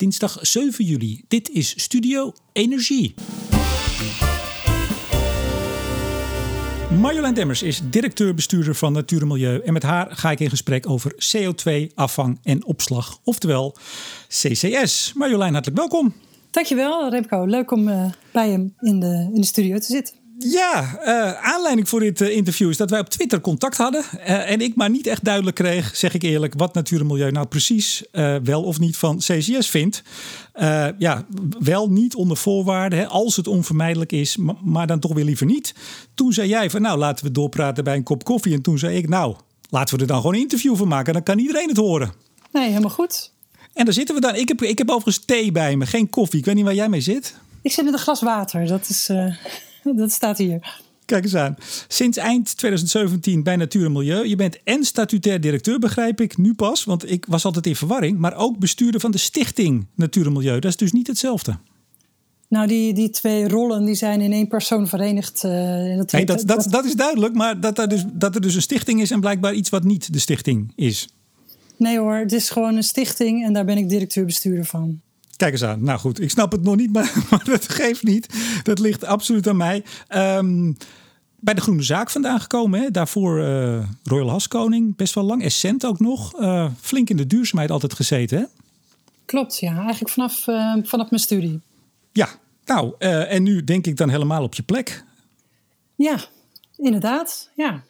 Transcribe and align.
dinsdag 0.00 0.38
7 0.40 0.84
juli. 0.84 1.24
Dit 1.28 1.50
is 1.50 1.82
Studio 1.82 2.32
Energie. 2.52 3.14
Marjolein 7.00 7.34
Demmers 7.34 7.62
is 7.62 7.80
directeur-bestuurder 7.90 8.74
van 8.74 8.92
Natuur 8.92 9.20
en 9.20 9.26
Milieu. 9.26 9.60
En 9.60 9.72
met 9.72 9.82
haar 9.82 10.06
ga 10.10 10.30
ik 10.30 10.40
in 10.40 10.50
gesprek 10.50 10.88
over 10.88 11.12
CO2-afvang 11.12 12.38
en 12.42 12.64
opslag, 12.64 13.20
oftewel 13.24 13.76
CCS. 14.28 15.12
Marjolein, 15.14 15.52
hartelijk 15.52 15.78
welkom. 15.78 16.14
Dankjewel, 16.50 17.10
Remco. 17.10 17.44
Leuk 17.44 17.70
om 17.70 17.88
uh, 17.88 18.04
bij 18.32 18.50
hem 18.50 18.74
in 18.80 19.00
de, 19.00 19.30
in 19.34 19.40
de 19.40 19.46
studio 19.46 19.78
te 19.78 19.86
zitten. 19.86 20.19
Ja, 20.42 20.98
uh, 21.04 21.32
aanleiding 21.32 21.88
voor 21.88 22.00
dit 22.00 22.20
uh, 22.20 22.36
interview 22.36 22.70
is 22.70 22.76
dat 22.76 22.90
wij 22.90 23.00
op 23.00 23.08
Twitter 23.08 23.40
contact 23.40 23.76
hadden. 23.76 24.04
Uh, 24.14 24.50
en 24.50 24.60
ik 24.60 24.74
maar 24.74 24.90
niet 24.90 25.06
echt 25.06 25.24
duidelijk 25.24 25.56
kreeg, 25.56 25.96
zeg 25.96 26.14
ik 26.14 26.22
eerlijk, 26.22 26.54
wat 26.56 26.74
natuur 26.74 27.00
en 27.00 27.06
milieu 27.06 27.30
nou 27.30 27.46
precies 27.46 28.04
wel 28.42 28.62
of 28.62 28.78
niet 28.78 28.96
van 28.96 29.18
CCS 29.18 29.68
vindt. 29.68 30.02
ja, 30.98 31.26
wel 31.58 31.90
niet 31.90 32.14
onder 32.14 32.36
voorwaarden, 32.36 32.98
hè, 32.98 33.06
als 33.06 33.36
het 33.36 33.46
onvermijdelijk 33.46 34.12
is, 34.12 34.36
maar 34.64 34.86
dan 34.86 35.00
toch 35.00 35.12
weer 35.12 35.24
liever 35.24 35.46
niet. 35.46 35.74
Toen 36.14 36.32
zei 36.32 36.48
jij 36.48 36.70
van 36.70 36.82
nou, 36.82 36.98
laten 36.98 37.24
we 37.24 37.32
doorpraten 37.32 37.84
bij 37.84 37.96
een 37.96 38.02
kop 38.02 38.24
koffie. 38.24 38.54
En 38.54 38.62
toen 38.62 38.78
zei 38.78 38.96
ik 38.96 39.08
nou, 39.08 39.36
laten 39.70 39.94
we 39.94 40.00
er 40.00 40.08
dan 40.08 40.16
gewoon 40.16 40.34
een 40.34 40.40
interview 40.40 40.76
van 40.76 40.88
maken. 40.88 41.12
Dan 41.12 41.22
kan 41.22 41.38
iedereen 41.38 41.68
het 41.68 41.76
horen. 41.76 42.12
Nee, 42.52 42.68
helemaal 42.68 42.90
goed. 42.90 43.32
En 43.74 43.84
daar 43.84 43.94
zitten 43.94 44.14
we 44.14 44.20
dan. 44.20 44.34
Ik 44.34 44.48
heb, 44.48 44.62
ik 44.62 44.78
heb 44.78 44.90
overigens 44.90 45.24
thee 45.24 45.52
bij 45.52 45.76
me, 45.76 45.86
geen 45.86 46.10
koffie. 46.10 46.38
Ik 46.38 46.44
weet 46.44 46.54
niet 46.54 46.64
waar 46.64 46.74
jij 46.74 46.88
mee 46.88 47.00
zit. 47.00 47.34
Ik 47.62 47.72
zit 47.72 47.84
met 47.84 47.94
een 47.94 48.00
glas 48.00 48.20
water. 48.20 48.66
Dat 48.66 48.88
is... 48.88 49.10
dat 49.96 50.12
staat 50.12 50.38
hier. 50.38 50.78
Kijk 51.04 51.24
eens 51.24 51.36
aan. 51.36 51.56
Sinds 51.88 52.16
eind 52.16 52.56
2017 52.56 53.42
bij 53.42 53.56
Natuur 53.56 53.84
en 53.84 53.92
Milieu. 53.92 54.28
Je 54.28 54.36
bent 54.36 54.62
en 54.64 54.84
statutair 54.84 55.40
directeur, 55.40 55.78
begrijp 55.78 56.20
ik, 56.20 56.36
nu 56.36 56.54
pas. 56.54 56.84
Want 56.84 57.10
ik 57.10 57.26
was 57.28 57.44
altijd 57.44 57.66
in 57.66 57.76
verwarring. 57.76 58.18
Maar 58.18 58.36
ook 58.36 58.58
bestuurder 58.58 59.00
van 59.00 59.10
de 59.10 59.18
stichting 59.18 59.86
Natuur 59.94 60.26
en 60.26 60.32
Milieu. 60.32 60.58
Dat 60.58 60.70
is 60.70 60.76
dus 60.76 60.92
niet 60.92 61.06
hetzelfde. 61.06 61.56
Nou, 62.48 62.66
die, 62.66 62.92
die 62.92 63.10
twee 63.10 63.48
rollen 63.48 63.84
die 63.84 63.94
zijn 63.94 64.20
in 64.20 64.32
één 64.32 64.48
persoon 64.48 64.88
verenigd. 64.88 65.44
Uh, 65.44 65.96
dat, 65.96 66.12
nee, 66.12 66.24
dat, 66.24 66.42
dat, 66.46 66.66
dat, 66.70 66.84
is 66.84 66.94
duidelijk. 66.94 67.34
Maar 67.34 67.60
dat 67.60 67.78
er, 67.78 67.88
dus, 67.88 68.04
dat 68.12 68.34
er 68.34 68.40
dus 68.40 68.54
een 68.54 68.62
stichting 68.62 69.00
is 69.00 69.10
en 69.10 69.20
blijkbaar 69.20 69.54
iets 69.54 69.68
wat 69.68 69.84
niet 69.84 70.12
de 70.12 70.18
stichting 70.18 70.72
is. 70.74 71.08
Nee 71.76 71.98
hoor, 71.98 72.14
het 72.14 72.32
is 72.32 72.50
gewoon 72.50 72.76
een 72.76 72.82
stichting 72.82 73.44
en 73.44 73.52
daar 73.52 73.64
ben 73.64 73.76
ik 73.76 73.88
directeur-bestuurder 73.88 74.64
van. 74.64 75.00
Kijk 75.40 75.52
eens 75.52 75.64
aan. 75.64 75.82
Nou 75.82 75.98
goed, 75.98 76.20
ik 76.20 76.30
snap 76.30 76.52
het 76.52 76.62
nog 76.62 76.76
niet, 76.76 76.92
maar, 76.92 77.12
maar 77.30 77.44
dat 77.44 77.68
geeft 77.68 78.02
niet. 78.02 78.26
Dat 78.62 78.78
ligt 78.78 79.04
absoluut 79.04 79.48
aan 79.48 79.56
mij. 79.56 79.84
Um, 80.08 80.76
bij 81.36 81.54
de 81.54 81.60
Groene 81.60 81.82
Zaak 81.82 82.10
vandaan 82.10 82.40
gekomen. 82.40 82.80
Hè? 82.80 82.90
Daarvoor 82.90 83.38
uh, 83.38 83.88
Royal 84.04 84.30
Haskoning, 84.30 84.96
best 84.96 85.14
wel 85.14 85.24
lang. 85.24 85.42
Essent 85.42 85.86
ook 85.86 86.00
nog. 86.00 86.40
Uh, 86.40 86.70
flink 86.80 87.10
in 87.10 87.16
de 87.16 87.26
duurzaamheid 87.26 87.70
altijd 87.70 87.94
gezeten, 87.94 88.38
hè? 88.38 88.44
Klopt, 89.24 89.58
ja. 89.58 89.78
Eigenlijk 89.78 90.10
vanaf, 90.10 90.46
uh, 90.46 90.74
vanaf 90.82 91.10
mijn 91.10 91.22
studie. 91.22 91.60
Ja, 92.12 92.28
nou, 92.64 92.94
en 92.98 93.42
nu 93.42 93.64
denk 93.64 93.86
ik 93.86 93.96
dan 93.96 94.08
helemaal 94.08 94.42
op 94.42 94.54
je 94.54 94.62
plek. 94.62 95.04
Ja, 95.94 96.18
inderdaad, 96.76 97.50
ja. 97.54 97.82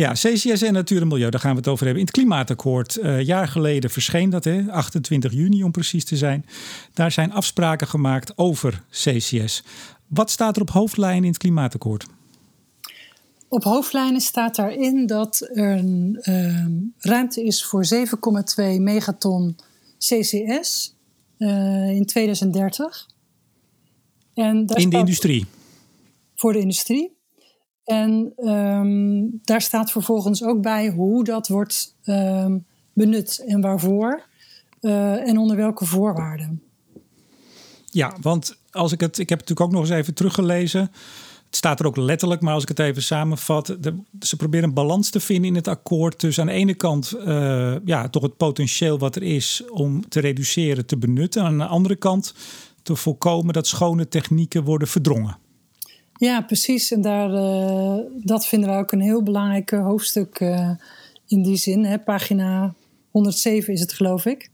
Ja, 0.00 0.12
CCS 0.12 0.62
en 0.62 0.72
Natuur 0.72 1.00
en 1.00 1.08
Milieu, 1.08 1.30
daar 1.30 1.40
gaan 1.40 1.50
we 1.50 1.56
het 1.56 1.68
over 1.68 1.84
hebben. 1.84 2.02
In 2.02 2.08
het 2.08 2.16
Klimaatakkoord, 2.16 2.96
uh, 2.96 3.22
jaar 3.22 3.48
geleden 3.48 3.90
verscheen 3.90 4.30
dat, 4.30 4.44
hè, 4.44 4.70
28 4.70 5.32
juni 5.32 5.64
om 5.64 5.70
precies 5.70 6.04
te 6.04 6.16
zijn. 6.16 6.46
Daar 6.94 7.12
zijn 7.12 7.32
afspraken 7.32 7.86
gemaakt 7.86 8.38
over 8.38 8.82
CCS. 8.90 9.62
Wat 10.06 10.30
staat 10.30 10.56
er 10.56 10.62
op 10.62 10.70
hoofdlijnen 10.70 11.22
in 11.22 11.28
het 11.28 11.38
Klimaatakkoord? 11.38 12.06
Op 13.48 13.64
hoofdlijnen 13.64 14.20
staat 14.20 14.56
daarin 14.56 15.06
dat 15.06 15.48
er 15.54 15.78
een 15.78 16.18
uh, 16.22 16.66
ruimte 16.98 17.44
is 17.44 17.64
voor 17.64 17.86
7,2 17.94 18.00
megaton 18.78 19.56
CCS 19.98 20.94
uh, 21.38 21.90
in 21.90 22.06
2030. 22.06 23.08
En 24.34 24.66
in 24.66 24.90
de 24.90 24.98
industrie? 24.98 25.46
Voor 26.34 26.52
de 26.52 26.58
industrie. 26.58 27.18
En 27.90 28.32
ehm, 28.36 29.22
daar 29.44 29.60
staat 29.60 29.90
vervolgens 29.90 30.44
ook 30.44 30.62
bij 30.62 30.88
hoe 30.88 31.24
dat 31.24 31.48
wordt 31.48 31.96
ehm, 32.04 32.58
benut 32.92 33.44
en 33.46 33.60
waarvoor 33.60 34.22
uh, 34.80 35.28
en 35.28 35.38
onder 35.38 35.56
welke 35.56 35.84
voorwaarden. 35.84 36.62
Ja, 37.86 38.16
want 38.20 38.56
als 38.70 38.92
ik 38.92 39.00
het, 39.00 39.18
ik 39.18 39.28
heb 39.28 39.38
het 39.38 39.48
natuurlijk 39.48 39.60
ook 39.60 39.80
nog 39.80 39.90
eens 39.90 40.00
even 40.00 40.14
teruggelezen. 40.14 40.80
Het 41.46 41.56
staat 41.56 41.80
er 41.80 41.86
ook 41.86 41.96
letterlijk, 41.96 42.40
maar 42.40 42.54
als 42.54 42.62
ik 42.62 42.68
het 42.68 42.78
even 42.78 43.02
samenvat, 43.02 43.76
ze 44.20 44.36
proberen 44.36 44.68
een 44.68 44.74
balans 44.74 45.10
te 45.10 45.20
vinden 45.20 45.44
in 45.44 45.54
het 45.54 45.68
akkoord. 45.68 46.20
Dus 46.20 46.38
aan 46.38 46.46
de 46.46 46.52
ene 46.52 46.74
kant 46.74 47.14
uh, 47.26 47.74
ja, 47.84 48.08
toch 48.08 48.22
het 48.22 48.36
potentieel 48.36 48.98
wat 48.98 49.16
er 49.16 49.22
is 49.22 49.62
om 49.70 50.08
te 50.08 50.20
reduceren, 50.20 50.86
te 50.86 50.96
benutten. 50.96 51.40
En 51.42 51.46
aan 51.46 51.58
de 51.58 51.66
andere 51.66 51.96
kant 51.96 52.34
te 52.82 52.96
voorkomen 52.96 53.54
dat 53.54 53.66
schone 53.66 54.08
technieken 54.08 54.64
worden 54.64 54.88
verdrongen. 54.88 55.36
Ja, 56.20 56.40
precies. 56.40 56.90
En 56.90 57.00
daar, 57.00 57.30
uh, 57.30 57.98
dat 58.22 58.46
vinden 58.46 58.68
wij 58.68 58.78
ook 58.78 58.92
een 58.92 59.00
heel 59.00 59.22
belangrijk 59.22 59.70
hoofdstuk 59.70 60.40
uh, 60.40 60.70
in 61.26 61.42
die 61.42 61.56
zin. 61.56 61.84
Hè. 61.84 61.98
Pagina 61.98 62.74
107 63.10 63.72
is 63.72 63.80
het, 63.80 63.92
geloof 63.92 64.26
ik. 64.26 64.50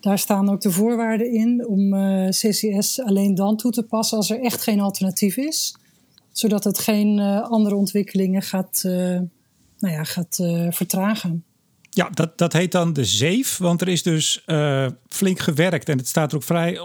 Daar 0.00 0.18
staan 0.18 0.50
ook 0.50 0.60
de 0.60 0.70
voorwaarden 0.70 1.32
in 1.32 1.66
om 1.66 1.94
uh, 1.94 2.28
CCS 2.28 3.00
alleen 3.00 3.34
dan 3.34 3.56
toe 3.56 3.70
te 3.70 3.82
passen 3.82 4.16
als 4.16 4.30
er 4.30 4.40
echt 4.40 4.62
geen 4.62 4.80
alternatief 4.80 5.36
is. 5.36 5.76
Zodat 6.32 6.64
het 6.64 6.78
geen 6.78 7.20
andere 7.42 7.74
ontwikkelingen 7.76 8.42
gaat, 8.42 8.80
nou 9.78 9.94
ja, 9.94 10.04
gaat 10.04 10.36
vertragen. 10.70 11.44
Ja, 11.96 12.10
dat, 12.10 12.38
dat 12.38 12.52
heet 12.52 12.72
dan 12.72 12.92
de 12.92 13.04
zeef, 13.04 13.58
want 13.58 13.80
er 13.80 13.88
is 13.88 14.02
dus 14.02 14.42
uh, 14.46 14.86
flink 15.08 15.38
gewerkt 15.38 15.88
en 15.88 15.98
het 15.98 16.08
staat 16.08 16.30
er 16.30 16.36
ook 16.36 16.42
vrij 16.42 16.78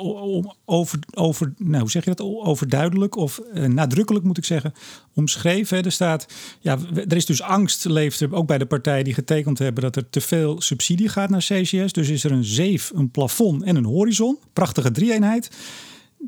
over, 0.66 1.00
over 1.14 1.54
nou, 1.58 1.80
hoe 1.80 1.92
zeg 1.92 2.04
je 2.04 2.14
dat, 2.14 2.28
overduidelijk 2.44 3.16
of 3.16 3.42
uh, 3.54 3.66
nadrukkelijk 3.66 4.26
moet 4.26 4.38
ik 4.38 4.46
zeggen, 4.46 4.74
omschreven. 5.14 5.84
Er 5.84 5.92
staat, 5.92 6.26
ja, 6.60 6.78
er 6.94 7.16
is 7.16 7.26
dus 7.26 7.42
angst, 7.42 7.86
leeft 7.86 8.20
er 8.20 8.34
ook 8.34 8.48
bij 8.48 8.58
de 8.58 8.66
partijen 8.66 9.04
die 9.04 9.14
getekend 9.14 9.60
hebben, 9.60 9.84
dat 9.84 9.96
er 9.96 10.10
te 10.10 10.22
veel 10.22 10.62
subsidie 10.62 11.10
gaat 11.10 11.30
naar 11.30 11.46
CCS. 11.48 11.94
Dus 11.94 12.10
is 12.10 12.24
er 12.24 12.32
een 12.32 12.44
zeef, 12.44 12.92
een 12.96 13.12
plafond 13.12 13.64
en 13.64 13.76
een 13.76 13.86
horizon. 13.86 14.38
Prachtige 14.54 14.92
drie-eenheid 14.92 15.50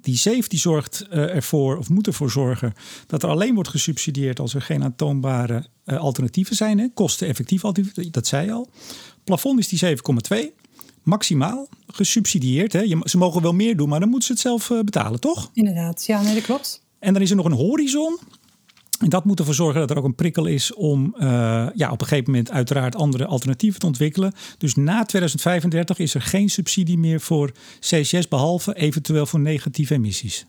die 0.02 0.44
die 0.48 0.60
zorgt 0.60 1.08
uh, 1.12 1.36
ervoor, 1.36 1.78
of 1.78 1.90
moet 1.90 2.08
ervoor 2.08 2.32
zorgen, 2.32 2.74
dat 3.08 3.24
er 3.24 3.30
alleen 3.30 3.54
wordt 3.54 3.70
gesubsidieerd 3.70 4.40
als 4.40 4.54
er 4.54 4.62
geen 4.62 4.84
aantoonbare 4.84 5.66
uh, 5.86 6.00
alternatieven 6.00 6.56
zijn. 6.56 6.80
Hè? 6.80 6.88
Kosteneffectief 6.94 7.66
alternatieven, 7.66 8.12
dat 8.12 8.28
zei 8.28 8.46
je 8.46 8.52
al. 8.52 8.70
Plafond 9.24 9.60
is 9.60 9.68
die 9.68 9.98
7,2. 9.98 10.62
Maximaal 11.04 11.68
gesubsidieerd. 11.88 12.74
Hè? 12.74 12.80
Je, 12.80 13.02
ze 13.04 13.18
mogen 13.18 13.42
wel 13.42 13.54
meer 13.54 13.78
doen, 13.78 13.90
maar 13.90 14.00
dan 14.00 14.10
moeten 14.10 14.28
ze 14.28 14.34
het 14.34 14.42
zelf 14.42 14.70
uh, 14.70 14.80
betalen, 14.80 15.20
toch? 15.20 15.50
Inderdaad, 15.54 16.06
ja, 16.06 16.22
nee, 16.22 16.34
dat 16.34 16.44
klopt. 16.44 16.82
En 17.00 17.14
dan 17.14 17.22
is 17.22 17.30
er 17.30 17.36
nog 17.36 17.46
een 17.46 17.52
horizon. 17.52 18.20
En 19.04 19.10
dat 19.10 19.26
moet 19.26 19.40
ervoor 19.40 19.54
zorgen 19.54 19.80
dat 19.80 19.90
er 19.90 19.98
ook 19.98 20.04
een 20.04 20.16
prikkel 20.16 20.46
is 20.46 20.74
om 20.74 21.16
uh, 21.18 21.26
ja, 21.76 21.92
op 21.92 22.02
een 22.02 22.08
gegeven 22.08 22.32
moment 22.32 22.52
uiteraard 22.52 22.96
andere 22.96 23.26
alternatieven 23.26 23.80
te 23.80 23.86
ontwikkelen. 23.86 24.34
Dus 24.58 24.76
na 24.76 25.06
2035 25.06 26.00
is 26.00 26.14
er 26.14 26.22
geen 26.22 26.50
subsidie 26.50 26.98
meer 26.98 27.22
voor 27.22 27.52
CCS, 27.80 28.28
behalve 28.28 28.76
eventueel 28.76 29.26
voor 29.26 29.40
negatieve 29.40 29.94
emissies. 29.94 30.46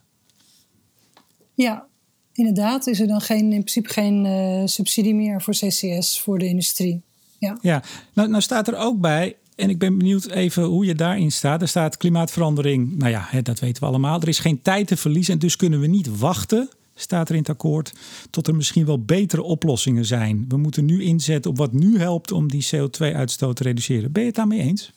Ja, 1.54 1.86
inderdaad 2.32 2.86
is 2.86 3.00
er 3.00 3.06
dan 3.06 3.20
geen, 3.20 3.44
in 3.52 3.60
principe 3.60 3.88
geen 3.88 4.24
uh, 4.24 4.66
subsidie 4.66 5.14
meer 5.14 5.42
voor 5.42 5.54
CCS 5.54 6.20
voor 6.20 6.38
de 6.38 6.46
industrie. 6.46 7.02
Ja, 7.38 7.58
ja. 7.60 7.82
Nou, 8.12 8.28
nou 8.28 8.42
staat 8.42 8.68
er 8.68 8.76
ook 8.76 9.00
bij, 9.00 9.36
en 9.56 9.70
ik 9.70 9.78
ben 9.78 9.98
benieuwd 9.98 10.26
even 10.26 10.62
hoe 10.62 10.84
je 10.84 10.94
daarin 10.94 11.32
staat. 11.32 11.62
Er 11.62 11.68
staat 11.68 11.96
klimaatverandering, 11.96 12.96
nou 12.96 13.10
ja, 13.10 13.42
dat 13.42 13.60
weten 13.60 13.82
we 13.82 13.88
allemaal. 13.88 14.20
Er 14.20 14.28
is 14.28 14.38
geen 14.38 14.62
tijd 14.62 14.86
te 14.86 14.96
verliezen 14.96 15.32
en 15.32 15.38
dus 15.38 15.56
kunnen 15.56 15.80
we 15.80 15.86
niet 15.86 16.18
wachten 16.18 16.68
staat 16.94 17.28
er 17.28 17.34
in 17.34 17.40
het 17.40 17.50
akkoord, 17.50 17.92
tot 18.30 18.46
er 18.46 18.54
misschien 18.54 18.86
wel 18.86 19.02
betere 19.02 19.42
oplossingen 19.42 20.04
zijn. 20.04 20.44
We 20.48 20.56
moeten 20.56 20.84
nu 20.84 21.02
inzetten 21.02 21.50
op 21.50 21.56
wat 21.56 21.72
nu 21.72 21.98
helpt 21.98 22.32
om 22.32 22.48
die 22.48 22.68
CO2-uitstoot 22.74 23.56
te 23.56 23.62
reduceren. 23.62 24.12
Ben 24.12 24.22
je 24.22 24.28
het 24.28 24.36
daarmee 24.36 24.60
eens? 24.60 24.92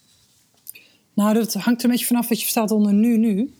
Nou, 1.13 1.33
dat 1.33 1.53
hangt 1.53 1.79
er 1.79 1.85
een 1.85 1.91
beetje 1.91 2.05
vanaf 2.05 2.27
wat 2.27 2.37
je 2.37 2.43
verstaat 2.43 2.71
onder 2.71 2.93
nu, 2.93 3.17
nu. 3.17 3.53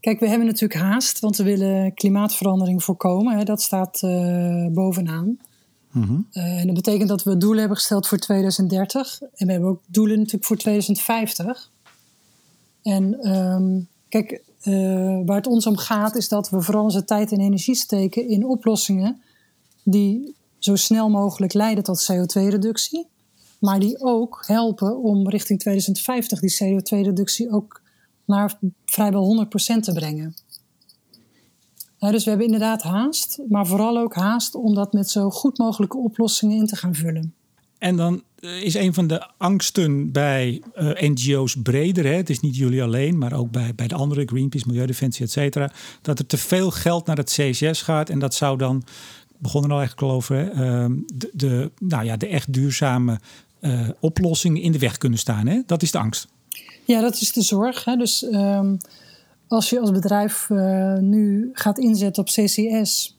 Kijk, 0.00 0.20
we 0.20 0.28
hebben 0.28 0.46
natuurlijk 0.46 0.80
haast, 0.80 1.18
want 1.18 1.36
we 1.36 1.42
willen 1.42 1.94
klimaatverandering 1.94 2.84
voorkomen. 2.84 3.38
Hè. 3.38 3.44
Dat 3.44 3.62
staat 3.62 4.02
uh, 4.02 4.66
bovenaan. 4.66 5.38
Mm 5.92 6.26
uh, 6.32 6.60
en 6.60 6.66
dat 6.66 6.74
betekent 6.74 7.08
dat 7.08 7.22
we 7.22 7.36
doelen 7.36 7.58
hebben 7.58 7.76
gesteld 7.76 8.06
voor 8.06 8.18
2030. 8.18 9.20
En 9.34 9.46
we 9.46 9.52
hebben 9.52 9.70
ook 9.70 9.82
doelen 9.86 10.18
natuurlijk 10.18 10.44
voor 10.44 10.56
2050. 10.56 11.70
En 12.82 13.28
um, 13.36 13.88
kijk, 14.08 14.42
uh, 14.68 15.20
waar 15.26 15.36
het 15.36 15.46
ons 15.46 15.66
om 15.66 15.76
gaat, 15.76 16.16
is 16.16 16.28
dat 16.28 16.50
we 16.50 16.60
vooral 16.62 16.82
onze 16.82 17.04
tijd 17.04 17.32
en 17.32 17.40
energie 17.40 17.74
steken 17.74 18.28
in 18.28 18.46
oplossingen 18.46 19.20
die 19.84 20.34
zo 20.58 20.76
snel 20.76 21.10
mogelijk 21.10 21.52
leiden 21.52 21.84
tot 21.84 22.12
CO2-reductie, 22.12 23.06
maar 23.60 23.80
die 23.80 24.00
ook 24.00 24.44
helpen 24.46 25.02
om 25.02 25.28
richting 25.28 25.60
2050 25.60 26.40
die 26.40 26.56
CO2-reductie 26.62 27.50
ook 27.50 27.82
naar 28.24 28.58
vrijwel 28.84 29.46
100% 29.46 29.80
te 29.80 29.92
brengen. 29.92 30.34
dus 31.98 32.24
we 32.24 32.30
hebben 32.30 32.46
inderdaad 32.46 32.82
haast, 32.82 33.38
maar 33.48 33.66
vooral 33.66 33.98
ook 33.98 34.14
haast 34.14 34.54
om 34.54 34.74
dat 34.74 34.92
met 34.92 35.10
zo 35.10 35.30
goed 35.30 35.58
mogelijke 35.58 35.96
oplossingen 35.96 36.56
in 36.56 36.66
te 36.66 36.76
gaan 36.76 36.94
vullen. 36.94 37.34
En 37.78 37.96
dan 37.96 38.22
is 38.40 38.74
een 38.74 38.94
van 38.94 39.06
de 39.06 39.26
angsten 39.36 40.12
bij 40.12 40.62
uh, 40.74 40.90
NGO's 41.00 41.56
breder. 41.62 42.04
Hè? 42.04 42.14
Het 42.14 42.30
is 42.30 42.40
niet 42.40 42.56
jullie 42.56 42.82
alleen, 42.82 43.18
maar 43.18 43.32
ook 43.32 43.50
bij, 43.50 43.74
bij 43.74 43.88
de 43.88 43.94
andere, 43.94 44.24
Greenpeace, 44.24 44.66
Milieudefensie, 44.66 45.24
et 45.24 45.30
cetera. 45.30 45.70
Dat 46.02 46.18
er 46.18 46.26
te 46.26 46.36
veel 46.36 46.70
geld 46.70 47.06
naar 47.06 47.16
het 47.16 47.30
CCS 47.30 47.82
gaat. 47.82 48.10
En 48.10 48.18
dat 48.18 48.34
zou 48.34 48.58
dan, 48.58 48.84
begonnen 49.38 49.70
al 49.70 49.78
eigenlijk 49.78 50.12
al 50.12 50.36
ehm, 50.36 50.92
de, 51.14 51.30
de, 51.32 51.70
nou 51.78 52.04
ja, 52.04 52.16
de 52.16 52.26
echt 52.26 52.52
duurzame 52.52 53.20
uh, 53.60 53.88
oplossingen 54.00 54.62
in 54.62 54.72
de 54.72 54.78
weg 54.78 54.96
kunnen 54.96 55.18
staan. 55.18 55.46
Hè? 55.46 55.62
Dat 55.66 55.82
is 55.82 55.90
de 55.90 55.98
angst. 55.98 56.28
Ja, 56.84 57.00
dat 57.00 57.20
is 57.20 57.32
de 57.32 57.42
zorg. 57.42 57.84
Hè? 57.84 57.96
Dus 57.96 58.22
um, 58.22 58.78
als 59.48 59.70
je 59.70 59.80
als 59.80 59.90
bedrijf 59.90 60.48
nu 61.00 61.50
gaat 61.52 61.78
inzetten 61.78 62.22
op 62.22 62.28
CCS 62.28 63.17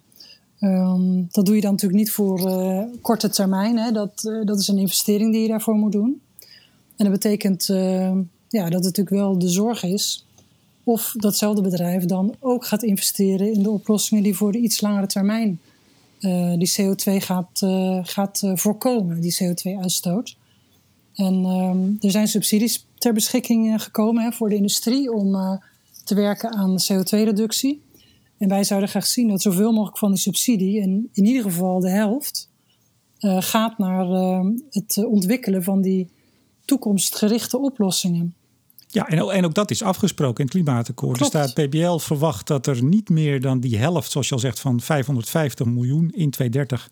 Um, 0.61 1.27
dat 1.31 1.45
doe 1.45 1.55
je 1.55 1.61
dan 1.61 1.71
natuurlijk 1.71 1.99
niet 1.99 2.11
voor 2.11 2.39
uh, 2.39 2.83
korte 3.01 3.29
termijn. 3.29 3.77
Hè. 3.77 3.91
Dat, 3.91 4.23
uh, 4.23 4.45
dat 4.45 4.59
is 4.59 4.67
een 4.67 4.77
investering 4.77 5.31
die 5.31 5.41
je 5.41 5.47
daarvoor 5.47 5.75
moet 5.75 5.91
doen. 5.91 6.21
En 6.95 7.05
dat 7.05 7.11
betekent 7.11 7.67
uh, 7.69 8.11
ja, 8.47 8.63
dat 8.63 8.73
het 8.73 8.83
natuurlijk 8.83 9.09
wel 9.09 9.39
de 9.39 9.49
zorg 9.49 9.83
is 9.83 10.25
of 10.83 11.13
datzelfde 11.17 11.61
bedrijf 11.61 12.05
dan 12.05 12.35
ook 12.39 12.65
gaat 12.65 12.83
investeren 12.83 13.53
in 13.53 13.63
de 13.63 13.69
oplossingen 13.69 14.23
die 14.23 14.35
voor 14.35 14.51
de 14.51 14.57
iets 14.57 14.81
langere 14.81 15.07
termijn 15.07 15.59
die 16.57 16.73
CO2 16.81 17.15
gaat, 17.15 17.65
gaat 18.03 18.41
voorkomen, 18.53 19.21
die 19.21 19.37
CO2-uitstoot. 19.43 20.37
En 21.15 21.45
um, 21.45 21.97
er 21.99 22.11
zijn 22.11 22.27
subsidies 22.27 22.85
ter 22.97 23.13
beschikking 23.13 23.83
gekomen 23.83 24.23
hè, 24.23 24.31
voor 24.31 24.49
de 24.49 24.55
industrie 24.55 25.11
om 25.13 25.59
te 26.03 26.15
werken 26.15 26.53
aan 26.53 26.77
CO2-reductie. 26.77 27.81
En 28.39 28.49
wij 28.49 28.63
zouden 28.63 28.89
graag 28.89 29.05
zien 29.05 29.27
dat 29.27 29.41
zoveel 29.41 29.71
mogelijk 29.71 29.97
van 29.97 30.11
die 30.11 30.19
subsidie, 30.19 30.81
en 30.81 31.09
in 31.13 31.25
ieder 31.25 31.43
geval 31.43 31.79
de 31.79 31.89
helft, 31.89 32.49
uh, 33.19 33.37
gaat 33.41 33.77
naar 33.77 34.09
uh, 34.09 34.45
het 34.69 35.05
ontwikkelen 35.05 35.63
van 35.63 35.81
die 35.81 36.09
toekomstgerichte 36.65 37.57
oplossingen. 37.57 38.33
Ja, 38.87 39.07
en, 39.07 39.45
ook 39.45 39.53
dat 39.53 39.71
is 39.71 39.83
afgesproken 39.83 40.37
in 40.37 40.45
het 40.45 40.53
klimaatakkoord. 40.53 41.19
Er 41.19 41.25
staat 41.25 41.53
PBL 41.53 41.97
verwacht 41.97 42.47
dat 42.47 42.67
er 42.67 42.83
niet 42.83 43.09
meer 43.09 43.41
dan 43.41 43.59
die 43.59 43.77
helft, 43.77 44.11
zoals 44.11 44.27
je 44.27 44.33
al 44.33 44.39
zegt, 44.39 44.59
van 44.59 44.81
550 44.81 45.65
miljoen 45.65 46.11
in 46.11 46.29
2030 46.29 46.89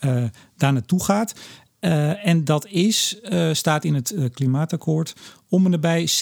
uh, 0.00 0.24
daar 0.56 0.72
naartoe 0.72 1.04
gaat. 1.04 1.34
Uh, 1.80 2.26
en 2.26 2.44
dat 2.44 2.66
is, 2.66 3.20
uh, 3.22 3.52
staat 3.52 3.84
in 3.84 3.94
het 3.94 4.14
klimaatakkoord, 4.32 5.14
om 5.48 5.64
en 5.64 5.70
nabij 5.70 6.08
6% 6.08 6.12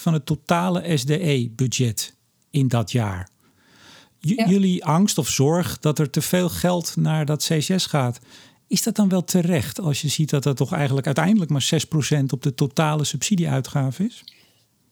van 0.00 0.12
het 0.12 0.26
totale 0.26 0.96
SDE-budget 0.96 2.14
in 2.50 2.68
dat 2.68 2.92
jaar 2.92 3.28
jullie 4.34 4.84
angst 4.84 5.18
of 5.18 5.28
zorg 5.28 5.78
dat 5.78 5.98
er 5.98 6.10
te 6.10 6.20
veel 6.20 6.48
geld 6.48 6.96
naar 6.96 7.26
dat 7.26 7.44
CCS 7.44 7.86
gaat. 7.86 8.18
Is 8.66 8.82
dat 8.82 8.96
dan 8.96 9.08
wel 9.08 9.24
terecht 9.24 9.80
als 9.80 10.02
je 10.02 10.08
ziet 10.08 10.30
dat 10.30 10.42
dat 10.42 10.56
toch 10.56 10.72
eigenlijk 10.72 11.06
uiteindelijk 11.06 11.50
maar 11.50 11.70
6% 12.20 12.24
op 12.32 12.42
de 12.42 12.54
totale 12.54 13.04
subsidieuitgave 13.04 14.04
is? 14.04 14.24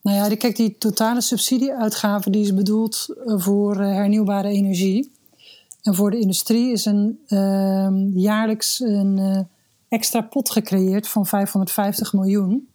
Nou 0.02 0.16
ja, 0.16 0.36
kijk, 0.36 0.56
die 0.56 0.78
totale 0.78 1.20
subsidieuitgave 1.20 2.30
die 2.30 2.42
is 2.42 2.54
bedoeld 2.54 3.06
eh, 3.26 3.34
voor 3.38 3.80
eh, 3.80 3.92
hernieuwbare 3.92 4.48
energie. 4.48 5.12
En 5.82 5.94
voor 5.94 6.10
de 6.10 6.18
industrie 6.18 6.72
is 6.72 6.84
een, 6.84 7.18
uh, 7.28 7.88
jaarlijks 8.14 8.80
een 8.80 9.18
uh, 9.18 9.40
extra 9.88 10.20
pot 10.20 10.50
gecreëerd 10.50 11.08
van 11.08 11.26
550 11.26 12.12
miljoen. 12.12 12.68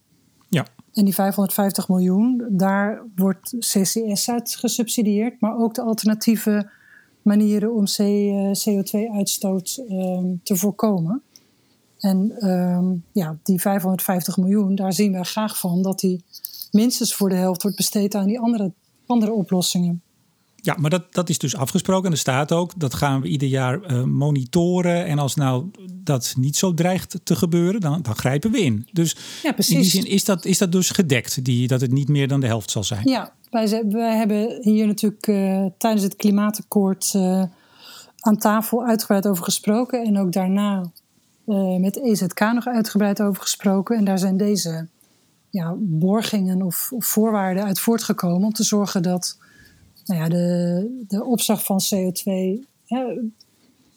En 0.94 1.06
die 1.06 1.14
550 1.14 1.88
miljoen, 1.88 2.46
daar 2.50 3.04
wordt 3.16 3.56
CCS 3.60 4.30
uit 4.30 4.56
gesubsidieerd, 4.56 5.42
maar 5.42 5.58
ook 5.58 5.74
de 5.74 5.82
alternatieve 5.82 6.70
manieren 7.22 7.74
om 7.74 7.86
CO2-uitstoot 8.70 9.84
um, 9.90 9.98
ehm, 9.98 10.26
te 10.44 10.56
voorkomen. 10.56 11.22
En 12.00 12.50
um, 12.50 13.04
ja, 13.12 13.38
die 13.44 13.62
550 13.62 14.38
miljoen, 14.38 14.76
daar 14.76 14.94
zien 14.94 15.12
we 15.12 15.24
graag 15.24 15.60
van 15.60 15.82
dat 15.82 16.00
die 16.00 16.24
minstens 16.72 17.16
voor 17.16 17.30
de 17.30 17.36
helft 17.36 17.62
wordt 17.62 17.78
besteed 17.78 18.16
aan 18.16 18.28
die 18.28 18.40
andere, 18.40 18.72
andere 19.06 19.32
oplossingen. 19.32 20.02
Ja, 20.62 20.76
maar 20.80 20.90
dat, 20.90 21.14
dat 21.14 21.30
is 21.30 21.38
dus 21.38 21.56
afgesproken. 21.56 22.06
En 22.06 22.12
er 22.12 22.18
staat 22.18 22.52
ook, 22.52 22.80
dat 22.80 22.94
gaan 22.94 23.22
we 23.22 23.28
ieder 23.28 23.48
jaar 23.48 23.92
uh, 23.92 24.04
monitoren. 24.04 25.06
En 25.06 25.20
als 25.20 25.36
nou 25.36 25.72
dat 25.94 26.34
niet 26.38 26.58
zo 26.58 26.74
dreigt 26.74 27.20
te 27.24 27.36
gebeuren, 27.36 27.82
dan, 27.82 28.02
dan 28.02 28.16
grijpen 28.16 28.52
we 28.52 28.62
in. 28.62 28.88
Dus 28.92 29.16
ja, 29.44 29.58
in 29.58 29.80
die 29.80 29.90
zin 29.90 30.06
is 30.06 30.26
dat, 30.26 30.46
is 30.46 30.58
dat 30.58 30.72
dus 30.72 30.90
gedekt, 30.90 31.46
die, 31.46 31.68
dat 31.68 31.82
het 31.82 31.92
niet 31.92 32.08
meer 32.08 32.28
dan 32.28 32.40
de 32.40 32.48
helft 32.48 32.72
zal 32.72 32.84
zijn. 32.84 33.10
Ja, 33.10 33.34
wij, 33.50 33.84
wij 33.90 34.18
hebben 34.18 34.58
hier 34.62 34.88
natuurlijk 34.88 35.28
uh, 35.28 35.66
tijdens 35.78 36.04
het 36.04 36.16
klimaatakkoord 36.16 37.14
uh, 37.16 37.44
aan 38.20 38.38
tafel 38.38 38.86
uitgebreid 38.86 39.28
over 39.28 39.44
gesproken. 39.44 40.06
En 40.06 40.20
ook 40.20 40.32
daarna 40.32 40.92
met 41.80 42.04
EZK 42.04 42.40
nog 42.40 42.68
uitgebreid 42.68 43.22
over 43.22 43.42
gesproken. 43.42 43.98
En 43.98 44.06
daar 44.06 44.20
zijn 44.20 44.38
deze 44.38 44.88
ja, 45.50 45.76
borgingen 45.78 46.62
of, 46.62 46.92
of 46.92 47.06
voorwaarden 47.06 47.64
uit 47.64 47.80
voortgekomen 47.80 48.44
om 48.44 48.54
te 48.54 48.64
zorgen 48.64 49.04
dat 49.04 49.38
nou 50.12 50.24
ja, 50.24 50.30
de, 50.30 51.06
de 51.08 51.24
opslag 51.24 51.64
van 51.64 51.82
CO2 51.96 52.60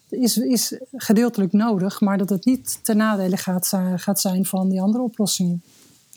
is, 0.09 0.37
is 0.37 0.79
gedeeltelijk 0.91 1.53
nodig, 1.53 2.01
maar 2.01 2.17
dat 2.17 2.29
het 2.29 2.45
niet 2.45 2.79
ten 2.83 2.97
nadele 2.97 3.37
gaat, 3.37 3.73
gaat 3.95 4.21
zijn 4.21 4.45
van 4.45 4.69
die 4.69 4.81
andere 4.81 5.03
oplossingen. 5.03 5.63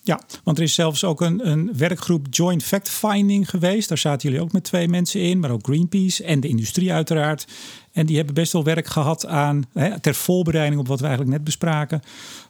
Ja, 0.03 0.21
want 0.45 0.57
er 0.57 0.63
is 0.63 0.75
zelfs 0.75 1.05
ook 1.05 1.21
een, 1.21 1.49
een 1.49 1.77
werkgroep 1.77 2.27
Joint 2.31 2.63
Fact 2.63 2.89
Finding 2.89 3.51
geweest. 3.51 3.89
Daar 3.89 3.99
zaten 3.99 4.29
jullie 4.29 4.45
ook 4.45 4.53
met 4.53 4.65
twee 4.65 4.89
mensen 4.89 5.21
in, 5.21 5.41
maar 5.41 5.51
ook 5.51 5.67
Greenpeace 5.67 6.25
en 6.25 6.41
de 6.41 6.49
industrie 6.49 6.93
uiteraard. 6.93 7.47
En 7.93 8.07
die 8.07 8.17
hebben 8.17 8.35
best 8.35 8.53
wel 8.53 8.65
werk 8.65 8.87
gehad 8.87 9.27
aan, 9.27 9.65
hè, 9.73 10.01
ter 10.01 10.15
voorbereiding 10.15 10.81
op 10.81 10.89
wat 10.89 11.01
we 11.01 11.07
eigenlijk 11.07 11.37
net 11.37 11.45
bespraken, 11.45 12.01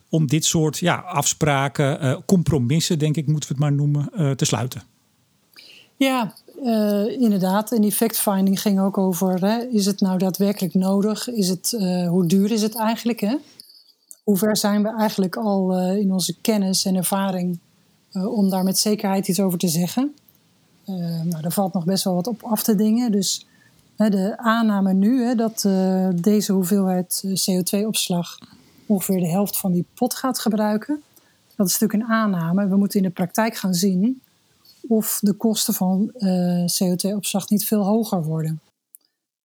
om 0.08 0.26
dit 0.26 0.44
soort 0.44 0.78
ja, 0.78 0.96
afspraken, 0.96 2.04
uh, 2.04 2.16
compromissen, 2.26 2.98
denk 2.98 3.16
ik, 3.16 3.26
moeten 3.26 3.48
we 3.48 3.54
het 3.54 3.64
maar 3.64 3.72
noemen, 3.72 4.10
uh, 4.16 4.30
te 4.30 4.44
sluiten. 4.44 4.82
Ja, 5.96 6.34
uh, 6.62 7.20
inderdaad. 7.20 7.72
En 7.72 7.80
die 7.80 7.92
fact-finding 7.92 8.60
ging 8.60 8.80
ook 8.80 8.98
over: 8.98 9.44
hè, 9.46 9.58
is 9.58 9.86
het 9.86 10.00
nou 10.00 10.18
daadwerkelijk 10.18 10.74
nodig? 10.74 11.28
Is 11.28 11.48
het, 11.48 11.72
uh, 11.72 12.08
hoe 12.08 12.26
duur 12.26 12.50
is 12.50 12.62
het 12.62 12.76
eigenlijk? 12.76 13.20
Hè? 13.20 13.36
Hoe 14.24 14.36
ver 14.36 14.56
zijn 14.56 14.82
we 14.82 14.88
eigenlijk 14.88 15.36
al 15.36 15.80
uh, 15.80 15.96
in 15.96 16.12
onze 16.12 16.40
kennis 16.40 16.84
en 16.84 16.96
ervaring 16.96 17.58
om 18.12 18.50
daar 18.50 18.64
met 18.64 18.78
zekerheid 18.78 19.28
iets 19.28 19.40
over 19.40 19.58
te 19.58 19.68
zeggen? 19.68 20.14
nou, 21.24 21.44
er 21.44 21.52
valt 21.52 21.72
nog 21.72 21.84
best 21.84 22.04
wel 22.04 22.14
wat 22.14 22.26
op 22.26 22.42
af 22.42 22.62
te 22.62 22.74
dingen. 22.74 23.12
Dus 23.12 23.46
de 23.96 24.34
aanname 24.36 24.92
nu 24.92 25.22
hè, 25.22 25.34
dat 25.34 25.68
deze 26.14 26.52
hoeveelheid 26.52 27.24
CO2-opslag 27.26 28.38
ongeveer 28.86 29.20
de 29.20 29.28
helft 29.28 29.58
van 29.58 29.72
die 29.72 29.84
pot 29.94 30.14
gaat 30.14 30.38
gebruiken. 30.38 31.02
Dat 31.56 31.66
is 31.66 31.78
natuurlijk 31.78 32.10
een 32.10 32.16
aanname. 32.16 32.68
We 32.68 32.76
moeten 32.76 32.98
in 32.98 33.06
de 33.06 33.12
praktijk 33.12 33.56
gaan 33.56 33.74
zien 33.74 34.20
of 34.88 35.18
de 35.20 35.32
kosten 35.32 35.74
van 35.74 36.10
uh, 36.14 36.62
eh, 36.62 36.68
CO2-opslag 36.68 37.48
niet 37.48 37.64
veel 37.64 37.84
hoger 37.84 38.24
worden. 38.24 38.60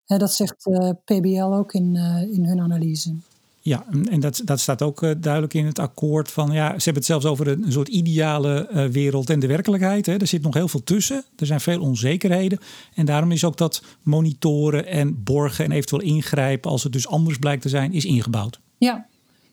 dat 0.06 0.34
zegt 0.34 0.66
uh, 0.66 0.88
eh, 0.88 0.94
PBL 1.04 1.54
ook 1.54 1.72
in, 1.72 1.94
uh, 1.94 2.22
in 2.32 2.44
hun 2.44 2.60
analyse. 2.60 3.14
Ja, 3.60 3.84
en 4.10 4.20
dat, 4.20 4.40
dat 4.44 4.60
staat 4.60 4.82
ook 4.82 5.00
duidelijk 5.22 5.54
in 5.54 5.66
het 5.66 5.78
akkoord 5.78 6.30
van 6.30 6.50
ja, 6.52 6.68
ze 6.68 6.84
hebben 6.84 6.94
het 6.94 7.04
zelfs 7.04 7.24
over 7.24 7.48
een, 7.48 7.72
soort 7.72 7.88
ideale 7.88 8.88
wereld 8.92 9.30
en 9.30 9.40
de 9.40 9.46
werkelijkheid. 9.46 10.06
Hè. 10.06 10.16
Er 10.16 10.26
zit 10.26 10.42
nog 10.42 10.54
heel 10.54 10.68
veel 10.68 10.82
tussen. 10.82 11.24
Er 11.36 11.46
zijn 11.46 11.60
veel 11.60 11.80
onzekerheden. 11.80 12.58
En 12.94 13.06
daarom 13.06 13.32
is 13.32 13.44
ook 13.44 13.56
dat 13.56 13.82
monitoren 14.02 14.86
en 14.86 15.22
borgen 15.22 15.64
en 15.64 15.72
eventueel 15.72 16.02
ingrijpen 16.02 16.70
als 16.70 16.82
het 16.82 16.92
dus 16.92 17.08
anders 17.08 17.38
blijkt 17.38 17.62
te 17.62 17.68
zijn, 17.68 17.92
is 17.92 18.04
ingebouwd. 18.04 18.60
Ja, 18.78 19.06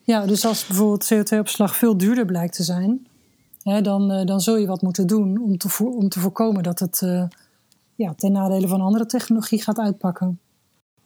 ja 0.04 0.26
dus 0.26 0.46
als 0.46 0.66
bijvoorbeeld 0.66 1.14
CO2-opslag 1.14 1.76
veel 1.76 1.98
duurder 1.98 2.26
blijkt 2.26 2.56
te 2.56 2.64
zijn, 2.64 3.08
dan, 3.64 4.12
uh, 4.12 4.26
dan 4.26 4.42
zul 4.42 4.58
je 4.58 4.68
wat 4.68 4.82
moeten 4.82 5.08
doen 5.08 5.42
om 5.42 5.58
te, 5.58 5.78
om 5.80 6.10
te 6.10 6.20
voorkomen 6.20 6.64
dat 6.64 6.80
het 6.80 7.02
uh, 7.04 7.24
ja, 7.96 8.14
ten 8.14 8.32
nadele 8.32 8.68
van 8.68 8.82
andere 8.82 9.06
technologie 9.06 9.62
gaat 9.62 9.80
uitpakken. 9.80 10.40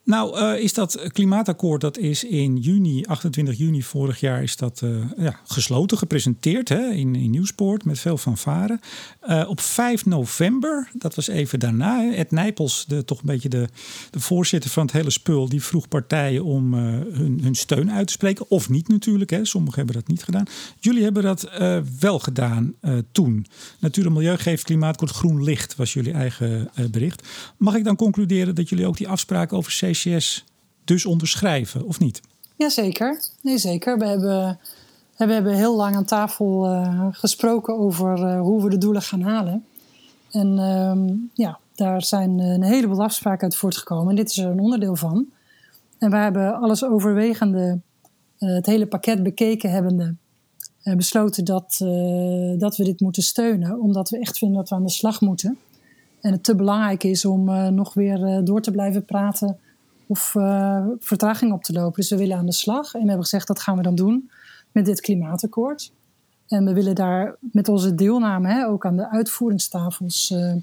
Nou, 0.06 0.40
uh, 0.40 0.64
is 0.64 0.74
dat 0.74 1.08
klimaatakkoord, 1.12 1.82
dat 1.82 1.98
is 1.98 2.24
in 2.24 2.58
juni, 2.58 3.04
28 3.06 3.58
juni 3.58 3.84
vorig 3.84 4.20
jaar, 4.20 4.44
is 4.44 4.58
dat 4.58 4.82
uh, 4.84 5.04
ja, 5.18 5.40
gesloten, 5.46 5.98
gepresenteerd 5.98 6.70
hè, 6.70 6.90
in, 6.90 7.16
in 7.16 7.30
Nieuwspoort 7.30 7.86
met 7.86 8.00
veel 8.00 8.18
fanfare. 8.18 8.80
Uh, 9.28 9.46
op 9.48 9.62
5 9.62 10.06
november, 10.06 10.90
dat 10.94 11.16
was 11.16 11.28
even 11.28 11.60
daarna, 11.60 12.14
Ed 12.14 12.32
Nijpels, 12.32 12.86
de, 12.88 13.06
toch 13.06 13.20
een 13.20 13.26
beetje 13.26 13.50
de, 13.50 13.68
de 14.12 14.20
voorzitter 14.20 14.70
van 14.70 14.84
het 14.84 14.92
hele 14.92 15.10
spul, 15.10 15.50
die 15.50 15.64
vroeg 15.64 15.88
partijen 15.88 16.44
om 16.44 16.74
hun, 16.74 17.40
hun 17.44 17.56
steun 17.56 17.92
uit 17.92 18.08
te 18.08 18.14
spreken. 18.14 18.50
Of 18.50 18.70
niet 18.70 18.88
natuurlijk, 18.88 19.30
hè. 19.30 19.46
sommigen 19.46 19.78
hebben 19.78 19.96
dat 19.96 20.08
niet 20.08 20.24
gedaan. 20.24 20.46
Jullie 20.80 21.04
hebben 21.04 21.24
dat 21.24 21.50
wel 22.00 22.20
gedaan 22.20 22.74
toen. 23.12 23.46
Natuur 23.80 24.06
en 24.06 24.14
Milieu 24.14 24.38
geeft 24.38 24.64
klimaatakkoord 24.64 25.12
groen 25.12 25.44
licht, 25.44 25.76
was 25.76 25.94
jullie 25.94 26.14
eigen 26.14 26.70
bericht. 26.92 27.28
Mag 27.58 27.76
ik 27.76 27.84
dan 27.84 27.96
concluderen 27.96 28.56
dat 28.56 28.70
jullie 28.70 28.88
ook 28.88 28.98
die 28.98 29.08
afspraken 29.08 29.58
over 29.58 29.72
Dus 30.84 31.06
onderschrijven, 31.06 31.86
of 31.86 32.00
niet? 32.00 32.22
Jazeker, 32.56 33.22
nee 33.42 33.58
zeker. 33.58 33.98
We 33.98 34.06
hebben, 34.06 34.60
we 35.18 35.34
hebben 35.34 35.54
heel 35.54 35.76
lang 35.76 35.96
aan 35.96 36.06
tafel 36.06 36.72
uh, 36.72 37.08
gesproken 37.12 37.78
over 37.78 38.20
uh, 38.20 38.42
hoe 38.42 38.64
we 38.64 38.70
de 38.70 38.78
doelen 38.78 39.02
gaan 39.02 39.22
halen. 39.22 39.66
En 40.32 40.58
uh, 40.58 41.16
ja, 41.34 41.60
daar 41.76 42.04
zijn 42.04 42.40
een 42.40 42.64
heleboel 42.64 43.04
afspraken 43.04 43.44
uit 43.44 43.56
voortgekomen. 43.56 44.10
En 44.10 44.16
dit 44.16 44.30
is 44.30 44.38
er 44.38 44.50
een 44.50 44.60
onderdeel 44.60 44.96
van. 44.96 45.26
En 45.98 46.10
we 46.10 46.18
hebben 46.18 46.56
alles 46.56 46.84
overwegende, 46.84 47.80
uh, 48.40 48.56
het 48.56 48.66
hele 48.66 48.88
pakket 48.88 49.24
bekeken 49.24 49.72
hebbende, 49.72 50.16
besloten 50.96 51.46
dat, 51.46 51.76
dat 52.58 52.78
we 52.78 52.84
dit 52.84 53.00
moeten 53.00 53.24
steunen, 53.24 53.80
omdat 53.80 54.10
we 54.10 54.20
echt 54.20 54.38
vinden 54.38 54.58
dat 54.58 54.70
we 54.70 54.76
aan 54.76 54.84
de 54.84 54.90
slag 54.90 55.22
moeten. 55.22 55.58
En 56.22 56.32
het 56.32 56.44
te 56.44 56.56
belangrijk 56.56 57.04
is 57.04 57.26
om 57.26 57.74
nog 57.74 57.94
weer 57.94 58.42
door 58.44 58.62
te 58.62 58.72
blijven 58.72 59.06
praten 59.06 59.60
of 60.08 60.30
vertraging 61.00 61.52
op 61.52 61.64
te 61.64 61.74
lopen. 61.74 62.00
Dus 62.00 62.10
we 62.10 62.18
willen 62.18 62.38
aan 62.38 62.46
de 62.46 62.54
slag 62.54 62.94
en 62.94 63.02
we 63.02 63.08
hebben 63.08 63.24
gezegd 63.24 63.48
dat 63.48 63.60
gaan 63.60 63.78
we 63.78 63.84
dan 63.84 63.96
doen 63.96 64.30
met 64.72 64.86
dit 64.86 65.02
klimaatakkoord. 65.02 65.92
En 66.48 66.66
we 66.66 66.74
willen 66.74 66.96
daar 66.96 67.36
met 67.40 67.68
onze 67.68 67.96
deelname 67.96 68.48
hè, 68.48 68.68
ook 68.68 68.86
aan 68.86 68.98
de 68.98 69.10
uitvoeringstafels 69.10 70.32
uh, 70.32 70.54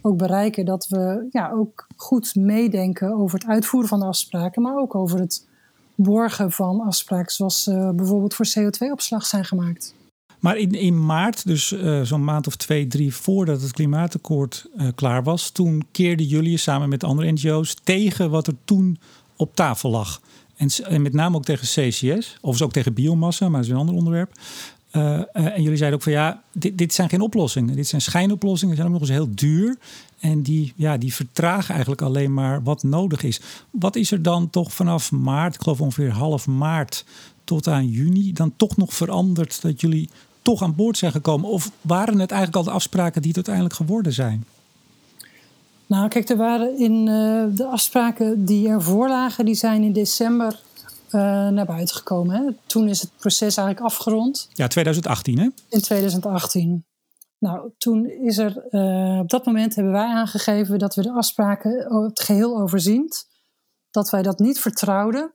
ook 0.00 0.16
bereiken 0.16 0.64
dat 0.64 0.88
we 0.88 1.26
ja, 1.30 1.50
ook 1.50 1.86
goed 1.96 2.34
meedenken 2.34 3.14
over 3.14 3.38
het 3.38 3.48
uitvoeren 3.48 3.88
van 3.88 4.00
de 4.00 4.06
afspraken, 4.06 4.62
maar 4.62 4.76
ook 4.76 4.94
over 4.94 5.18
het 5.18 5.46
borgen 5.94 6.52
van 6.52 6.80
afspraken 6.80 7.32
zoals 7.32 7.66
uh, 7.66 7.90
bijvoorbeeld 7.90 8.34
voor 8.34 8.46
CO2-opslag 8.58 9.26
zijn 9.26 9.44
gemaakt. 9.44 9.94
Maar 10.44 10.56
in, 10.56 10.72
in 10.72 11.06
maart, 11.06 11.46
dus 11.46 11.72
uh, 11.72 12.02
zo'n 12.02 12.24
maand 12.24 12.46
of 12.46 12.56
twee, 12.56 12.86
drie 12.86 13.14
voordat 13.14 13.62
het 13.62 13.72
klimaatakkoord 13.72 14.66
klaar 14.94 15.22
was, 15.22 15.50
toen 15.50 15.84
keerden 15.92 16.26
jullie 16.26 16.56
samen 16.56 16.88
met 16.88 17.04
andere 17.04 17.32
NGO's 17.32 17.76
tegen 17.84 18.30
wat 18.30 18.46
er 18.46 18.54
toen 18.64 18.98
op 19.36 19.54
tafel 19.54 19.90
lag. 19.90 20.20
En, 20.56 21.02
met 21.02 21.12
name 21.12 21.36
ook 21.36 21.44
tegen 21.44 21.66
CCS, 21.66 22.36
of 22.40 22.62
ook 22.62 22.72
tegen 22.72 22.94
biomassa, 22.94 23.48
maar 23.48 23.56
dat 23.56 23.64
is 23.64 23.70
een 23.70 23.78
ander 23.78 23.94
onderwerp. 23.94 24.32
Uh, 24.92 25.20
en 25.32 25.62
jullie 25.62 25.76
zeiden 25.76 25.98
ook 25.98 26.04
van 26.04 26.12
ja, 26.12 26.42
dit, 26.52 26.78
dit, 26.78 26.94
zijn 26.94 27.08
geen 27.08 27.20
oplossingen. 27.20 27.76
Dit 27.76 27.86
zijn 27.86 28.00
schijnoplossingen, 28.00 28.74
die 28.74 28.84
zijn 28.84 28.94
ook 28.94 29.00
nog 29.00 29.08
eens 29.08 29.18
heel 29.18 29.34
duur. 29.34 29.76
En 30.18 30.42
die, 30.42 30.72
ja, 30.76 30.96
die 30.96 31.14
vertragen 31.14 31.70
eigenlijk 31.70 32.02
alleen 32.02 32.34
maar 32.34 32.62
wat 32.62 32.82
nodig 32.82 33.22
is. 33.22 33.40
Wat 33.70 33.96
is 33.96 34.10
er 34.10 34.22
dan 34.22 34.50
toch 34.50 34.72
vanaf 34.72 35.12
maart, 35.12 35.54
ik 35.54 35.62
geloof 35.62 35.80
ongeveer 35.80 36.10
half 36.10 36.46
maart 36.46 37.04
tot 37.44 37.68
aan 37.68 37.88
juni, 37.88 38.32
dan 38.32 38.52
toch 38.56 38.76
nog 38.76 38.94
veranderd 38.94 39.62
dat 39.62 39.80
jullie 39.80 40.08
toch 40.44 40.62
aan 40.62 40.74
boord 40.74 40.98
zijn 40.98 41.12
gekomen? 41.12 41.50
Of 41.50 41.70
waren 41.80 42.18
het 42.18 42.30
eigenlijk 42.30 42.56
al 42.56 42.72
de 42.72 42.76
afspraken 42.76 43.22
die 43.22 43.28
het 43.28 43.36
uiteindelijk 43.36 43.74
geworden 43.74 44.12
zijn? 44.12 44.44
Nou, 45.86 46.08
kijk, 46.08 46.28
er 46.28 46.36
waren 46.36 46.78
in 46.78 47.06
uh, 47.06 47.44
de 47.56 47.66
afspraken 47.66 48.44
die 48.44 48.68
ervoor 48.68 49.08
lagen, 49.08 49.44
die 49.44 49.54
zijn 49.54 49.82
in 49.82 49.92
december 49.92 50.60
uh, 51.10 51.20
naar 51.48 51.66
buiten 51.66 51.96
gekomen. 51.96 52.36
Hè. 52.36 52.52
Toen 52.66 52.88
is 52.88 53.00
het 53.00 53.10
proces 53.16 53.56
eigenlijk 53.56 53.86
afgerond. 53.86 54.48
Ja, 54.52 54.66
2018 54.66 55.38
hè? 55.38 55.48
In 55.68 55.80
2018. 55.80 56.84
Nou, 57.38 57.70
toen 57.78 58.06
is 58.06 58.38
er, 58.38 58.64
uh, 58.70 59.18
op 59.18 59.30
dat 59.30 59.44
moment 59.44 59.74
hebben 59.74 59.92
wij 59.92 60.06
aangegeven 60.06 60.78
dat 60.78 60.94
we 60.94 61.02
de 61.02 61.12
afspraken 61.12 62.02
het 62.04 62.20
geheel 62.20 62.60
overziend, 62.60 63.26
dat 63.90 64.10
wij 64.10 64.22
dat 64.22 64.38
niet 64.38 64.60
vertrouwden 64.60 65.34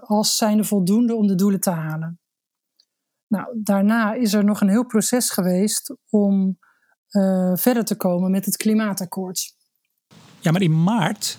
als 0.00 0.36
zijnde 0.36 0.64
voldoende 0.64 1.14
om 1.14 1.26
de 1.26 1.34
doelen 1.34 1.60
te 1.60 1.70
halen. 1.70 2.20
Nou, 3.28 3.60
daarna 3.62 4.12
is 4.12 4.32
er 4.32 4.44
nog 4.44 4.60
een 4.60 4.68
heel 4.68 4.86
proces 4.86 5.30
geweest 5.30 5.96
om 6.10 6.58
uh, 7.10 7.52
verder 7.54 7.84
te 7.84 7.94
komen 7.94 8.30
met 8.30 8.44
het 8.44 8.56
klimaatakkoord. 8.56 9.54
Ja, 10.40 10.52
maar 10.52 10.62
in 10.62 10.82
maart, 10.82 11.38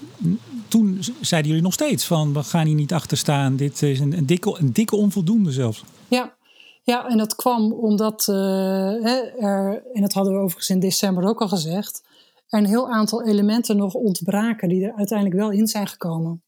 toen 0.67 0.99
zeiden 1.21 1.49
jullie 1.49 1.65
nog 1.65 1.73
steeds 1.73 2.05
van 2.05 2.33
we 2.33 2.43
gaan 2.43 2.65
hier 2.65 2.75
niet 2.75 2.93
achter 2.93 3.17
staan. 3.17 3.55
Dit 3.55 3.81
is 3.81 3.99
een, 3.99 4.17
een, 4.17 4.25
dikke, 4.25 4.59
een 4.59 4.73
dikke 4.73 4.95
onvoldoende 4.95 5.51
zelfs. 5.51 5.83
Ja, 6.07 6.37
ja 6.83 7.07
en 7.07 7.17
dat 7.17 7.35
kwam 7.35 7.73
omdat 7.73 8.27
uh, 8.29 9.05
er, 9.43 9.83
en 9.93 10.01
dat 10.01 10.13
hadden 10.13 10.33
we 10.33 10.39
overigens 10.39 10.69
in 10.69 10.79
december 10.79 11.23
ook 11.23 11.41
al 11.41 11.47
gezegd, 11.47 12.03
er 12.47 12.59
een 12.59 12.65
heel 12.65 12.89
aantal 12.89 13.25
elementen 13.25 13.77
nog 13.77 13.93
ontbraken 13.93 14.69
die 14.69 14.85
er 14.85 14.93
uiteindelijk 14.95 15.39
wel 15.39 15.51
in 15.51 15.67
zijn 15.67 15.87
gekomen. 15.87 16.43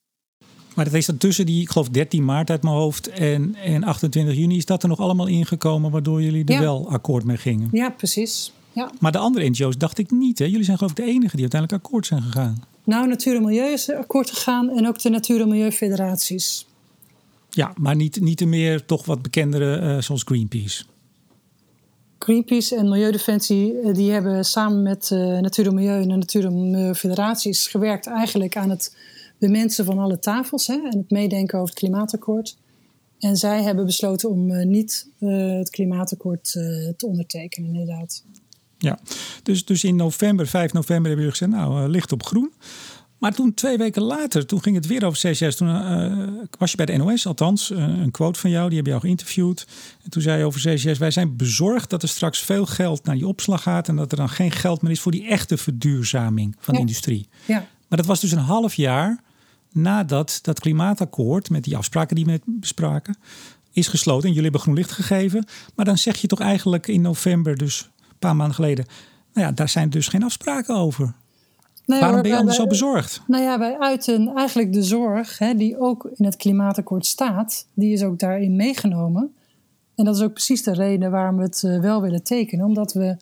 Maar 0.75 0.85
dat 0.85 0.93
is 0.93 1.05
dan 1.05 1.17
tussen 1.17 1.45
die, 1.45 1.61
ik 1.61 1.69
geloof 1.69 1.89
13 1.89 2.25
maart 2.25 2.49
uit 2.49 2.63
mijn 2.63 2.75
hoofd 2.75 3.09
en, 3.09 3.55
en 3.55 3.83
28 3.83 4.35
juni, 4.35 4.57
is 4.57 4.65
dat 4.65 4.83
er 4.83 4.89
nog 4.89 4.99
allemaal 4.99 5.27
ingekomen 5.27 5.91
waardoor 5.91 6.21
jullie 6.21 6.45
er 6.45 6.59
wel 6.59 6.89
akkoord 6.89 7.23
mee 7.23 7.37
gingen? 7.37 7.69
Ja, 7.71 7.89
precies. 7.89 8.51
Ja. 8.73 8.91
Maar 8.99 9.11
de 9.11 9.17
andere 9.17 9.49
NGO's 9.49 9.77
dacht 9.77 9.97
ik 9.97 10.11
niet. 10.11 10.39
Hè? 10.39 10.45
Jullie 10.45 10.63
zijn 10.63 10.77
geloof 10.77 10.91
ik 10.91 10.97
de 10.97 11.11
enige 11.11 11.35
die 11.35 11.41
uiteindelijk 11.41 11.83
akkoord 11.83 12.05
zijn 12.05 12.21
gegaan. 12.21 12.63
Nou, 12.83 13.07
Natuur 13.07 13.35
en 13.35 13.43
Milieu 13.43 13.71
is 13.71 13.91
akkoord 13.91 14.29
gegaan 14.29 14.69
en 14.69 14.87
ook 14.87 15.01
de 15.01 15.09
Natuur- 15.09 15.41
en 15.41 15.47
Milieufederaties. 15.47 16.67
Ja, 17.49 17.73
maar 17.75 17.95
niet, 17.95 18.21
niet 18.21 18.39
de 18.39 18.45
meer 18.45 18.85
toch 18.85 19.05
wat 19.05 19.21
bekendere 19.21 19.81
uh, 19.81 20.01
zoals 20.01 20.23
Greenpeace. 20.23 20.83
Greenpeace 22.19 22.75
en 22.75 22.89
Milieudefensie 22.89 23.73
uh, 23.73 23.93
die 23.93 24.11
hebben 24.11 24.45
samen 24.45 24.81
met 24.81 25.09
uh, 25.13 25.39
Natuur 25.39 25.67
en 25.67 25.73
Milieu 25.73 26.01
en 26.01 26.07
de 26.09 26.15
Natuur- 26.15 26.45
en 26.45 26.71
Milieufederaties 26.71 27.67
gewerkt 27.67 28.07
eigenlijk 28.07 28.57
aan 28.57 28.69
het 28.69 28.95
bemensen 29.39 29.85
van 29.85 29.99
alle 29.99 30.19
tafels 30.19 30.67
hè, 30.67 30.73
en 30.73 30.97
het 30.97 31.11
meedenken 31.11 31.57
over 31.57 31.69
het 31.69 31.79
klimaatakkoord. 31.79 32.57
En 33.19 33.37
zij 33.37 33.63
hebben 33.63 33.85
besloten 33.85 34.29
om 34.29 34.67
niet 34.69 35.09
het 35.19 35.69
klimaatakkoord 35.69 36.51
te 36.97 37.05
ondertekenen, 37.05 37.69
inderdaad. 37.69 38.23
Ja, 38.77 38.99
dus, 39.43 39.65
dus 39.65 39.83
in 39.83 39.95
november, 39.95 40.47
5 40.47 40.73
november 40.73 41.07
hebben 41.11 41.25
jullie 41.25 41.37
gezegd, 41.37 41.51
nou, 41.51 41.89
licht 41.89 42.11
op 42.11 42.23
groen. 42.23 42.53
Maar 43.17 43.33
toen 43.33 43.53
twee 43.53 43.77
weken 43.77 44.01
later, 44.01 44.45
toen 44.45 44.61
ging 44.61 44.75
het 44.75 44.87
weer 44.87 45.05
over 45.05 45.31
CCS. 45.31 45.55
Toen 45.55 45.67
was 46.57 46.71
je 46.71 46.77
bij 46.77 46.85
de 46.85 46.97
NOS, 46.97 47.27
althans, 47.27 47.69
een 47.69 48.11
quote 48.11 48.39
van 48.39 48.49
jou, 48.49 48.67
die 48.67 48.77
heb 48.77 48.87
jou 48.87 48.99
geïnterviewd. 48.99 49.67
En 50.03 50.09
toen 50.09 50.21
zei 50.21 50.37
je 50.37 50.45
over 50.45 50.59
CCS, 50.61 50.97
wij 50.97 51.11
zijn 51.11 51.35
bezorgd 51.35 51.89
dat 51.89 52.01
er 52.03 52.09
straks 52.09 52.39
veel 52.39 52.65
geld 52.65 53.03
naar 53.03 53.15
die 53.15 53.27
opslag 53.27 53.61
gaat... 53.61 53.87
en 53.87 53.95
dat 53.95 54.11
er 54.11 54.17
dan 54.17 54.29
geen 54.29 54.51
geld 54.51 54.81
meer 54.81 54.91
is 54.91 54.99
voor 54.99 55.11
die 55.11 55.27
echte 55.27 55.57
verduurzaming 55.57 56.55
van 56.59 56.73
de 56.73 56.79
industrie. 56.79 57.27
Ja. 57.45 57.67
Maar 57.87 57.97
dat 57.97 58.07
was 58.07 58.19
dus 58.19 58.31
een 58.31 58.37
half 58.37 58.73
jaar 58.73 59.23
nadat 59.71 60.39
dat 60.41 60.59
klimaatakkoord... 60.59 61.49
met 61.49 61.63
die 61.63 61.77
afspraken 61.77 62.15
die 62.15 62.25
we 62.25 62.31
net 62.31 62.43
bespraken, 62.45 63.17
is 63.71 63.87
gesloten. 63.87 64.23
En 64.23 64.29
jullie 64.29 64.43
hebben 64.43 64.61
groen 64.61 64.75
licht 64.75 64.91
gegeven. 64.91 65.45
Maar 65.75 65.85
dan 65.85 65.97
zeg 65.97 66.17
je 66.17 66.27
toch 66.27 66.39
eigenlijk 66.39 66.87
in 66.87 67.01
november 67.01 67.57
dus 67.57 67.89
paar 68.19 68.35
maanden 68.35 68.55
geleden. 68.55 68.85
Nou 69.33 69.47
ja, 69.47 69.53
daar 69.53 69.69
zijn 69.69 69.89
dus 69.89 70.07
geen 70.07 70.23
afspraken 70.23 70.75
over. 70.75 71.13
Nee, 71.85 71.99
Waarom 71.99 72.21
ben 72.21 72.31
je 72.31 72.37
anders 72.37 72.55
zo 72.55 72.67
bezorgd? 72.67 73.21
Nou 73.27 73.43
ja, 73.43 73.59
wij 73.59 73.79
uiten 73.79 74.27
eigenlijk 74.35 74.73
de 74.73 74.83
zorg 74.83 75.37
hè, 75.37 75.55
die 75.55 75.79
ook 75.79 76.09
in 76.15 76.25
het 76.25 76.35
klimaatakkoord 76.35 77.05
staat. 77.05 77.67
Die 77.73 77.93
is 77.93 78.03
ook 78.03 78.19
daarin 78.19 78.55
meegenomen. 78.55 79.33
En 79.95 80.05
dat 80.05 80.15
is 80.15 80.21
ook 80.21 80.33
precies 80.33 80.63
de 80.63 80.73
reden 80.73 81.11
waarom 81.11 81.35
we 81.37 81.43
het 81.43 81.63
uh, 81.65 81.79
wel 81.79 82.01
willen 82.01 82.23
tekenen. 82.23 82.65
Omdat 82.65 82.93
we, 82.93 83.17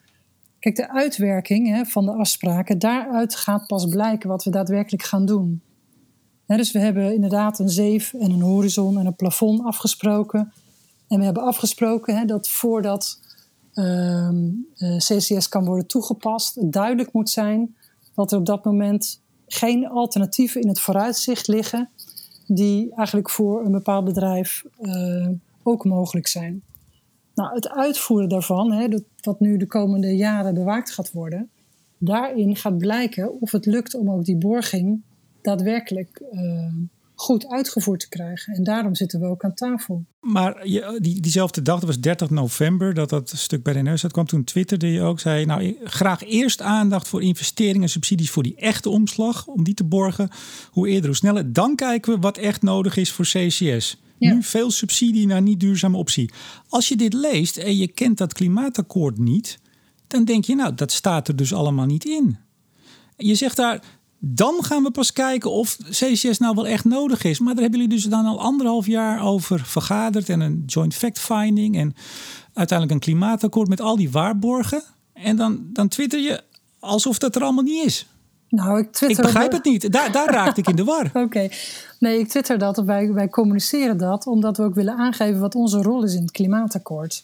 kijk, 0.60 0.75
de 0.75 0.92
uitwerking 0.92 1.68
hè, 1.68 1.86
van 1.86 2.06
de 2.06 2.12
afspraken, 2.12 2.80
daaruit 2.80 3.36
gaat 3.36 3.68
pas 3.68 3.86
blijken 3.86 4.30
wat 4.30 4.44
we 4.44 4.50
daadwerkelijk 4.50 5.04
gaan 5.04 5.25
doen. 5.25 5.62
Dus 6.48 6.72
we 6.72 6.80
hebben 6.80 7.13
inderdaad 7.13 7.60
een 7.60 7.70
zeef 7.70 8.13
en 8.13 8.32
een 8.32 8.42
horizon 8.42 9.00
en 9.00 9.06
een 9.06 9.16
plafond 9.16 9.63
afgesproken. 9.63 10.54
En 11.08 11.20
we 11.20 11.25
hebben 11.25 11.44
afgesproken 11.44 12.27
dat 12.27 12.50
voordat 12.50 13.20
Ehm, 13.77 14.48
eh, 14.77 14.98
CCS 14.98 15.50
kan 15.50 15.66
worden 15.66 15.88
toegepast. 15.88 16.72
Duidelijk 16.72 17.13
moet 17.13 17.30
zijn 17.30 17.75
dat 18.13 18.32
er 18.32 18.38
op 18.38 18.46
dat 18.46 18.66
moment 18.66 19.22
geen 19.48 19.88
alternatieven 19.88 20.62
in 20.62 20.68
het 20.68 20.80
vooruitzicht 20.80 21.48
liggen 21.48 21.89
die 22.48 22.94
eigenlijk 22.96 23.30
voor 23.30 23.66
een 23.66 23.72
bepaald 23.72 24.06
bedrijf 24.06 24.63
uh, 24.82 25.27
ook 25.63 25.86
mogelijk 25.86 26.27
zijn. 26.27 26.62
Nou, 27.34 27.54
het 27.54 27.70
uitvoeren 27.70 28.30
daarvan, 28.30 28.89
dat, 28.89 29.04
wat 29.22 29.39
nu 29.39 29.58
de 29.58 29.68
komende 29.68 30.16
jaren 30.16 30.54
bewaakt 30.54 30.92
gaat 30.92 31.12
worden, 31.12 31.50
daarin 31.98 32.56
gaat 32.56 32.77
blijken 32.77 33.42
of 33.42 33.51
het 33.51 33.66
lukt 33.66 33.96
om 33.96 34.12
ook 34.12 34.25
die 34.25 34.38
borging 34.38 35.01
daadwerkelijk 35.48 36.22
uh, 36.32 36.74
goed 37.16 37.48
uitgevoerd 37.48 38.00
te 38.00 38.10
krijgen. 38.10 38.54
En 38.54 38.63
daarom 38.63 38.96
zitten 38.96 39.20
we 39.20 39.25
ook 39.25 39.44
aan 39.44 39.54
tafel. 39.54 40.06
Maar 40.20 40.68
je, 40.68 40.98
die, 41.01 41.22
diezelfde 41.22 41.62
dag, 41.62 41.80
dat 41.80 41.88
was 41.88 42.00
30 42.00 42.30
november, 42.30 42.94
dat 42.94 43.10
dat 43.10 43.30
stuk 43.36 43.63
bij 43.63 43.74
de 43.74 43.92
NS 43.92 44.06
kwam. 44.08 44.25
Toen 44.25 44.44
twitterde 44.44 44.92
je 44.92 45.01
ook, 45.01 45.20
zei 45.20 45.46
nou 45.46 45.77
graag 45.84 46.24
eerst 46.24 46.62
aandacht 46.62 47.08
voor 47.08 47.22
investeringen 47.22 47.82
en 47.82 47.89
subsidies 47.89 48.30
voor 48.30 48.44
die 48.44 48.56
echte 48.56 48.89
omslag. 48.89 49.48
Om 49.48 49.63
die 49.63 49.74
te 49.74 49.84
borgen. 49.84 50.30
Hoe 50.72 50.88
eerder, 50.88 51.06
hoe 51.06 51.16
sneller. 51.16 51.54
Dan 51.54 51.75
kijken 51.75 52.13
we 52.13 52.20
wat 52.20 52.38
echt 52.38 52.62
nodig 52.62 52.98
is 52.98 53.12
voor 53.12 53.25
CCS. 53.25 54.01
Nu 54.20 54.44
veel 54.44 54.72
subsidie 54.72 55.27
naar 55.27 55.42
niet 55.42 55.60
duurzame 55.60 55.98
optie. 55.98 56.32
Als 56.70 56.88
je 56.88 56.96
dit 56.96 57.13
leest 57.13 57.58
en 57.58 57.77
je 57.77 57.88
kent 57.88 58.18
dat 58.18 58.34
klimaatakkoord 58.34 59.18
niet, 59.18 59.60
dan 60.08 60.25
denk 60.25 60.46
je, 60.46 60.56
nou, 60.56 60.74
dat 60.74 60.92
staat 60.92 61.27
er 61.27 61.36
dus 61.36 61.54
allemaal 61.54 61.86
niet 61.86 62.06
in. 62.06 62.38
Je 63.18 63.36
zegt 63.36 63.56
daar, 63.56 63.84
dan 64.19 64.63
gaan 64.63 64.83
we 64.83 64.91
pas 64.91 65.13
kijken 65.13 65.51
of 65.51 65.77
CCS 65.89 66.38
nou 66.38 66.55
wel 66.55 66.67
echt 66.67 66.86
nodig 66.86 67.24
is. 67.24 67.39
Maar 67.39 67.53
daar 67.53 67.63
hebben 67.63 67.79
jullie 67.79 67.95
dus 67.95 68.05
dan 68.05 68.25
al 68.25 68.41
anderhalf 68.41 68.86
jaar 68.86 69.24
over 69.24 69.59
vergaderd. 69.59 70.29
En 70.29 70.39
een 70.39 70.63
joint 70.65 70.93
fact-finding. 70.93 71.77
En 71.77 71.95
uiteindelijk 72.53 72.91
een 72.91 73.13
klimaatakkoord 73.13 73.67
met 73.67 73.81
al 73.81 73.95
die 73.95 74.12
waarborgen. 74.12 74.83
En 75.13 75.36
dan, 75.36 75.59
dan 75.74 75.88
twitter 75.88 76.19
je 76.19 76.41
alsof 76.79 77.17
dat 77.17 77.36
er 77.36 77.41
allemaal 77.41 77.63
niet 77.63 77.86
is. 77.86 78.07
Nou, 78.50 78.79
ik, 78.79 78.91
twitter 78.91 79.25
ik 79.25 79.31
begrijp 79.31 79.51
het 79.51 79.63
niet. 79.63 79.91
Daar, 79.91 80.12
daar 80.12 80.29
raakte 80.29 80.59
ik 80.59 80.67
in 80.67 80.75
de 80.75 80.83
war. 80.83 81.09
Oké. 81.25 81.50
Nee, 82.00 82.19
ik 82.19 82.27
twitter 82.27 82.57
dat. 82.57 82.77
Wij, 82.77 83.13
wij 83.13 83.29
communiceren 83.29 83.97
dat. 83.97 84.27
Omdat 84.27 84.57
we 84.57 84.63
ook 84.63 84.75
willen 84.75 84.97
aangeven 84.97 85.39
wat 85.39 85.55
onze 85.55 85.81
rol 85.81 86.03
is 86.03 86.13
in 86.13 86.21
het 86.21 86.31
klimaatakkoord. 86.31 87.24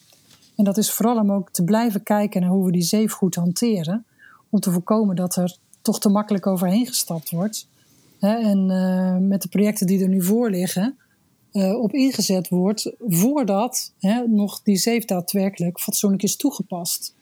En 0.55 0.63
dat 0.63 0.77
is 0.77 0.91
vooral 0.91 1.17
om 1.17 1.31
ook 1.31 1.49
te 1.51 1.63
blijven 1.63 2.03
kijken 2.03 2.41
naar 2.41 2.49
hoe 2.49 2.65
we 2.65 2.71
die 2.71 2.81
zeef 2.81 3.11
goed 3.11 3.35
hanteren. 3.35 4.05
Om 4.49 4.59
te 4.59 4.71
voorkomen 4.71 5.15
dat 5.15 5.35
er 5.35 5.57
toch 5.83 5.99
te 5.99 6.09
makkelijk 6.09 6.47
overheen 6.47 6.87
gestapt 6.87 7.29
wordt. 7.29 7.67
en 8.19 8.69
uh, 8.69 9.17
met 9.17 9.41
de 9.41 9.47
projecten 9.47 9.87
die 9.87 10.01
er 10.01 10.07
nu 10.07 10.23
voor 10.23 10.49
liggen, 10.49 10.97
uh, 11.51 11.81
op 11.81 11.93
ingezet 11.93 12.49
wordt 12.49 12.91
voordat 13.07 13.93
hè, 13.99 14.27
nog 14.27 14.61
die 14.61 14.77
zeef 14.77 15.05
daadwerkelijk 15.05 15.79
fatsoenlijk 15.79 16.23
is 16.23 16.35
toegepast. 16.35 17.13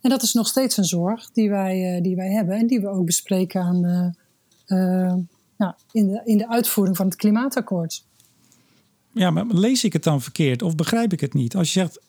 En 0.00 0.10
dat 0.10 0.22
is 0.22 0.32
nog 0.32 0.48
steeds 0.48 0.76
een 0.76 0.84
zorg 0.84 1.30
die 1.32 1.50
wij, 1.50 1.96
uh, 1.96 2.02
die 2.02 2.16
wij 2.16 2.30
hebben 2.30 2.56
en 2.56 2.66
die 2.66 2.80
we 2.80 2.88
ook 2.88 3.04
bespreken 3.04 3.62
aan, 3.62 3.80
nou, 5.56 5.72
in, 5.92 6.06
de, 6.08 6.20
in 6.24 6.38
de 6.38 6.48
uitvoering 6.48 6.96
van 6.96 7.06
het 7.06 7.16
klimaatakkoord. 7.16 8.04
Ja, 9.12 9.30
maar 9.30 9.46
lees 9.46 9.84
ik 9.84 9.92
het 9.92 10.02
dan 10.02 10.22
verkeerd 10.22 10.62
of 10.62 10.74
begrijp 10.74 11.12
ik 11.12 11.20
het 11.20 11.34
niet? 11.34 11.56
Als 11.56 11.72
je 11.72 11.80
zegt, 11.80 12.00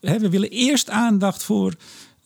hè, 0.00 0.18
we 0.18 0.30
willen 0.30 0.50
eerst 0.50 0.90
aandacht 0.90 1.42
voor 1.42 1.76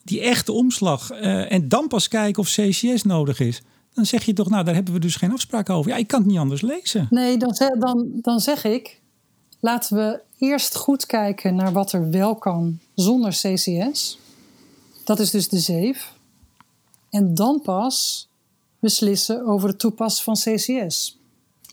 die 0.06 0.20
echte 0.20 0.52
omslag 0.52 1.10
en 1.10 1.68
dan 1.68 1.88
pas 1.88 2.08
kijken 2.08 2.42
of 2.42 2.48
CCS 2.48 3.02
nodig 3.02 3.40
is 3.40 3.62
dan 3.96 4.06
zeg 4.06 4.24
je 4.24 4.32
toch, 4.32 4.48
nou, 4.48 4.64
daar 4.64 4.74
hebben 4.74 4.92
we 4.92 5.00
dus 5.00 5.16
geen 5.16 5.32
afspraak 5.32 5.70
over. 5.70 5.90
Ja, 5.90 5.96
ik 5.96 6.06
kan 6.06 6.20
het 6.20 6.28
niet 6.28 6.38
anders 6.38 6.60
lezen. 6.60 7.06
Nee, 7.10 7.36
dan, 7.36 7.54
dan, 7.78 8.08
dan 8.14 8.40
zeg 8.40 8.64
ik, 8.64 9.00
laten 9.60 9.96
we 9.96 10.20
eerst 10.38 10.76
goed 10.76 11.06
kijken 11.06 11.54
naar 11.54 11.72
wat 11.72 11.92
er 11.92 12.10
wel 12.10 12.34
kan 12.34 12.78
zonder 12.94 13.30
CCS. 13.30 14.18
Dat 15.04 15.18
is 15.18 15.30
dus 15.30 15.48
de 15.48 15.58
zeef. 15.58 16.12
En 17.10 17.34
dan 17.34 17.60
pas 17.62 18.28
beslissen 18.78 19.46
over 19.46 19.68
het 19.68 19.78
toepassen 19.78 20.24
van 20.24 20.34
CCS. 20.34 21.18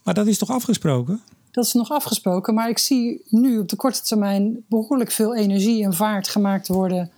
Maar 0.03 0.13
dat 0.13 0.27
is 0.27 0.37
toch 0.37 0.49
afgesproken? 0.49 1.21
Dat 1.51 1.65
is 1.65 1.73
nog 1.73 1.91
afgesproken, 1.91 2.53
maar 2.53 2.69
ik 2.69 2.77
zie 2.77 3.21
nu 3.29 3.59
op 3.59 3.69
de 3.69 3.75
korte 3.75 4.01
termijn 4.01 4.65
behoorlijk 4.67 5.11
veel 5.11 5.35
energie 5.35 5.83
en 5.83 5.93
vaart 5.93 6.27
gemaakt 6.27 6.67
worden 6.67 7.11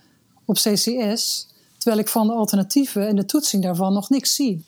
op 0.46 0.54
CCS, 0.54 1.48
terwijl 1.78 2.02
ik 2.02 2.08
van 2.08 2.26
de 2.26 2.32
alternatieven 2.32 3.08
en 3.08 3.16
de 3.16 3.24
toetsing 3.24 3.62
daarvan 3.62 3.92
nog 3.92 4.10
niks 4.10 4.34
zie. 4.34 4.64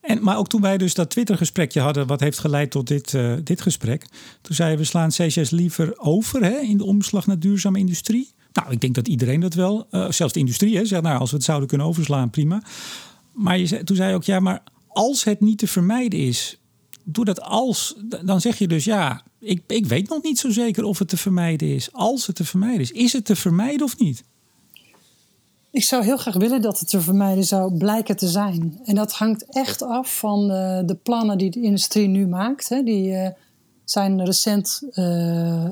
En, 0.00 0.22
maar 0.22 0.36
ook 0.36 0.48
toen 0.48 0.60
wij 0.60 0.78
dus 0.78 0.94
dat 0.94 1.10
Twitter-gesprekje 1.10 1.80
hadden, 1.80 2.06
wat 2.06 2.20
heeft 2.20 2.38
geleid 2.38 2.70
tot 2.70 2.86
dit, 2.86 3.12
uh, 3.12 3.34
dit 3.44 3.60
gesprek. 3.60 4.06
Toen 4.40 4.54
zeiden 4.54 4.78
we 4.78 4.84
slaan 4.84 5.08
CCS 5.08 5.50
liever 5.50 5.98
over 5.98 6.42
hè, 6.42 6.58
in 6.58 6.76
de 6.76 6.84
omslag 6.84 7.26
naar 7.26 7.38
duurzame 7.38 7.78
industrie. 7.78 8.32
Nou, 8.52 8.72
ik 8.72 8.80
denk 8.80 8.94
dat 8.94 9.08
iedereen 9.08 9.40
dat 9.40 9.54
wel, 9.54 9.86
uh, 9.90 10.10
zelfs 10.10 10.32
de 10.32 10.40
industrie, 10.40 10.76
hè, 10.76 10.84
zegt 10.84 11.02
nou, 11.02 11.18
als 11.18 11.30
we 11.30 11.36
het 11.36 11.44
zouden 11.44 11.68
kunnen 11.68 11.86
overslaan, 11.86 12.30
prima. 12.30 12.62
Maar 13.32 13.58
je 13.58 13.84
toen 13.84 13.96
zei 13.96 14.08
je 14.08 14.14
ook, 14.14 14.24
ja, 14.24 14.40
maar 14.40 14.62
als 14.88 15.24
het 15.24 15.40
niet 15.40 15.58
te 15.58 15.66
vermijden 15.66 16.18
is, 16.18 16.58
doe 17.04 17.24
dat 17.24 17.40
als, 17.40 17.94
dan 18.24 18.40
zeg 18.40 18.58
je 18.58 18.68
dus 18.68 18.84
ja, 18.84 19.22
ik, 19.38 19.62
ik 19.66 19.86
weet 19.86 20.08
nog 20.08 20.22
niet 20.22 20.38
zo 20.38 20.50
zeker 20.50 20.84
of 20.84 20.98
het 20.98 21.08
te 21.08 21.16
vermijden 21.16 21.74
is. 21.74 21.92
Als 21.92 22.26
het 22.26 22.36
te 22.36 22.44
vermijden 22.44 22.80
is, 22.80 22.90
is 22.90 23.12
het 23.12 23.24
te 23.24 23.36
vermijden 23.36 23.86
of 23.86 23.98
niet? 23.98 24.24
Ik 25.72 25.84
zou 25.84 26.04
heel 26.04 26.16
graag 26.16 26.34
willen 26.34 26.62
dat 26.62 26.78
het 26.78 26.88
te 26.88 27.00
vermijden 27.00 27.44
zou 27.44 27.76
blijken 27.76 28.16
te 28.16 28.28
zijn. 28.28 28.80
En 28.84 28.94
dat 28.94 29.12
hangt 29.12 29.44
echt 29.44 29.82
af 29.82 30.18
van 30.18 30.48
de, 30.48 30.82
de 30.86 30.94
plannen 30.94 31.38
die 31.38 31.50
de 31.50 31.60
industrie 31.60 32.08
nu 32.08 32.26
maakt. 32.26 32.68
Hè. 32.68 32.82
Die 32.82 33.10
uh, 33.10 33.28
zijn 33.84 34.24
recent 34.24 34.82
uh, 34.94 35.68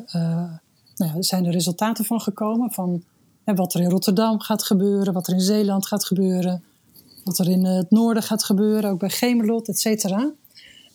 nou 0.96 1.22
zijn 1.22 1.44
er 1.44 1.52
resultaten 1.52 2.04
van 2.04 2.20
gekomen. 2.20 2.70
Van 2.70 3.02
wat 3.44 3.74
er 3.74 3.80
in 3.80 3.90
Rotterdam 3.90 4.40
gaat 4.40 4.62
gebeuren, 4.62 5.12
wat 5.12 5.26
er 5.26 5.34
in 5.34 5.40
Zeeland 5.40 5.86
gaat 5.86 6.04
gebeuren, 6.04 6.62
wat 7.24 7.38
er 7.38 7.48
in 7.48 7.64
het 7.64 7.90
noorden 7.90 8.22
gaat 8.22 8.44
gebeuren, 8.44 8.90
ook 8.90 8.98
bij 8.98 9.10
Gemelot, 9.10 9.68
et 9.68 9.78
cetera. 9.78 10.30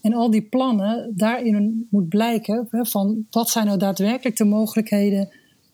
En 0.01 0.13
al 0.13 0.29
die 0.29 0.41
plannen, 0.41 1.13
daarin 1.15 1.87
moet 1.89 2.09
blijken 2.09 2.67
hè, 2.69 2.85
van 2.85 3.25
wat 3.31 3.49
zijn 3.49 3.65
nou 3.65 3.77
daadwerkelijk 3.77 4.37
de 4.37 4.45
mogelijkheden 4.45 5.29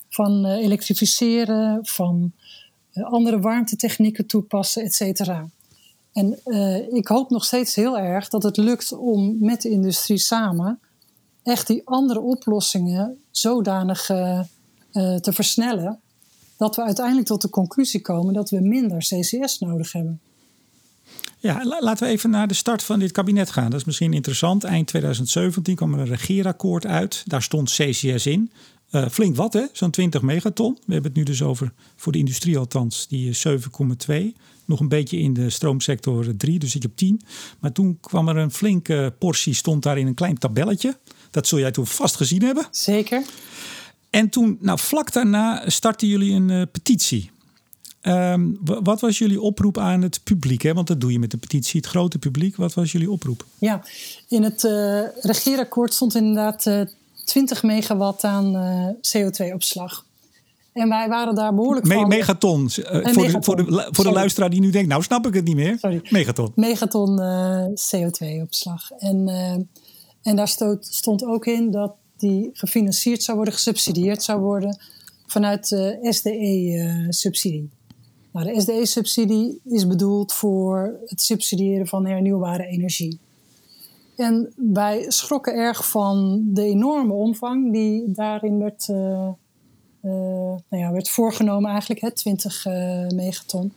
van 0.09 0.45
elektrificeren, 0.45 1.79
van 1.85 2.31
eh, 2.35 2.38
andere 3.03 3.39
warmtetechnieken 3.39 4.25
toepassen, 4.25 4.83
et 4.83 4.93
cetera. 4.93 5.49
En 6.13 6.39
uh, 6.45 6.93
ik 6.93 7.07
hoop 7.07 7.29
nog 7.29 7.45
steeds 7.45 7.75
heel 7.75 7.97
erg 7.97 8.29
dat 8.29 8.43
het 8.43 8.57
lukt 8.57 8.91
om 8.97 9.37
met 9.39 9.61
de 9.61 9.69
industrie 9.69 10.17
samen 10.17 10.79
echt 11.43 11.67
die 11.67 11.81
andere 11.85 12.19
oplossingen 12.19 13.17
zodanig 13.31 14.09
uh, 14.09 14.41
te 15.15 15.33
versnellen 15.33 15.99
dat 16.57 16.75
we 16.75 16.83
uiteindelijk 16.83 17.27
tot 17.27 17.41
de 17.41 17.49
conclusie 17.49 18.01
komen 18.01 18.33
dat 18.33 18.49
we 18.49 18.59
minder 18.59 18.97
CCS 18.97 19.59
nodig 19.59 19.91
hebben. 19.91 20.19
Ja, 21.37 21.65
laten 21.79 22.07
we 22.07 22.13
even 22.13 22.29
naar 22.29 22.47
de 22.47 22.53
start 22.53 22.83
van 22.83 22.99
dit 22.99 23.11
kabinet 23.11 23.51
gaan. 23.51 23.69
Dat 23.69 23.79
is 23.79 23.85
misschien 23.85 24.13
interessant. 24.13 24.63
Eind 24.63 24.87
2017 24.87 25.75
kwam 25.75 25.93
er 25.93 25.99
een 25.99 26.05
regeerakkoord 26.05 26.85
uit. 26.85 27.23
Daar 27.25 27.41
stond 27.41 27.69
CCS 27.69 28.25
in. 28.25 28.51
Uh, 28.91 29.07
flink 29.07 29.35
wat, 29.35 29.53
hè? 29.53 29.65
Zo'n 29.71 29.91
20 29.91 30.21
megaton. 30.21 30.73
We 30.85 30.93
hebben 30.93 31.11
het 31.11 31.19
nu 31.19 31.23
dus 31.23 31.41
over, 31.41 31.73
voor 31.95 32.11
de 32.11 32.17
industrie 32.17 32.57
althans, 32.57 33.07
die 33.07 33.37
7,2. 33.47 34.15
Nog 34.65 34.79
een 34.79 34.87
beetje 34.87 35.17
in 35.17 35.33
de 35.33 35.49
stroomsector 35.49 36.37
3, 36.37 36.59
dus 36.59 36.71
zit 36.71 36.81
je 36.81 36.87
op 36.87 36.95
10. 36.95 37.21
Maar 37.59 37.71
toen 37.71 37.97
kwam 37.99 38.27
er 38.27 38.37
een 38.37 38.51
flinke 38.51 39.13
portie, 39.19 39.53
stond 39.53 39.83
daar 39.83 39.97
in 39.97 40.07
een 40.07 40.13
klein 40.13 40.37
tabelletje. 40.37 40.97
Dat 41.31 41.47
zul 41.47 41.59
jij 41.59 41.71
toen 41.71 41.87
vast 41.87 42.15
gezien 42.15 42.43
hebben. 42.43 42.67
Zeker. 42.71 43.23
En 44.09 44.29
toen, 44.29 44.57
nou 44.61 44.79
vlak 44.79 45.13
daarna, 45.13 45.69
startten 45.69 46.07
jullie 46.07 46.33
een 46.33 46.49
uh, 46.49 46.61
petitie. 46.71 47.31
Um, 48.01 48.57
wat 48.61 49.01
was 49.01 49.17
jullie 49.17 49.41
oproep 49.41 49.77
aan 49.77 50.01
het 50.01 50.23
publiek? 50.23 50.61
Hè? 50.61 50.73
Want 50.73 50.87
dat 50.87 51.01
doe 51.01 51.11
je 51.11 51.19
met 51.19 51.31
de 51.31 51.37
petitie, 51.37 51.79
het 51.79 51.89
grote 51.89 52.19
publiek. 52.19 52.55
Wat 52.55 52.73
was 52.73 52.91
jullie 52.91 53.11
oproep? 53.11 53.45
Ja, 53.57 53.83
in 54.27 54.43
het 54.43 54.63
uh, 54.63 55.01
regeerakkoord 55.21 55.93
stond 55.93 56.15
inderdaad 56.15 56.65
20 57.29 57.63
megawatt 57.63 58.23
aan 58.23 58.55
uh, 58.55 58.87
CO2-opslag. 58.87 60.05
En 60.73 60.89
wij 60.89 61.07
waren 61.07 61.35
daar 61.35 61.55
behoorlijk 61.55 61.85
Me 61.85 61.93
van. 61.93 62.07
Megaton. 62.07 62.61
Uh, 62.61 62.85
voor, 62.85 63.01
megaton. 63.01 63.31
De, 63.31 63.41
voor, 63.41 63.55
de, 63.55 63.87
voor 63.91 64.03
de 64.03 64.11
luisteraar 64.11 64.49
die 64.49 64.59
nu 64.59 64.69
denkt, 64.69 64.89
nou 64.89 65.03
snap 65.03 65.27
ik 65.27 65.33
het 65.33 65.45
niet 65.45 65.55
meer. 65.55 65.77
Sorry. 65.79 66.01
Megaton. 66.09 66.51
Megaton 66.55 67.19
uh, 67.19 67.65
CO2-opslag. 67.65 68.91
En, 68.91 69.27
en 70.21 70.35
daar 70.35 70.47
stond, 70.47 70.85
stond 70.85 71.25
ook 71.25 71.45
in 71.45 71.71
dat 71.71 71.93
die 72.17 72.49
gefinancierd 72.53 73.23
zou 73.23 73.37
worden, 73.37 73.53
gesubsidieerd 73.53 74.23
zou 74.23 74.39
worden 74.39 74.79
vanuit 75.27 75.69
de 75.69 75.97
SDE-subsidie. 76.01 77.69
Nou, 78.31 78.53
de 78.53 78.61
SDE-subsidie 78.61 79.61
is 79.63 79.87
bedoeld 79.87 80.33
voor 80.33 80.99
het 81.05 81.21
subsidiëren 81.21 81.87
van 81.87 82.05
hernieuwbare 82.05 82.65
energie. 82.65 83.19
En 84.19 84.53
wij 84.55 85.05
schrokken 85.11 85.53
erg 85.53 85.89
van 85.89 86.41
de 86.53 86.63
enorme 86.63 87.13
omvang 87.13 87.73
die 87.73 88.11
daarin 88.11 88.59
werd, 88.59 88.87
uh, 88.87 88.97
uh, 88.97 89.31
nou 90.69 90.83
ja, 90.83 90.91
werd 90.91 91.09
voorgenomen, 91.09 91.71
eigenlijk, 91.71 92.01
hè, 92.01 92.11
20 92.11 92.65
uh, 92.65 93.03
eh, 93.03 93.09
megaton. 93.09 93.73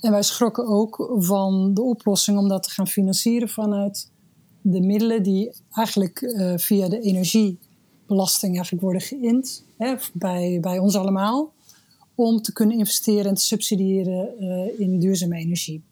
En 0.00 0.10
wij 0.10 0.22
schrokken 0.22 0.66
ook 0.66 1.14
van 1.18 1.74
de 1.74 1.82
oplossing 1.82 2.38
om 2.38 2.48
dat 2.48 2.62
te 2.62 2.70
gaan 2.70 2.86
financieren 2.88 3.48
vanuit 3.48 4.10
de 4.60 4.80
middelen 4.80 5.22
die 5.22 5.52
eigenlijk 5.70 6.34
via 6.56 6.88
de 6.88 7.00
energiebelasting 7.00 8.54
eigenlijk 8.54 8.82
worden 8.82 9.02
geïnd 9.02 9.64
hè, 9.76 9.94
bij, 10.12 10.58
bij 10.60 10.78
ons 10.78 10.96
allemaal. 10.96 11.52
Om 12.14 12.42
te 12.42 12.52
kunnen 12.52 12.78
investeren 12.78 13.24
en 13.24 13.34
te 13.34 13.44
subsidiëren 13.44 14.78
in 14.78 14.98
duurzame 14.98 15.36
energie. 15.36 15.82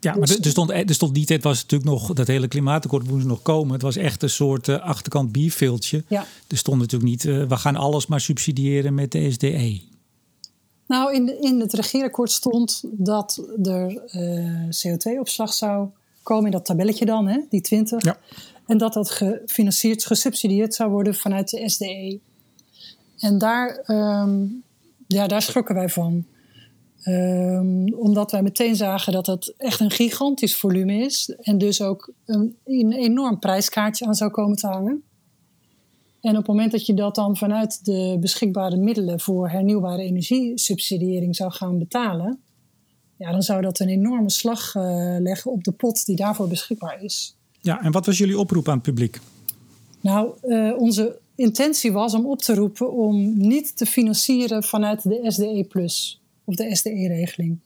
Ja, 0.00 0.16
maar 0.16 0.26
dus- 0.26 0.38
er 0.38 0.50
stond, 0.50 0.70
er 0.70 0.94
stond 0.94 1.12
niet, 1.12 1.28
het 1.28 1.42
was 1.42 1.62
natuurlijk 1.62 1.90
nog, 1.90 2.12
dat 2.12 2.26
hele 2.26 2.48
klimaatakkoord 2.48 3.08
moest 3.08 3.26
nog 3.26 3.42
komen. 3.42 3.72
Het 3.72 3.82
was 3.82 3.96
echt 3.96 4.22
een 4.22 4.30
soort 4.30 4.68
uh, 4.68 4.80
achterkant 4.80 5.32
bierveeltje. 5.32 6.04
Ja. 6.08 6.26
Er 6.48 6.56
stond 6.56 6.78
natuurlijk 6.78 7.10
niet, 7.10 7.24
uh, 7.24 7.46
we 7.46 7.56
gaan 7.56 7.76
alles 7.76 8.06
maar 8.06 8.20
subsidiëren 8.20 8.94
met 8.94 9.12
de 9.12 9.30
SDE. 9.30 9.80
Nou, 10.86 11.14
in, 11.14 11.42
in 11.42 11.60
het 11.60 11.72
regeerakkoord 11.72 12.30
stond 12.30 12.82
dat 12.92 13.42
er 13.62 14.02
uh, 14.14 14.64
eh, 14.64 14.68
CO2-opslag 14.68 15.52
zou 15.52 15.88
komen 16.22 16.44
in 16.44 16.50
dat 16.50 16.64
tabelletje 16.64 17.04
dan, 17.04 17.28
hè, 17.28 17.40
die 17.48 17.60
20. 17.60 18.04
Ja. 18.04 18.18
En 18.66 18.78
dat 18.78 18.92
dat 18.92 19.10
gefinancierd, 19.10 20.06
gesubsidieerd 20.06 20.74
zou 20.74 20.90
worden 20.90 21.14
vanuit 21.14 21.50
de 21.50 21.68
SDE. 21.68 22.20
En 23.18 23.38
daar, 23.38 23.84
um, 23.86 24.62
ja, 25.06 25.26
daar 25.26 25.42
schrokken 25.42 25.74
wij 25.74 25.88
van. 25.88 26.24
Um, 27.04 27.94
omdat 27.94 28.30
wij 28.30 28.42
meteen 28.42 28.76
zagen 28.76 29.12
dat 29.12 29.26
het 29.26 29.54
echt 29.56 29.80
een 29.80 29.90
gigantisch 29.90 30.56
volume 30.56 30.94
is. 30.94 31.34
En 31.40 31.58
dus 31.58 31.82
ook 31.82 32.12
een, 32.26 32.56
een, 32.64 32.92
enorm 32.92 33.38
prijskaartje 33.38 34.06
aan 34.06 34.14
zou 34.14 34.30
komen 34.30 34.56
te 34.56 34.66
hangen. 34.66 35.02
En 36.20 36.30
op 36.30 36.36
het 36.36 36.46
moment 36.46 36.72
dat 36.72 36.86
je 36.86 36.94
dat 36.94 37.14
dan 37.14 37.36
vanuit 37.36 37.84
de 37.84 38.16
beschikbare 38.20 38.76
middelen 38.76 39.20
voor 39.20 39.48
hernieuwbare 39.50 40.02
energiesubsidiëring 40.02 41.36
zou 41.36 41.52
gaan 41.52 41.78
betalen. 41.78 42.40
Ja, 43.16 43.32
dan 43.32 43.42
zou 43.42 43.62
dat 43.62 43.78
een 43.78 43.88
enorme 43.88 44.30
slag 44.30 44.74
uh, 44.74 44.82
leggen 45.18 45.50
op 45.50 45.64
de 45.64 45.72
pot 45.72 46.06
die 46.06 46.16
daarvoor 46.16 46.48
beschikbaar 46.48 47.02
is. 47.02 47.36
Ja, 47.60 47.82
en 47.82 47.92
wat 47.92 48.06
was 48.06 48.18
jullie 48.18 48.38
oproep 48.38 48.68
aan 48.68 48.74
het 48.74 48.82
publiek? 48.82 49.20
Nou, 50.00 50.30
uh, 50.44 50.78
onze 50.78 51.18
intentie 51.34 51.92
was 51.92 52.14
om 52.14 52.26
op 52.26 52.38
te 52.38 52.54
roepen 52.54 52.92
om 52.92 53.36
niet 53.38 53.76
te 53.76 53.86
financieren 53.86 54.62
vanuit 54.62 55.02
de 55.02 55.24
SDE 55.26 55.66
of 56.50 56.56
de 56.56 56.76
SDE-regeling. 56.76 57.58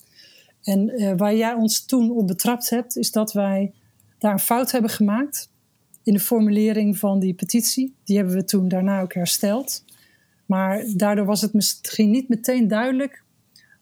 En 0.63 1.01
uh, 1.01 1.13
waar 1.17 1.37
jij 1.37 1.53
ons 1.53 1.85
toen 1.85 2.11
op 2.11 2.27
betrapt 2.27 2.71
hebt, 2.71 2.97
is 2.97 3.11
dat 3.11 3.33
wij 3.33 3.73
daar 4.19 4.33
een 4.33 4.39
fout 4.39 4.71
hebben 4.71 4.91
gemaakt 4.91 5.49
in 6.03 6.13
de 6.13 6.21
formulering 6.21 6.99
van 6.99 7.19
die 7.19 7.35
petitie. 7.35 7.95
Die 8.05 8.17
hebben 8.17 8.35
we 8.35 8.45
toen 8.45 8.69
daarna 8.69 9.01
ook 9.01 9.15
hersteld. 9.15 9.85
Maar 10.47 10.85
daardoor 10.97 11.27
was 11.27 11.41
het 11.41 11.53
misschien 11.53 12.11
niet 12.11 12.29
meteen 12.29 12.69
duidelijk 12.69 13.23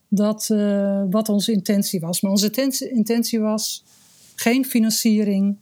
dat, 0.08 0.48
uh, 0.52 1.02
wat 1.10 1.28
onze 1.28 1.52
intentie 1.52 2.00
was. 2.00 2.20
Maar 2.20 2.30
onze 2.30 2.50
intentie 2.90 3.40
was 3.40 3.84
geen 4.34 4.64
financiering 4.64 5.56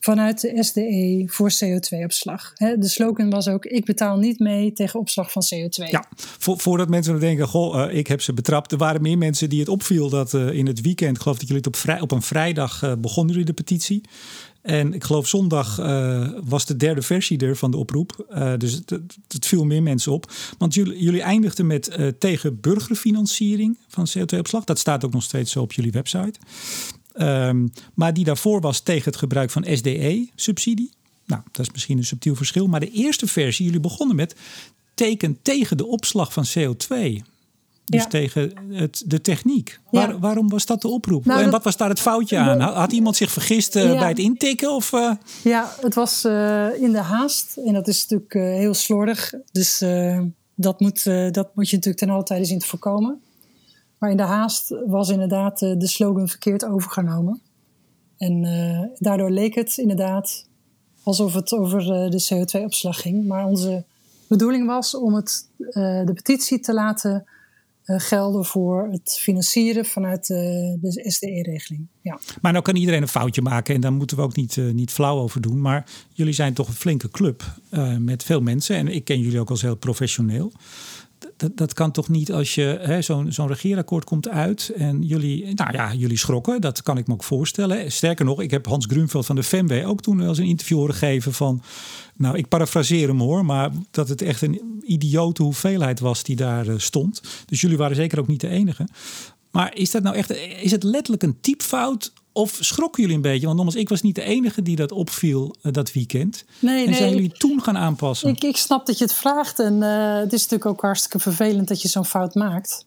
vanuit 0.00 0.40
de 0.40 0.62
SDE 0.62 1.24
voor 1.26 1.52
CO2-opslag. 1.52 2.52
De 2.52 2.88
slogan 2.88 3.30
was 3.30 3.48
ook: 3.48 3.64
Ik 3.64 3.84
betaal 3.84 4.18
niet 4.18 4.38
mee 4.38 4.72
tegen 4.72 5.00
opslag 5.00 5.32
van 5.32 5.42
CO2. 5.54 5.90
Ja, 5.90 6.08
voordat 6.38 6.88
mensen 6.88 7.20
denken: 7.20 7.48
Goh, 7.48 7.88
uh, 7.88 7.96
ik 7.96 8.06
heb 8.06 8.20
ze 8.20 8.32
betrapt. 8.32 8.72
Er 8.72 8.78
waren 8.78 9.02
meer 9.02 9.18
mensen 9.18 9.48
die 9.48 9.60
het 9.60 9.68
opviel 9.68 10.08
dat 10.08 10.32
uh, 10.32 10.52
in 10.52 10.66
het 10.66 10.80
weekend, 10.80 11.16
ik 11.16 11.22
geloof 11.22 11.38
dat 11.38 11.48
jullie 11.48 11.62
het 11.66 11.88
op, 11.88 12.02
op 12.02 12.10
een 12.10 12.22
vrijdag 12.22 12.82
uh, 12.82 12.92
begonnen 12.98 13.32
jullie 13.32 13.46
de 13.46 13.52
petitie. 13.52 14.00
En 14.62 14.94
ik 14.94 15.04
geloof 15.04 15.28
zondag 15.28 15.76
was 16.44 16.66
de 16.66 16.76
derde 16.76 17.02
versie 17.02 17.38
er 17.38 17.56
van 17.56 17.70
de 17.70 17.76
oproep. 17.76 18.26
dus 18.58 18.72
het, 18.72 18.90
het, 19.28 19.46
viel 19.46 19.64
meer 19.64 19.82
mensen 19.82 20.12
op. 20.12 20.32
Want 20.58 20.74
jullie, 20.74 21.02
jullie 21.02 21.22
eindigden 21.22 21.66
met 21.66 21.98
tegen 22.18 22.60
burgerfinanciering 22.60 23.78
van 23.88 24.08
CO2-opslag. 24.18 24.64
Dat 24.64 24.78
staat 24.78 25.04
ook 25.04 25.12
nog 25.12 25.22
steeds 25.22 25.52
zo 25.52 25.60
op 25.60 25.72
jullie 25.72 25.92
website. 25.92 26.38
Um, 27.14 27.72
maar 27.94 28.14
die 28.14 28.24
daarvoor 28.24 28.60
was 28.60 28.80
tegen 28.80 29.04
het 29.04 29.16
gebruik 29.16 29.50
van 29.50 29.66
SDE-subsidie. 29.70 30.92
Nou, 31.26 31.42
dat 31.52 31.66
is 31.66 31.72
misschien 31.72 31.98
een 31.98 32.04
subtiel 32.04 32.34
verschil. 32.34 32.66
Maar 32.66 32.80
de 32.80 32.90
eerste 32.90 33.26
versie, 33.26 33.64
jullie 33.64 33.80
begonnen 33.80 34.16
met 34.16 34.34
teken 34.94 35.38
tegen 35.42 35.76
de 35.76 35.86
opslag 35.86 36.32
van 36.32 36.44
CO2. 36.58 37.22
Dus 37.84 38.06
tegen 38.08 38.52
het, 38.70 39.02
de 39.06 39.20
techniek. 39.20 39.80
Waar, 39.90 40.18
waarom 40.18 40.48
was 40.48 40.66
dat 40.66 40.82
de 40.82 40.88
oproep? 40.88 41.24
Nou, 41.24 41.42
en 41.42 41.50
wat 41.50 41.64
was 41.64 41.76
daar 41.76 41.88
het 41.88 42.00
foutje 42.00 42.38
aan? 42.38 42.60
Had 42.60 42.92
iemand 42.92 43.16
zich 43.16 43.30
vergist 43.30 43.76
uh, 43.76 43.98
bij 43.98 44.08
het 44.08 44.18
intikken? 44.18 44.74
Of, 44.74 44.92
uh? 44.92 45.12
Ja, 45.42 45.74
het 45.80 45.94
was 45.94 46.24
uh, 46.24 46.82
in 46.82 46.92
de 46.92 46.98
haast. 46.98 47.56
En 47.56 47.72
dat 47.72 47.88
is 47.88 48.06
natuurlijk 48.06 48.32
heel 48.58 48.74
slordig. 48.74 49.32
Dus 49.52 49.78
dat, 50.54 50.80
moet, 50.80 51.04
dat 51.32 51.54
moet 51.54 51.68
je 51.68 51.76
natuurlijk 51.76 51.96
ten 51.96 52.10
alle 52.10 52.22
tijde 52.22 52.44
zien 52.44 52.58
te 52.58 52.66
voorkomen. 52.66 53.20
Maar 54.00 54.10
in 54.10 54.16
de 54.16 54.22
haast 54.22 54.74
was 54.86 55.08
inderdaad 55.08 55.62
eh, 55.62 55.78
de 55.78 55.86
slogan 55.86 56.28
verkeerd 56.28 56.64
overgenomen. 56.64 57.40
En 58.16 58.44
uh, 58.44 58.82
daardoor 58.98 59.30
leek 59.30 59.54
het 59.54 59.78
inderdaad 59.78 60.48
alsof 61.02 61.34
het 61.34 61.52
over 61.52 61.80
uh, 61.80 62.10
de 62.10 62.24
CO2-opslag 62.34 63.00
ging. 63.00 63.26
Maar 63.26 63.44
onze 63.46 63.84
bedoeling 64.28 64.66
was 64.66 64.94
om 64.94 65.14
het, 65.14 65.48
de 66.04 66.12
petitie 66.14 66.60
te 66.60 66.74
laten 66.74 67.24
gelden 67.84 68.44
voor 68.44 68.88
het 68.90 69.18
financieren 69.20 69.84
vanuit 69.84 70.26
de 70.26 71.04
SDE-regeling. 71.06 71.86
Ja. 72.00 72.18
Maar 72.40 72.52
nou 72.52 72.64
kan 72.64 72.76
iedereen 72.76 73.02
een 73.02 73.08
foutje 73.08 73.42
maken 73.42 73.74
en 73.74 73.80
daar 73.80 73.92
moeten 73.92 74.16
we 74.16 74.22
ook 74.22 74.36
niet, 74.36 74.56
niet 74.56 74.90
flauw 74.90 75.18
over 75.18 75.40
doen. 75.40 75.60
Maar 75.60 75.86
jullie 76.12 76.32
zijn 76.32 76.54
toch 76.54 76.68
een 76.68 76.74
flinke 76.74 77.08
club 77.08 77.42
met 77.98 78.22
veel 78.22 78.40
mensen 78.40 78.76
en 78.76 78.88
ik 78.88 79.04
ken 79.04 79.20
jullie 79.20 79.40
ook 79.40 79.50
als 79.50 79.62
heel 79.62 79.76
professioneel 79.76 80.52
dat, 81.40 81.56
dat 81.56 81.72
kan 81.72 81.90
toch 81.90 82.08
niet 82.08 82.32
als 82.32 82.54
je 82.54 82.96
zo'n 83.00 83.32
zo'n 83.32 83.46
regeerakkoord 83.46 84.04
komt 84.04 84.28
uit 84.28 84.72
en 84.76 85.02
jullie, 85.02 85.54
nou 85.54 85.72
ja, 85.72 85.94
jullie 85.94 86.18
schrokken. 86.18 86.60
Dat 86.60 86.82
kan 86.82 86.98
ik 86.98 87.06
me 87.06 87.12
ook 87.12 87.24
voorstellen. 87.24 87.92
Sterker 87.92 88.24
nog, 88.24 88.40
ik 88.40 88.50
heb 88.50 88.66
Hans 88.66 88.86
Grunveld 88.86 89.26
van 89.26 89.36
de 89.36 89.42
FEMW 89.42 89.88
ook 89.88 90.02
toen 90.02 90.18
wel 90.18 90.28
eens 90.28 90.38
een 90.38 90.44
interview 90.44 90.78
horen 90.78 90.94
geven 90.94 91.32
van, 91.32 91.62
nou 92.16 92.36
ik 92.36 92.48
parafraseer 92.48 93.08
hem 93.08 93.20
hoor, 93.20 93.44
maar 93.44 93.70
dat 93.90 94.08
het 94.08 94.22
echt 94.22 94.42
een 94.42 94.82
idiote 94.82 95.42
hoeveelheid 95.42 96.00
was 96.00 96.22
die 96.22 96.36
daar 96.36 96.68
eh, 96.68 96.74
stond. 96.78 97.22
Dus 97.46 97.60
jullie 97.60 97.76
waren 97.76 97.96
zeker 97.96 98.18
ook 98.18 98.26
niet 98.26 98.40
de 98.40 98.48
enige. 98.48 98.88
Maar 99.50 99.76
is 99.76 99.90
dat 99.90 100.02
nou 100.02 100.16
echt, 100.16 100.30
is 100.62 100.70
het 100.70 100.82
letterlijk 100.82 101.22
een 101.22 101.40
typfout 101.40 102.12
of 102.32 102.58
schrokken 102.60 103.02
jullie 103.02 103.16
een 103.16 103.22
beetje? 103.22 103.46
Want 103.46 103.56
nogmaals, 103.56 103.80
ik 103.80 103.88
was 103.88 104.02
niet 104.02 104.14
de 104.14 104.22
enige 104.22 104.62
die 104.62 104.76
dat 104.76 104.92
opviel 104.92 105.54
uh, 105.62 105.72
dat 105.72 105.92
weekend. 105.92 106.44
Nee, 106.58 106.86
en 106.86 106.94
zijn 106.94 107.10
jullie 107.10 107.32
toen 107.32 107.62
gaan 107.62 107.76
aanpassen? 107.76 108.28
Ik, 108.28 108.42
ik 108.42 108.56
snap 108.56 108.86
dat 108.86 108.98
je 108.98 109.04
het 109.04 109.14
vraagt. 109.14 109.58
En 109.58 109.74
uh, 109.74 110.16
het 110.16 110.32
is 110.32 110.42
natuurlijk 110.42 110.70
ook 110.70 110.80
hartstikke 110.80 111.18
vervelend 111.18 111.68
dat 111.68 111.82
je 111.82 111.88
zo'n 111.88 112.04
fout 112.04 112.34
maakt. 112.34 112.86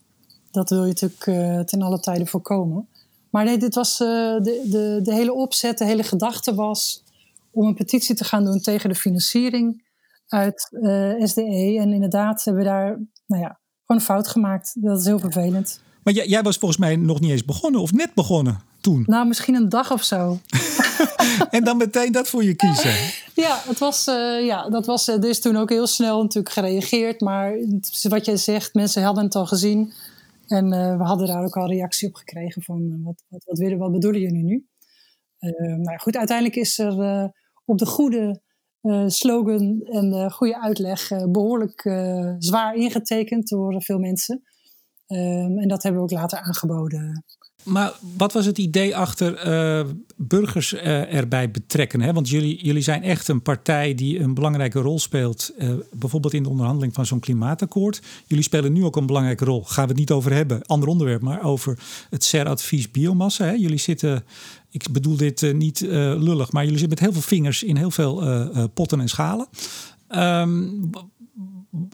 Dat 0.52 0.70
wil 0.70 0.82
je 0.82 0.88
natuurlijk 0.88 1.26
uh, 1.26 1.60
ten 1.60 1.82
alle 1.82 2.00
tijde 2.00 2.26
voorkomen. 2.26 2.88
Maar 3.30 3.46
nee, 3.46 3.58
dit 3.58 3.76
was 3.76 3.98
de, 3.98 4.62
de, 4.70 5.00
de 5.04 5.14
hele 5.14 5.34
opzet, 5.34 5.78
de 5.78 5.86
hele 5.86 6.04
gedachte 6.04 6.56
was 6.56 7.04
om 7.52 7.68
een 7.68 7.76
petitie 7.76 8.16
te 8.16 8.24
gaan 8.24 8.46
doen 8.46 8.60
tegen 8.60 8.90
de 8.90 8.96
financiering 8.96 9.84
uit 10.28 10.62
SDE. 11.20 11.78
En 11.80 11.94
inderdaad 11.94 12.44
hebben 12.44 12.64
we 12.64 12.70
daar 12.70 13.00
nou 13.26 13.42
ja, 13.42 13.60
gewoon 13.86 14.02
een 14.02 14.08
fout 14.08 14.28
gemaakt. 14.28 14.72
Dat 14.76 15.00
is 15.00 15.06
heel 15.06 15.20
vervelend. 15.20 15.82
Maar 16.04 16.14
jij, 16.14 16.28
jij 16.28 16.42
was 16.42 16.58
volgens 16.58 16.80
mij 16.80 16.96
nog 16.96 17.20
niet 17.20 17.32
eens 17.32 17.46
begonnen 17.46 17.82
of 17.82 17.92
net 17.92 18.14
begonnen 18.14 18.62
toen? 18.84 19.04
Nou, 19.08 19.28
misschien 19.28 19.56
een 19.56 19.70
dag 19.70 19.92
of 19.92 20.04
zo. 20.04 20.40
en 21.50 21.64
dan 21.64 21.78
meteen 21.78 22.12
dat 22.12 22.28
voor 22.28 22.44
je 22.44 22.54
kiezen. 22.54 22.94
Ja, 23.34 23.62
het 23.68 23.80
was, 23.80 24.08
uh, 24.08 24.46
ja 24.46 24.70
dat 24.70 24.86
was, 24.86 25.10
uh, 25.10 25.16
er 25.16 25.30
is 25.30 25.40
toen 25.40 25.56
ook 25.56 25.70
heel 25.70 25.88
snel 25.88 26.22
natuurlijk 26.22 26.54
gereageerd. 26.54 27.22
Maar 27.22 27.56
wat 28.02 28.26
jij 28.26 28.38
zegt, 28.38 28.74
mensen 28.74 29.04
hadden 29.04 29.24
het 29.24 29.36
al 29.36 29.46
gezien. 29.46 29.94
En 30.48 30.74
uh, 30.74 30.98
we 30.98 31.04
hadden 31.04 31.28
daar 31.28 31.44
ook 31.44 31.58
al 31.58 31.68
reactie 31.68 32.08
op 32.08 32.16
gekregen 32.16 32.62
van 32.62 33.04
wat, 33.04 33.24
wat, 33.28 33.44
wat, 33.46 33.58
willen, 33.58 33.78
wat 33.78 33.92
bedoelen 33.92 34.22
jullie 34.22 34.44
nu? 34.44 34.68
nou 35.78 35.98
goed, 35.98 36.18
uiteindelijk 36.18 36.58
is 36.58 36.80
er 36.80 37.32
op 37.66 37.78
de 37.78 37.86
goede 37.86 38.42
slogan 39.08 39.82
en 39.84 40.10
de 40.10 40.32
goede 40.32 40.62
uitleg 40.62 41.08
behoorlijk 41.32 41.82
zwaar 42.40 42.76
ingetekend 42.76 43.48
door 43.50 43.82
veel 43.82 44.00
mensen. 44.00 44.44
Um, 45.08 45.60
en 45.60 45.68
dat 45.68 45.84
hebben 45.84 46.02
we 46.02 46.08
ook 46.08 46.20
later 46.20 46.40
aangeboden 46.40 47.24
maar 47.64 47.94
wat 48.18 48.34
was 48.34 48.46
het 48.46 48.58
idee 48.58 48.96
achter 48.96 49.48
uh, 49.48 49.90
burgers 50.16 50.74
uh, 50.74 51.14
erbij 51.14 51.52
betrekken? 51.52 52.02
Hè? 52.02 52.14
Want 52.14 52.30
jullie, 52.30 52.66
jullie 52.66 52.82
zijn 52.82 53.04
echt 53.04 53.28
een 53.28 53.42
partij 53.42 53.96
die 53.96 54.20
een 54.20 54.34
belangrijke 54.34 54.80
rol 54.80 55.00
speelt, 55.00 55.52
uh, 55.58 55.74
bijvoorbeeld 55.92 56.34
in 56.34 56.44
de 56.44 56.50
onderhandeling 56.50 56.94
van 56.94 57.06
zo'n 57.06 57.20
klimaatakkoord. 57.20 58.02
Jullie 58.28 58.44
spelen 58.44 58.74
nu 58.74 58.84
ook 58.84 58.96
een 58.96 59.06
belangrijke 59.06 59.46
rol. 59.46 59.64
Gaan 59.64 59.84
we 59.84 59.90
het 59.90 60.00
niet 60.00 60.12
over 60.12 60.34
hebben, 60.34 60.62
ander 60.66 60.90
onderwerp, 60.90 61.22
maar 61.22 61.44
over 61.44 61.80
het 62.10 62.24
CER-advies 62.24 62.92
biomassa. 62.92 63.46
Hè? 63.46 63.52
Jullie 63.52 63.78
zitten, 63.78 64.24
ik 64.70 64.92
bedoel 64.92 65.18
dit 65.18 65.54
niet 65.54 65.80
lullig, 65.80 66.52
maar 66.52 66.64
jullie 66.64 66.80
zitten 66.80 66.98
met 66.98 67.00
heel 67.00 67.22
veel 67.22 67.38
vingers 67.38 67.64
in 67.64 67.78
heel 67.78 67.92
veel 67.92 68.24
potten 68.74 69.00
en 69.00 69.10
schalen. 69.10 69.48
Um, 70.10 70.90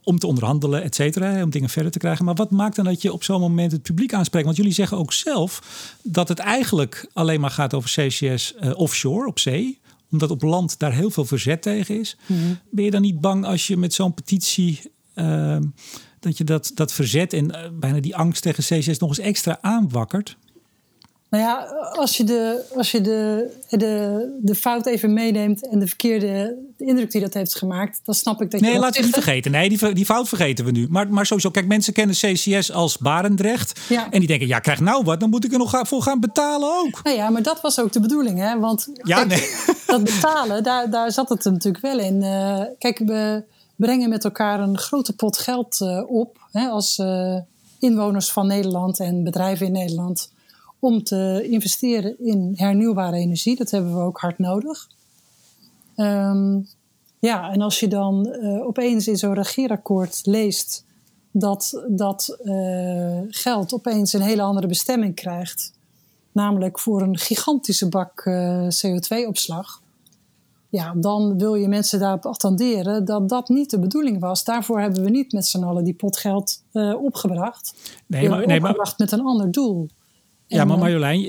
om 0.04 0.20
te 0.20 0.28
onderhandelen, 0.28 0.84
et 0.84 0.96
cetera, 0.96 1.44
om 1.44 1.50
dingen 1.50 1.70
verder 1.70 1.92
te 1.92 2.00
krijgen. 2.00 2.26
Maar 2.26 2.36
wat 2.36 2.52
maakt 2.52 2.76
dan 2.76 2.86
dat 2.86 3.02
je 3.02 3.13
op 3.13 3.24
zo'n 3.24 3.39
moment 3.39 3.72
het 3.72 3.82
publiek 3.82 4.13
aanspreekt? 4.13 4.46
Want 4.46 4.58
jullie 4.58 4.74
zeggen 4.74 4.98
ook 4.98 5.13
zelf 5.13 5.62
dat 6.04 6.28
het 6.28 6.39
eigenlijk 6.39 7.10
alleen 7.13 7.39
maar 7.39 7.52
gaat 7.52 7.74
over 7.74 7.89
CCS 7.89 8.20
uh, 8.56 8.70
eh, 8.70 8.78
offshore, 8.78 9.28
op 9.28 9.39
zee 9.39 9.80
omdat 10.12 10.32
op 10.32 10.42
land 10.42 10.80
daar 10.80 10.94
heel 10.94 11.10
veel 11.10 11.26
verzet 11.26 11.62
tegen 11.62 12.00
is. 12.00 12.18
Mhm. 12.26 12.39
Ben 12.70 12.84
je 12.84 12.92
dan 12.92 13.02
niet 13.02 13.22
bang 13.22 13.46
als 13.46 13.68
je 13.68 13.78
met 13.78 13.94
zo'n 13.94 14.13
petitie. 14.13 14.82
Uh, 15.15 15.58
dat 16.20 16.38
je 16.38 16.44
dat, 16.44 16.72
dat 16.74 16.94
verzet 16.94 17.34
en 17.34 17.46
uh, 17.46 17.60
bijna 17.80 18.00
die 18.00 18.15
angst 18.15 18.42
tegen 18.42 18.63
CCS 18.63 18.98
nog 18.98 19.10
eens 19.10 19.20
extra 19.20 19.58
aanwakkert? 19.62 20.38
Nou 21.30 21.44
ja, 21.44 21.58
als 21.94 22.18
je 22.18 22.24
de, 22.24 22.65
als 22.76 22.92
je 22.92 23.02
de, 23.02 23.50
de, 23.70 24.38
de 24.42 24.56
fout 24.56 24.86
even 24.86 25.13
meeneemt 25.13 25.68
en 25.68 25.80
de 25.80 25.88
verkeerde 25.88 26.58
indruk 26.78 27.12
die 27.12 27.22
dat 27.22 27.34
heeft 27.34 27.56
gemaakt, 27.56 28.00
dan 28.04 28.15
snap 28.15 28.42
ik 28.42 28.52
dat 28.52 28.62
nee, 28.62 28.70
je. 28.70 28.76
Nee, 28.76 28.86
laten 28.86 29.00
we 29.00 29.06
niet 29.06 29.15
vergeten. 29.15 29.52
Nee, 29.52 29.70
die, 29.70 29.94
die 29.94 30.06
fout 30.06 30.28
vergeten 30.28 30.65
we 30.65 30.72
nu. 30.72 30.88
Maar, 30.89 31.10
maar 31.10 31.26
sowieso, 31.26 31.50
kijk, 31.50 31.68
mensen 31.68 31.94
kennen 31.94 32.15
CCS 32.15 32.72
als 32.72 32.98
Barendrecht. 32.98 33.80
Ja. 33.89 34.12
En 34.12 34.20
die 34.20 34.28
denken, 34.28 34.48
ja, 34.48 34.60
krijg 34.60 34.80
nou 34.80 35.04
wat, 35.04 35.20
dan 35.20 35.30
moet 35.30 35.46
ik 35.46 35.52
er 35.52 35.58
nog 35.58 35.80
voor 35.82 36.02
gaan 36.02 36.20
betalen 36.20 36.70
ook. 36.70 37.04
Nou 37.04 37.15
ja, 37.15 37.30
maar 37.30 37.44
dat 37.44 37.62
was 37.62 37.80
ook 37.80 37.92
de 37.92 38.00
bedoeling, 38.00 38.39
hè? 38.39 38.60
Want 38.60 38.89
ja, 39.04 39.24
nee. 39.24 39.50
dat 39.88 40.04
betalen, 40.04 40.63
daar, 40.63 40.89
daar 40.89 41.12
zat 41.12 41.30
het 41.30 41.44
natuurlijk 41.44 41.84
wel 41.84 42.00
in. 42.00 42.22
Uh, 42.22 42.62
kijk, 42.78 42.98
we 42.98 43.44
brengen 43.76 44.10
met 44.10 44.24
elkaar 44.24 44.60
een 44.60 44.78
grote 44.78 45.15
pot 45.15 45.38
geld 45.38 45.80
uh, 45.82 46.04
op 46.08 46.38
hè, 46.52 46.68
als 46.68 46.98
uh, 46.98 47.38
inwoners 47.80 48.32
van 48.32 48.48
Nederland 48.48 49.00
en 49.00 49.24
bedrijven 49.24 49.65
in 49.65 49.72
Nederland 49.72 50.32
om 50.80 51.04
te 51.04 51.48
investeren 51.50 52.26
in 52.26 52.54
hernieuwbare 52.56 53.18
energie. 53.18 53.56
Dat 53.56 53.72
hebben 53.72 53.96
we 53.96 54.02
ook 54.02 54.20
hard 54.20 54.38
nodig. 54.38 54.88
Um, 55.96 56.68
ja, 57.20 57.52
en 57.52 57.62
als 57.62 57.80
je 57.80 57.88
dan 57.88 58.28
uh, 58.28 58.65
opeens 58.65 59.08
in 59.08 59.18
zo'n 59.18 59.34
regeerakkoord 59.34 60.20
leest 60.24 60.86
dat 61.32 61.84
dat 61.88 62.38
uh, 62.44 63.20
geld 63.28 63.74
opeens 63.74 64.13
een 64.13 64.22
hele 64.22 64.42
andere 64.42 64.68
bestemming 64.68 65.15
krijgt, 65.15 65.74
namelijk 66.32 66.80
voor 66.80 67.02
een 67.02 67.18
gigantische 67.18 67.89
bak 67.89 68.26
uh, 68.26 68.68
CO2-opslag, 68.68 69.82
ja, 70.70 70.94
dan 70.96 71.38
wil 71.38 71.56
je 71.56 71.68
mensen 71.68 72.00
daarop 72.00 72.26
attenderen 72.26 73.06
dat 73.06 73.30
dat 73.30 73.50
niet 73.50 73.70
de 73.70 73.80
bedoeling 73.80 74.20
was. 74.20 74.44
Daarvoor 74.44 74.80
hebben 74.80 75.04
we 75.04 75.10
niet 75.10 75.32
met 75.32 75.46
z'n 75.46 75.63
allen 75.63 75.84
die 75.84 75.94
pot 75.94 76.18
geld 76.18 76.63
opgebracht. 77.02 77.74
Nee, 78.06 78.30
maar, 78.30 78.48
nee, 78.48 78.58
opgebracht 78.58 78.98
maar... 78.98 79.08
met 79.08 79.12
een 79.12 79.26
ander 79.26 79.52
doel. 79.52 79.89
Ja, 80.52 80.66
maar 80.66 80.78
Marjolein, 80.78 81.22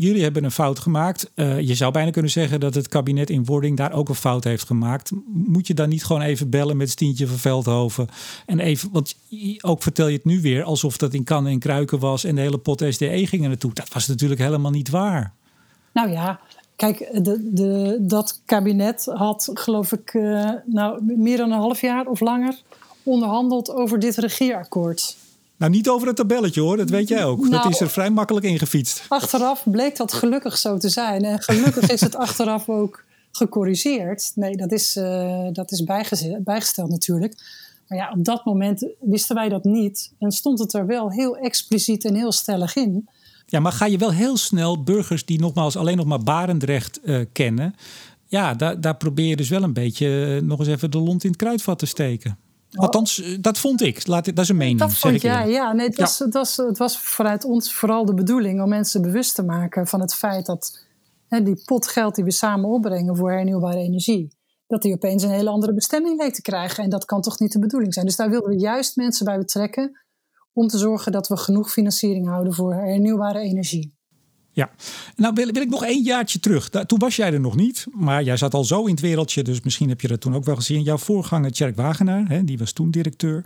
jullie 0.00 0.22
hebben 0.22 0.44
een 0.44 0.50
fout 0.50 0.78
gemaakt. 0.78 1.30
Uh, 1.34 1.60
je 1.60 1.74
zou 1.74 1.92
bijna 1.92 2.10
kunnen 2.10 2.30
zeggen 2.30 2.60
dat 2.60 2.74
het 2.74 2.88
kabinet 2.88 3.30
in 3.30 3.44
wording 3.44 3.76
daar 3.76 3.92
ook 3.92 4.08
een 4.08 4.14
fout 4.14 4.44
heeft 4.44 4.66
gemaakt. 4.66 5.10
Moet 5.26 5.66
je 5.66 5.74
dan 5.74 5.88
niet 5.88 6.04
gewoon 6.04 6.22
even 6.22 6.50
bellen 6.50 6.76
met 6.76 6.90
Stientje 6.90 7.26
van 7.26 7.36
Veldhoven? 7.36 8.08
En 8.46 8.60
even, 8.60 8.88
want 8.92 9.16
ook 9.60 9.82
vertel 9.82 10.06
je 10.06 10.16
het 10.16 10.24
nu 10.24 10.40
weer 10.40 10.62
alsof 10.62 10.96
dat 10.96 11.14
in 11.14 11.24
kannen 11.24 11.52
en 11.52 11.58
kruiken 11.58 11.98
was 11.98 12.24
en 12.24 12.34
de 12.34 12.40
hele 12.40 12.58
pot 12.58 12.84
SDE 12.88 13.26
ging 13.26 13.42
er 13.42 13.48
naartoe. 13.48 13.74
Dat 13.74 13.92
was 13.92 14.06
natuurlijk 14.06 14.40
helemaal 14.40 14.70
niet 14.70 14.90
waar. 14.90 15.34
Nou 15.92 16.10
ja, 16.10 16.40
kijk, 16.76 16.98
de, 16.98 17.50
de, 17.52 17.98
dat 18.00 18.42
kabinet 18.44 19.04
had 19.04 19.50
geloof 19.54 19.92
ik 19.92 20.14
uh, 20.14 20.50
nou, 20.66 21.02
meer 21.16 21.36
dan 21.36 21.52
een 21.52 21.58
half 21.58 21.80
jaar 21.80 22.06
of 22.06 22.20
langer 22.20 22.62
onderhandeld 23.02 23.70
over 23.72 23.98
dit 23.98 24.16
regeerakkoord. 24.16 25.16
Nou, 25.60 25.72
niet 25.72 25.88
over 25.88 26.06
het 26.06 26.16
tabelletje 26.16 26.60
hoor, 26.60 26.76
dat 26.76 26.90
weet 26.90 27.08
jij 27.08 27.24
ook. 27.24 27.40
dat 27.40 27.50
nou, 27.50 27.68
is 27.68 27.80
er 27.80 27.90
vrij 27.90 28.10
makkelijk 28.10 28.46
ingefietst. 28.46 29.04
Achteraf 29.08 29.62
bleek 29.64 29.96
dat 29.96 30.12
gelukkig 30.12 30.58
zo 30.58 30.78
te 30.78 30.88
zijn. 30.88 31.24
En 31.24 31.42
gelukkig 31.42 31.90
is 31.90 32.00
het 32.00 32.16
achteraf 32.16 32.68
ook 32.68 33.04
gecorrigeerd. 33.32 34.32
Nee, 34.34 34.56
dat 34.56 34.72
is, 34.72 34.96
uh, 34.96 35.46
dat 35.52 35.70
is 35.70 35.84
bijgesteld 36.44 36.90
natuurlijk. 36.90 37.34
Maar 37.88 37.98
ja, 37.98 38.12
op 38.16 38.24
dat 38.24 38.44
moment 38.44 38.88
wisten 39.00 39.36
wij 39.36 39.48
dat 39.48 39.64
niet. 39.64 40.12
En 40.18 40.30
stond 40.30 40.58
het 40.58 40.74
er 40.74 40.86
wel 40.86 41.10
heel 41.10 41.36
expliciet 41.36 42.04
en 42.04 42.14
heel 42.14 42.32
stellig 42.32 42.76
in. 42.76 43.08
Ja, 43.46 43.60
maar 43.60 43.72
ga 43.72 43.86
je 43.86 43.98
wel 43.98 44.12
heel 44.12 44.36
snel 44.36 44.82
burgers 44.82 45.24
die 45.24 45.40
nogmaals 45.40 45.76
alleen 45.76 45.96
nog 45.96 46.06
maar 46.06 46.22
Barendrecht 46.22 47.00
uh, 47.02 47.24
kennen. 47.32 47.74
Ja, 48.26 48.54
daar, 48.54 48.80
daar 48.80 48.96
probeer 48.96 49.26
je 49.26 49.36
dus 49.36 49.48
wel 49.48 49.62
een 49.62 49.72
beetje 49.72 50.06
uh, 50.06 50.48
nog 50.48 50.58
eens 50.58 50.68
even 50.68 50.90
de 50.90 50.98
lont 50.98 51.24
in 51.24 51.30
het 51.30 51.38
kruidvat 51.38 51.78
te 51.78 51.86
steken. 51.86 52.38
Oh. 52.74 52.82
Althans, 52.82 53.36
dat 53.40 53.58
vond 53.58 53.82
ik. 53.82 54.06
Laat, 54.06 54.24
dat 54.24 54.38
is 54.38 54.48
een 54.48 54.56
mening. 54.56 54.78
Dat 54.78 54.94
vond 54.94 55.22
jij, 55.22 55.48
ja. 55.48 55.72
Nee, 55.72 55.86
het, 55.86 55.96
was, 55.96 56.18
Het, 56.18 56.34
was, 56.34 56.56
het 56.56 56.78
was 56.78 56.98
vanuit 56.98 57.44
ons 57.44 57.74
vooral 57.74 58.04
de 58.04 58.14
bedoeling 58.14 58.62
om 58.62 58.68
mensen 58.68 59.02
bewust 59.02 59.34
te 59.34 59.42
maken 59.42 59.86
van 59.86 60.00
het 60.00 60.14
feit 60.14 60.46
dat 60.46 60.84
hè, 61.28 61.42
die 61.42 61.62
pot 61.64 61.88
geld 61.88 62.14
die 62.14 62.24
we 62.24 62.30
samen 62.30 62.70
opbrengen 62.70 63.16
voor 63.16 63.32
hernieuwbare 63.32 63.78
energie, 63.78 64.36
dat 64.66 64.82
die 64.82 64.92
opeens 64.92 65.22
een 65.22 65.30
hele 65.30 65.50
andere 65.50 65.74
bestemming 65.74 66.20
leek 66.20 66.34
te 66.34 66.42
krijgen. 66.42 66.84
En 66.84 66.90
dat 66.90 67.04
kan 67.04 67.20
toch 67.20 67.38
niet 67.38 67.52
de 67.52 67.58
bedoeling 67.58 67.94
zijn. 67.94 68.06
Dus 68.06 68.16
daar 68.16 68.30
wilden 68.30 68.50
we 68.50 68.58
juist 68.58 68.96
mensen 68.96 69.24
bij 69.24 69.38
betrekken 69.38 70.00
om 70.52 70.66
te 70.68 70.78
zorgen 70.78 71.12
dat 71.12 71.28
we 71.28 71.36
genoeg 71.36 71.72
financiering 71.72 72.26
houden 72.26 72.54
voor 72.54 72.74
hernieuwbare 72.74 73.40
energie. 73.40 73.98
Ja, 74.52 74.70
nou 75.16 75.34
wil, 75.34 75.52
wil, 75.52 75.62
ik 75.62 75.68
nog 75.68 75.84
één 75.84 76.02
jaartje 76.02 76.40
terug. 76.40 76.68
toen 76.68 76.98
was 76.98 77.16
jij 77.16 77.32
er 77.32 77.40
nog 77.40 77.56
niet, 77.56 77.86
maar 77.92 78.22
jij 78.22 78.36
zat 78.36 78.54
al 78.54 78.64
zo 78.64 78.84
in 78.84 78.90
het 78.90 79.00
wereldje, 79.00 79.42
dus 79.42 79.60
misschien 79.60 79.88
heb 79.88 80.00
je 80.00 80.08
dat 80.08 80.20
toen 80.20 80.34
ook 80.34 80.44
wel 80.44 80.56
gezien. 80.56 80.82
Jouw 80.82 80.98
voorganger, 80.98 81.52
Tjerk 81.52 81.76
Wagenaar, 81.76 82.28
hè, 82.28 82.44
die 82.44 82.58
was 82.58 82.72
toen 82.72 82.90
directeur. 82.90 83.44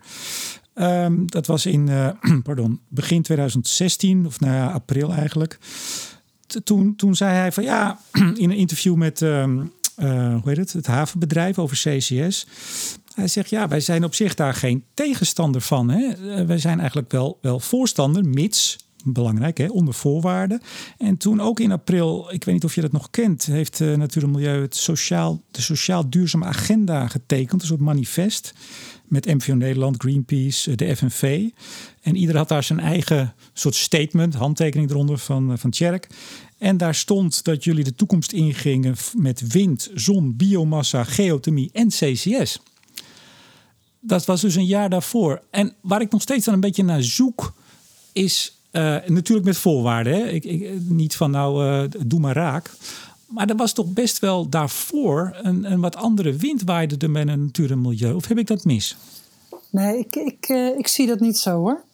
Um, 0.75 1.31
dat 1.31 1.47
was 1.47 1.67
in 1.67 1.87
uh, 1.89 2.09
pardon, 2.43 2.81
begin 2.89 3.23
2016, 3.23 4.27
of 4.27 4.37
ja, 4.41 4.67
april 4.67 5.13
eigenlijk. 5.13 5.59
Toen, 6.65 6.97
toen 6.97 7.15
zei 7.15 7.35
hij 7.35 7.53
van 7.53 7.65
ja, 7.65 7.99
in 8.35 8.51
een 8.51 8.57
interview 8.57 8.95
met 8.95 9.21
um, 9.21 9.73
uh, 9.99 10.35
hoe 10.43 10.43
heet 10.45 10.57
het, 10.57 10.73
het 10.73 10.87
havenbedrijf 10.87 11.59
over 11.59 11.77
CCS. 11.77 12.47
Hij 13.15 13.29
zegt 13.29 13.51
ja, 13.51 13.69
wij 13.69 13.81
zijn 13.81 14.05
op 14.05 14.15
zich 14.15 14.35
daar 14.35 14.55
geen 14.55 14.85
tegenstander 14.95 15.61
van. 15.61 15.91
Hè? 15.91 16.15
Uh, 16.39 16.47
wij 16.47 16.59
zijn 16.59 16.79
eigenlijk 16.79 17.13
wel, 17.13 17.39
wel 17.41 17.61
voorstander, 17.61 18.25
mits 18.25 18.79
belangrijk, 19.05 19.59
hè, 19.59 19.67
onder 19.67 19.95
voorwaarden. 19.95 20.61
En 20.99 21.17
toen 21.17 21.41
ook 21.41 21.61
in 21.61 21.73
april, 21.73 22.33
ik 22.33 22.45
weet 22.45 22.55
niet 22.55 22.65
of 22.65 22.75
je 22.75 22.81
dat 22.81 22.93
nog 22.93 23.11
kent, 23.11 23.45
heeft 23.47 23.81
uh, 23.81 23.97
Natuur 23.97 24.23
en 24.23 24.31
Milieu 24.31 24.61
het 24.61 24.77
sociaal, 24.77 25.43
de 25.51 25.63
sociaal 25.63 26.11
duurzame 26.11 26.45
agenda 26.45 27.09
getekend, 27.09 27.61
een 27.61 27.67
soort 27.67 27.81
manifest 27.81 28.55
met 29.05 29.27
MVO 29.27 29.55
Nederland, 29.55 29.97
Greenpeace, 30.03 30.71
eh, 30.71 30.77
de 30.77 30.97
FNV. 30.97 31.49
En 32.03 32.17
ieder 32.17 32.37
had 32.37 32.49
daar 32.49 32.63
zijn 32.63 32.81
eigen 32.81 33.35
soort 33.53 33.75
statement, 33.75 34.35
handtekening 34.35 34.91
eronder 34.91 35.19
van, 35.19 35.51
uh, 35.51 35.57
van 35.57 35.71
Tjerk. 35.71 36.09
En 36.59 36.77
daar 36.77 36.95
stond 36.95 37.45
dat 37.45 37.65
jullie 37.65 37.85
de 37.85 37.95
toekomst 37.95 38.33
ingingen 38.33 38.95
met 39.17 39.53
wind, 39.53 39.91
zon, 39.95 40.37
biomassa, 40.37 41.05
geothermie 41.05 41.71
en 41.73 41.89
CCS. 41.89 42.61
Dat 44.01 44.25
was 44.25 44.41
dus 44.41 44.55
een 44.55 44.67
jaar 44.67 44.91
daarvoor. 44.91 45.43
En 45.51 45.75
waar 45.81 46.01
ik 46.01 46.11
nog 46.11 46.23
steeds 46.23 46.45
dan 46.45 46.55
een 46.55 46.61
beetje 46.61 46.85
naar 46.85 47.03
zoek, 47.03 47.55
is 48.13 48.54
uh, 48.77 48.97
natuurlijk 49.07 49.47
met 49.47 49.57
voorwaarden. 49.57 50.13
Hè? 50.13 50.29
Ik, 50.29 50.45
ik, 50.45 50.81
niet 50.89 51.17
van 51.17 51.31
nou, 51.31 51.65
uh, 51.65 52.03
doe 52.07 52.21
maar 52.21 52.35
raak. 52.35 52.71
Maar 53.27 53.49
er 53.49 53.57
was 53.57 53.73
toch 53.73 53.93
best 53.93 54.19
wel 54.19 54.49
daarvoor 54.49 55.37
een, 55.43 55.73
een 55.73 55.81
wat 55.81 55.97
andere 55.97 56.37
wind 56.37 56.63
waaide 56.63 56.97
er 56.99 57.11
met 57.11 57.29
een 57.29 57.45
natuur 57.45 57.71
en 57.71 57.81
milieu. 57.81 58.13
Of 58.13 58.29
heb 58.29 58.39
ik 58.39 58.47
dat 58.47 58.65
mis? 58.65 58.97
Nee, 59.71 59.99
ik, 59.99 60.17
ik, 60.17 60.49
ik 60.79 60.87
zie 60.87 61.07
dat 61.07 61.21
niet 61.21 61.39
zo 61.39 61.51
hoor. 61.57 61.85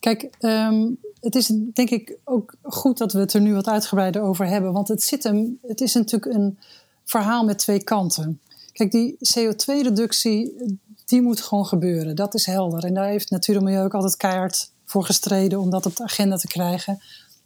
Kijk, 0.00 0.28
um, 0.40 0.98
het 1.20 1.34
is 1.34 1.46
denk 1.72 1.90
ik 1.90 2.16
ook 2.24 2.54
goed 2.62 2.98
dat 2.98 3.12
we 3.12 3.18
het 3.18 3.32
er 3.32 3.40
nu 3.40 3.54
wat 3.54 3.68
uitgebreider 3.68 4.22
over 4.22 4.46
hebben. 4.46 4.72
Want 4.72 4.88
het, 4.88 5.02
zit 5.02 5.22
hem, 5.22 5.58
het 5.62 5.80
is 5.80 5.94
natuurlijk 5.94 6.34
een 6.34 6.58
verhaal 7.04 7.44
met 7.44 7.58
twee 7.58 7.82
kanten. 7.82 8.40
Kijk, 8.72 8.90
die 8.90 9.16
CO2-reductie, 9.16 10.52
die 11.04 11.22
moet 11.22 11.40
gewoon 11.40 11.66
gebeuren. 11.66 12.16
Dat 12.16 12.34
is 12.34 12.46
helder. 12.46 12.84
En 12.84 12.94
daar 12.94 13.08
heeft 13.08 13.30
Natuur 13.30 13.56
en 13.56 13.64
Milieu 13.64 13.84
ook 13.84 13.94
altijd 13.94 14.16
keihard 14.16 14.70
voor 14.88 15.04
gestreden 15.04 15.60
om 15.60 15.70
dat 15.70 15.86
op 15.86 15.96
de 15.96 16.02
agenda 16.02 16.36
te 16.36 16.46
krijgen 16.46 17.00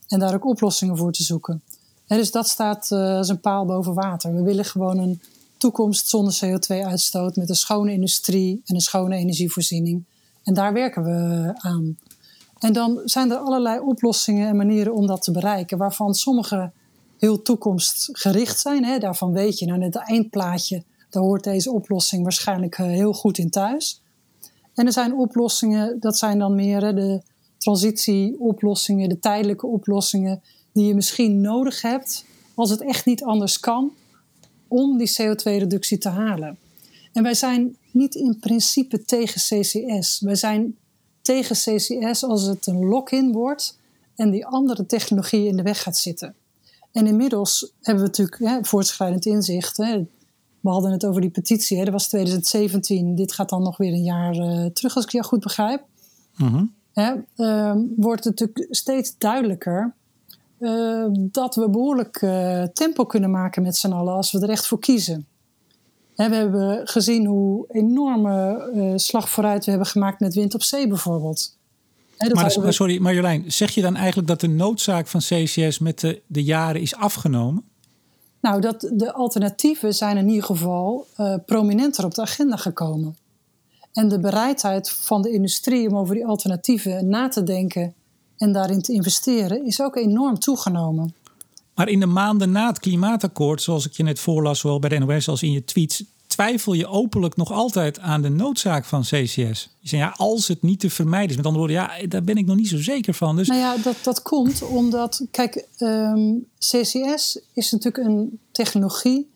en 0.08 0.18
daar 0.18 0.34
ook 0.34 0.46
oplossingen 0.46 0.96
voor 0.96 1.12
te 1.12 1.22
zoeken. 1.22 1.62
dus 2.06 2.30
dat 2.30 2.48
staat 2.48 2.90
uh, 2.90 3.16
als 3.16 3.28
een 3.28 3.40
paal 3.40 3.64
boven 3.64 3.94
water. 3.94 4.34
We 4.34 4.42
willen 4.42 4.64
gewoon 4.64 4.98
een 4.98 5.20
toekomst 5.56 6.08
zonder 6.08 6.38
CO2-uitstoot 6.44 7.36
met 7.36 7.48
een 7.48 7.54
schone 7.54 7.92
industrie 7.92 8.62
en 8.64 8.74
een 8.74 8.80
schone 8.80 9.16
energievoorziening. 9.16 10.04
En 10.42 10.54
daar 10.54 10.72
werken 10.72 11.04
we 11.04 11.50
aan. 11.54 11.98
En 12.58 12.72
dan 12.72 13.00
zijn 13.04 13.30
er 13.30 13.36
allerlei 13.36 13.80
oplossingen 13.80 14.48
en 14.48 14.56
manieren 14.56 14.94
om 14.94 15.06
dat 15.06 15.22
te 15.22 15.30
bereiken, 15.30 15.78
waarvan 15.78 16.14
sommige 16.14 16.70
heel 17.18 17.42
toekomstgericht 17.42 18.60
zijn. 18.60 18.84
Hè. 18.84 18.98
Daarvan 18.98 19.32
weet 19.32 19.58
je, 19.58 19.66
nou 19.66 19.78
net 19.78 19.94
het 19.94 20.08
eindplaatje, 20.08 20.82
daar 21.10 21.22
hoort 21.22 21.44
deze 21.44 21.72
oplossing 21.72 22.22
waarschijnlijk 22.22 22.78
eh, 22.78 22.86
heel 22.86 23.12
goed 23.12 23.38
in 23.38 23.50
thuis. 23.50 24.02
En 24.74 24.86
er 24.86 24.92
zijn 24.92 25.14
oplossingen, 25.14 26.00
dat 26.00 26.18
zijn 26.18 26.38
dan 26.38 26.54
meer 26.54 26.80
de 26.80 27.22
transitieoplossingen, 27.62 29.08
de 29.08 29.18
tijdelijke 29.18 29.66
oplossingen 29.66 30.42
die 30.72 30.86
je 30.86 30.94
misschien 30.94 31.40
nodig 31.40 31.82
hebt 31.82 32.24
als 32.54 32.70
het 32.70 32.80
echt 32.80 33.06
niet 33.06 33.24
anders 33.24 33.60
kan 33.60 33.92
om 34.68 34.98
die 34.98 35.10
CO2-reductie 35.20 35.98
te 35.98 36.08
halen. 36.08 36.58
En 37.12 37.22
wij 37.22 37.34
zijn 37.34 37.76
niet 37.90 38.14
in 38.14 38.38
principe 38.40 39.04
tegen 39.04 39.40
CCS. 39.40 40.20
Wij 40.20 40.34
zijn 40.34 40.76
tegen 41.22 41.56
CCS 41.56 42.24
als 42.24 42.42
het 42.42 42.66
een 42.66 42.84
lock-in 42.84 43.32
wordt 43.32 43.78
en 44.14 44.30
die 44.30 44.46
andere 44.46 44.86
technologie 44.86 45.46
in 45.46 45.56
de 45.56 45.62
weg 45.62 45.82
gaat 45.82 45.96
zitten. 45.96 46.34
En 46.92 47.06
inmiddels 47.06 47.72
hebben 47.80 48.04
we 48.04 48.10
natuurlijk 48.10 48.38
hè, 48.38 48.64
voortschrijdend 48.64 49.26
inzicht. 49.26 49.76
Hè. 49.76 49.98
We 50.60 50.70
hadden 50.70 50.90
het 50.90 51.06
over 51.06 51.20
die 51.20 51.30
petitie, 51.30 51.78
hè. 51.78 51.84
dat 51.84 51.92
was 51.92 52.08
2017. 52.08 53.14
Dit 53.14 53.32
gaat 53.32 53.48
dan 53.48 53.62
nog 53.62 53.76
weer 53.76 53.92
een 53.92 54.04
jaar 54.04 54.36
uh, 54.36 54.66
terug, 54.66 54.96
als 54.96 55.04
ik 55.04 55.10
jou 55.10 55.24
goed 55.24 55.40
begrijp. 55.40 55.84
Mm 56.36 56.80
hè, 56.92 57.12
uh, 57.36 57.74
wordt 57.96 58.24
het 58.24 58.40
natuurlijk 58.40 58.74
steeds 58.74 59.18
duidelijker 59.18 59.94
uh, 60.62 61.06
dat 61.12 61.54
we 61.54 61.70
behoorlijk 61.70 62.22
uh, 62.22 62.62
tempo 62.62 63.04
kunnen 63.04 63.30
maken 63.30 63.62
met 63.62 63.76
z'n 63.76 63.92
allen 63.92 64.14
als 64.14 64.32
we 64.32 64.40
er 64.40 64.48
echt 64.48 64.66
voor 64.66 64.78
kiezen. 64.78 65.26
Hè, 66.16 66.28
we 66.28 66.34
hebben 66.34 66.88
gezien 66.88 67.26
hoe 67.26 67.64
enorme 67.68 68.70
uh, 68.74 68.92
slag 68.96 69.28
vooruit 69.28 69.64
we 69.64 69.70
hebben 69.70 69.88
gemaakt 69.88 70.20
met 70.20 70.34
wind 70.34 70.54
op 70.54 70.62
zee 70.62 70.88
bijvoorbeeld. 70.88 71.56
Hè, 72.16 72.34
maar, 72.34 72.60
we... 72.60 72.72
sorry 72.72 72.98
Marjolein, 72.98 73.52
zeg 73.52 73.70
je 73.70 73.82
dan 73.82 73.96
eigenlijk 73.96 74.28
dat 74.28 74.40
de 74.40 74.48
noodzaak 74.48 75.06
van 75.06 75.20
CCS 75.20 75.78
met 75.78 76.00
de, 76.00 76.22
de 76.26 76.44
jaren 76.44 76.80
is 76.80 76.94
afgenomen? 76.94 77.64
Nou, 78.40 78.60
dat 78.60 78.80
de 78.92 79.12
alternatieven 79.12 79.94
zijn 79.94 80.16
in 80.16 80.28
ieder 80.28 80.44
geval 80.44 81.06
prominenter 81.46 82.04
op 82.04 82.14
de 82.14 82.22
agenda 82.22 82.56
gekomen. 82.56 83.16
En 83.92 84.08
de 84.08 84.20
bereidheid 84.20 84.90
van 84.90 85.22
de 85.22 85.30
industrie 85.30 85.88
om 85.88 85.96
over 85.96 86.14
die 86.14 86.26
alternatieven 86.26 87.08
na 87.08 87.28
te 87.28 87.42
denken 87.42 87.94
en 88.36 88.52
daarin 88.52 88.82
te 88.82 88.92
investeren 88.92 89.66
is 89.66 89.80
ook 89.80 89.96
enorm 89.96 90.38
toegenomen. 90.38 91.14
Maar 91.74 91.88
in 91.88 92.00
de 92.00 92.06
maanden 92.06 92.50
na 92.50 92.66
het 92.66 92.78
klimaatakkoord, 92.78 93.62
zoals 93.62 93.86
ik 93.86 93.92
je 93.92 94.02
net 94.02 94.20
voorlas, 94.20 94.58
zowel 94.60 94.78
bij 94.78 94.88
de 94.88 94.98
NOS 94.98 95.28
als 95.28 95.42
in 95.42 95.52
je 95.52 95.64
tweets, 95.64 96.04
twijfel 96.26 96.72
je 96.72 96.86
openlijk 96.86 97.36
nog 97.36 97.52
altijd 97.52 97.98
aan 97.98 98.22
de 98.22 98.28
noodzaak 98.28 98.84
van 98.84 99.00
CCS. 99.00 99.34
Je 99.34 99.88
zegt 99.88 100.02
ja, 100.02 100.14
als 100.16 100.48
het 100.48 100.62
niet 100.62 100.80
te 100.80 100.90
vermijden 100.90 101.30
is. 101.30 101.36
Met 101.36 101.46
andere 101.46 101.66
woorden, 101.66 101.86
ja, 102.00 102.06
daar 102.06 102.24
ben 102.24 102.36
ik 102.36 102.46
nog 102.46 102.56
niet 102.56 102.68
zo 102.68 102.78
zeker 102.78 103.14
van. 103.14 103.36
Dus... 103.36 103.48
Nou 103.48 103.60
ja, 103.60 103.76
dat, 103.76 103.96
dat 104.02 104.22
komt 104.22 104.62
omdat, 104.62 105.26
kijk, 105.30 105.66
um, 105.78 106.46
CCS 106.58 107.38
is 107.52 107.70
natuurlijk 107.70 108.06
een 108.06 108.38
technologie 108.52 109.30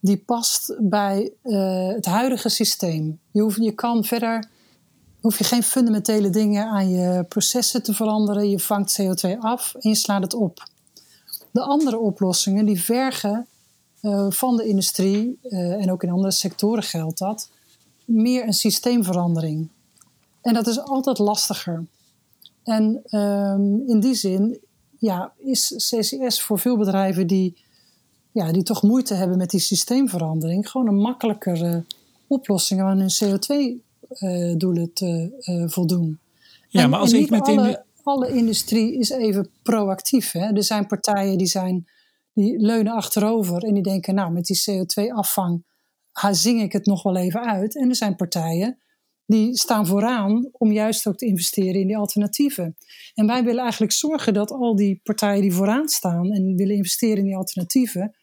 die 0.00 0.16
past 0.16 0.74
bij 0.78 1.32
uh, 1.44 1.88
het 1.88 2.06
huidige 2.06 2.48
systeem. 2.48 3.20
Je, 3.30 3.40
hoeft, 3.40 3.56
je 3.56 3.72
kan 3.72 4.04
verder, 4.04 4.48
hoef 5.20 5.38
je 5.38 5.44
geen 5.44 5.62
fundamentele 5.62 6.30
dingen 6.30 6.66
aan 6.66 6.90
je 6.90 7.24
processen 7.28 7.82
te 7.82 7.94
veranderen. 7.94 8.50
Je 8.50 8.58
vangt 8.58 9.00
CO2 9.02 9.38
af 9.38 9.74
en 9.74 9.90
je 9.90 9.96
slaat 9.96 10.22
het 10.22 10.34
op. 10.34 10.68
De 11.50 11.60
andere 11.60 11.98
oplossingen 11.98 12.64
die 12.64 12.82
vergen 12.82 13.46
uh, 14.02 14.26
van 14.30 14.56
de 14.56 14.64
industrie, 14.64 15.38
uh, 15.42 15.82
en 15.82 15.92
ook 15.92 16.02
in 16.02 16.10
andere 16.10 16.32
sectoren 16.32 16.82
geldt 16.82 17.18
dat, 17.18 17.50
meer 18.04 18.46
een 18.46 18.52
systeemverandering. 18.52 19.68
En 20.42 20.54
dat 20.54 20.66
is 20.66 20.80
altijd 20.80 21.18
lastiger. 21.18 21.86
En 22.64 23.02
um, 23.10 23.88
in 23.88 24.00
die 24.00 24.14
zin 24.14 24.58
ja, 24.98 25.32
is 25.36 25.74
CCS 25.76 26.42
voor 26.42 26.58
veel 26.58 26.76
bedrijven 26.76 27.26
die 27.26 27.56
ja, 28.32 28.52
die 28.52 28.62
toch 28.62 28.82
moeite 28.82 29.14
hebben 29.14 29.38
met 29.38 29.50
die 29.50 29.60
systeemverandering, 29.60 30.68
gewoon 30.70 30.88
een 30.88 31.00
makkelijkere 31.00 31.84
oplossing 32.26 32.80
aan 32.80 32.98
hun 32.98 33.10
CO2-doelen 33.24 34.82
uh, 34.82 34.92
te 34.94 35.42
uh, 35.44 35.68
voldoen. 35.68 36.18
Ja, 36.68 36.82
en, 36.82 36.90
maar 36.90 37.00
als 37.00 37.12
ik 37.12 37.30
met 37.30 37.46
alle, 37.46 37.84
alle 38.02 38.28
industrie 38.28 38.98
is 38.98 39.10
even 39.10 39.50
proactief. 39.62 40.32
Hè? 40.32 40.52
Er 40.52 40.64
zijn 40.64 40.86
partijen 40.86 41.38
die, 41.38 41.46
zijn, 41.46 41.86
die 42.32 42.58
leunen 42.58 42.92
achterover 42.92 43.62
en 43.62 43.74
die 43.74 43.82
denken, 43.82 44.14
nou, 44.14 44.32
met 44.32 44.44
die 44.44 44.62
CO2-afvang 44.70 45.64
zing 46.30 46.62
ik 46.62 46.72
het 46.72 46.86
nog 46.86 47.02
wel 47.02 47.16
even 47.16 47.40
uit. 47.40 47.76
En 47.76 47.88
er 47.88 47.96
zijn 47.96 48.16
partijen 48.16 48.78
die 49.26 49.56
staan 49.56 49.86
vooraan 49.86 50.48
om 50.52 50.72
juist 50.72 51.06
ook 51.06 51.16
te 51.16 51.26
investeren 51.26 51.80
in 51.80 51.86
die 51.86 51.96
alternatieven. 51.96 52.76
En 53.14 53.26
wij 53.26 53.44
willen 53.44 53.62
eigenlijk 53.62 53.92
zorgen 53.92 54.34
dat 54.34 54.50
al 54.50 54.76
die 54.76 55.00
partijen 55.02 55.42
die 55.42 55.52
vooraan 55.52 55.88
staan 55.88 56.32
en 56.32 56.56
willen 56.56 56.76
investeren 56.76 57.16
in 57.16 57.24
die 57.24 57.36
alternatieven, 57.36 58.16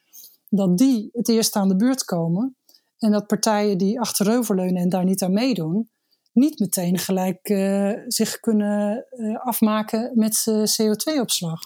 dat 0.50 0.78
die 0.78 1.10
het 1.14 1.30
eerst 1.30 1.56
aan 1.56 1.68
de 1.68 1.76
beurt 1.76 2.04
komen. 2.04 2.56
En 2.98 3.12
dat 3.12 3.28
partijen 3.28 3.78
die 3.78 4.00
achteroverleunen 4.00 4.82
en 4.82 4.90
daar 4.90 5.06
niet 5.06 5.22
aan 5.22 5.34
meedoen, 5.34 5.90
niet 6.34 6.60
meteen 6.60 6.98
gelijk 6.98 7.50
uh, 7.50 7.92
zich 8.08 8.40
kunnen 8.40 9.06
uh, 9.12 9.40
afmaken 9.40 10.12
met 10.16 10.46
CO2-opslag. 10.82 11.62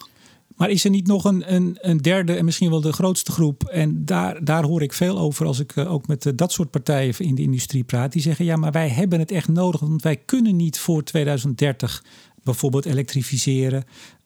Maar 0.55 0.69
is 0.69 0.83
er 0.83 0.89
niet 0.89 1.07
nog 1.07 1.23
een, 1.23 1.53
een, 1.53 1.77
een, 1.81 1.97
derde 1.97 2.35
en 2.35 2.45
misschien 2.45 2.69
wel 2.69 2.81
de 2.81 2.93
grootste 2.93 3.31
groep? 3.31 3.63
En 3.63 4.05
daar, 4.05 4.43
daar 4.43 4.63
hoor 4.63 4.81
ik 4.81 4.93
veel 4.93 5.17
over 5.17 5.45
als 5.45 5.59
ik 5.59 5.77
ook 5.77 6.07
met 6.07 6.31
dat 6.35 6.51
soort 6.51 6.71
partijen 6.71 7.15
in 7.17 7.35
de 7.35 7.41
industrie 7.41 7.83
praat. 7.83 8.11
Die 8.11 8.21
zeggen: 8.21 8.45
ja, 8.45 8.55
maar 8.55 8.71
wij 8.71 8.89
hebben 8.89 9.19
het 9.19 9.31
echt 9.31 9.47
nodig, 9.47 9.79
want 9.79 10.01
wij 10.01 10.17
kunnen 10.17 10.55
niet 10.55 10.79
voor 10.79 11.03
2030 11.03 12.03
bijvoorbeeld 12.43 12.85
elektrificeren. 12.85 13.83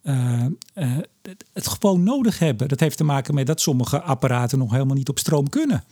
Uh, 0.07 0.45
uh, 0.75 0.97
het 1.53 1.67
gewoon 1.67 2.03
nodig 2.03 2.39
hebben. 2.39 2.67
Dat 2.67 2.79
heeft 2.79 2.97
te 2.97 3.03
maken 3.03 3.33
met 3.33 3.47
dat 3.47 3.61
sommige 3.61 4.01
apparaten 4.01 4.57
nog 4.57 4.71
helemaal 4.71 4.95
niet 4.95 5.09
op 5.09 5.19
stroom 5.19 5.49
kunnen. 5.49 5.83